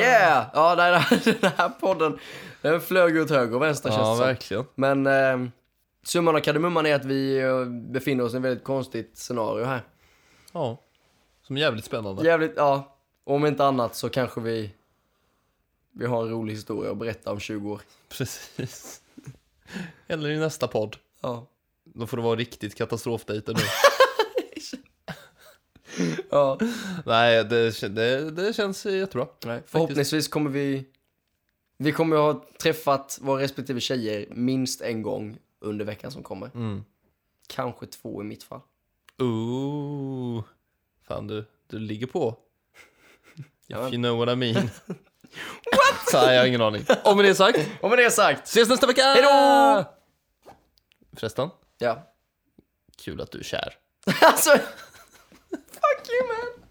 Yeah! 0.00 0.46
Ja, 0.54 0.74
den 0.74 0.94
här, 0.94 1.22
den 1.40 1.50
här 1.56 1.68
podden, 1.68 2.18
den 2.62 2.80
flög 2.80 3.16
åt 3.22 3.30
höger 3.30 3.54
och 3.54 3.62
vänster 3.62 3.88
känns 3.90 4.00
Ja, 4.00 4.10
det 4.10 4.16
som. 4.16 4.26
verkligen. 4.26 4.64
Men 4.74 5.06
eh, 5.06 5.48
summan 6.02 6.36
av 6.36 6.40
kardemumman 6.40 6.86
är 6.86 6.94
att 6.94 7.04
vi 7.04 7.38
eh, 7.38 7.64
befinner 7.64 8.24
oss 8.24 8.34
i 8.34 8.36
ett 8.36 8.42
väldigt 8.42 8.64
konstigt 8.64 9.18
scenario 9.18 9.64
här. 9.64 9.82
Ja. 10.52 10.76
Som 11.46 11.56
är 11.56 11.60
jävligt 11.60 11.84
spännande. 11.84 12.24
Jävligt, 12.24 12.52
ja. 12.56 12.96
Om 13.24 13.46
inte 13.46 13.64
annat 13.64 13.94
så 13.96 14.08
kanske 14.08 14.40
vi, 14.40 14.74
vi 15.92 16.06
har 16.06 16.22
en 16.22 16.30
rolig 16.30 16.54
historia 16.54 16.90
att 16.90 16.96
berätta 16.98 17.32
om 17.32 17.40
20 17.40 17.70
år. 17.72 17.80
Precis. 18.08 19.00
Eller 20.06 20.30
i 20.30 20.38
nästa 20.38 20.68
podd. 20.68 20.96
Ja. 21.20 21.46
Då 21.84 22.06
får 22.06 22.16
det 22.16 22.22
vara 22.22 22.36
riktigt 22.36 22.74
katastrofdejter 22.74 23.54
nu. 23.54 23.60
ja. 26.30 26.58
Nej, 27.06 27.44
det, 27.44 27.88
det, 27.88 28.30
det 28.30 28.52
känns 28.52 28.86
jättebra. 28.86 29.26
Nej, 29.44 29.62
förhoppningsvis 29.66 30.28
kommer 30.28 30.50
vi, 30.50 30.84
vi 31.76 31.92
kommer 31.92 32.16
ha 32.16 32.44
träffat 32.62 33.18
våra 33.20 33.42
respektive 33.42 33.80
tjejer 33.80 34.26
minst 34.30 34.80
en 34.80 35.02
gång 35.02 35.38
under 35.60 35.84
veckan 35.84 36.10
som 36.10 36.22
kommer. 36.22 36.50
Mm. 36.54 36.84
Kanske 37.46 37.86
två 37.86 38.22
i 38.22 38.24
mitt 38.24 38.42
fall. 38.42 38.60
Ooh. 39.18 40.44
Fan 41.08 41.26
du, 41.26 41.44
du 41.66 41.78
ligger 41.78 42.06
på. 42.06 42.36
Ja. 43.66 43.86
If 43.88 43.94
you 43.94 44.02
know 44.02 44.18
what 44.18 44.28
I 44.28 44.36
mean. 44.36 44.54
what? 45.72 46.12
Nej, 46.12 46.34
jag 46.34 46.40
har 46.40 46.46
ingen 46.46 46.62
aning. 46.62 46.84
Med 47.16 47.24
det 47.24 47.34
sagt, 47.34 47.58
Och 47.80 47.90
med 47.90 47.98
det 47.98 48.10
sagt, 48.10 48.46
ses 48.48 48.68
nästa 48.68 48.86
vecka! 48.86 49.02
Hej 49.02 49.22
då! 49.22 49.84
Förresten, 51.16 51.48
ja. 51.78 52.12
kul 52.96 53.20
att 53.20 53.30
du 53.30 53.38
är 53.38 53.42
kär. 53.42 53.74
alltså, 54.20 54.50
Fuck 55.66 56.08
you, 56.08 56.28
man. 56.28 56.61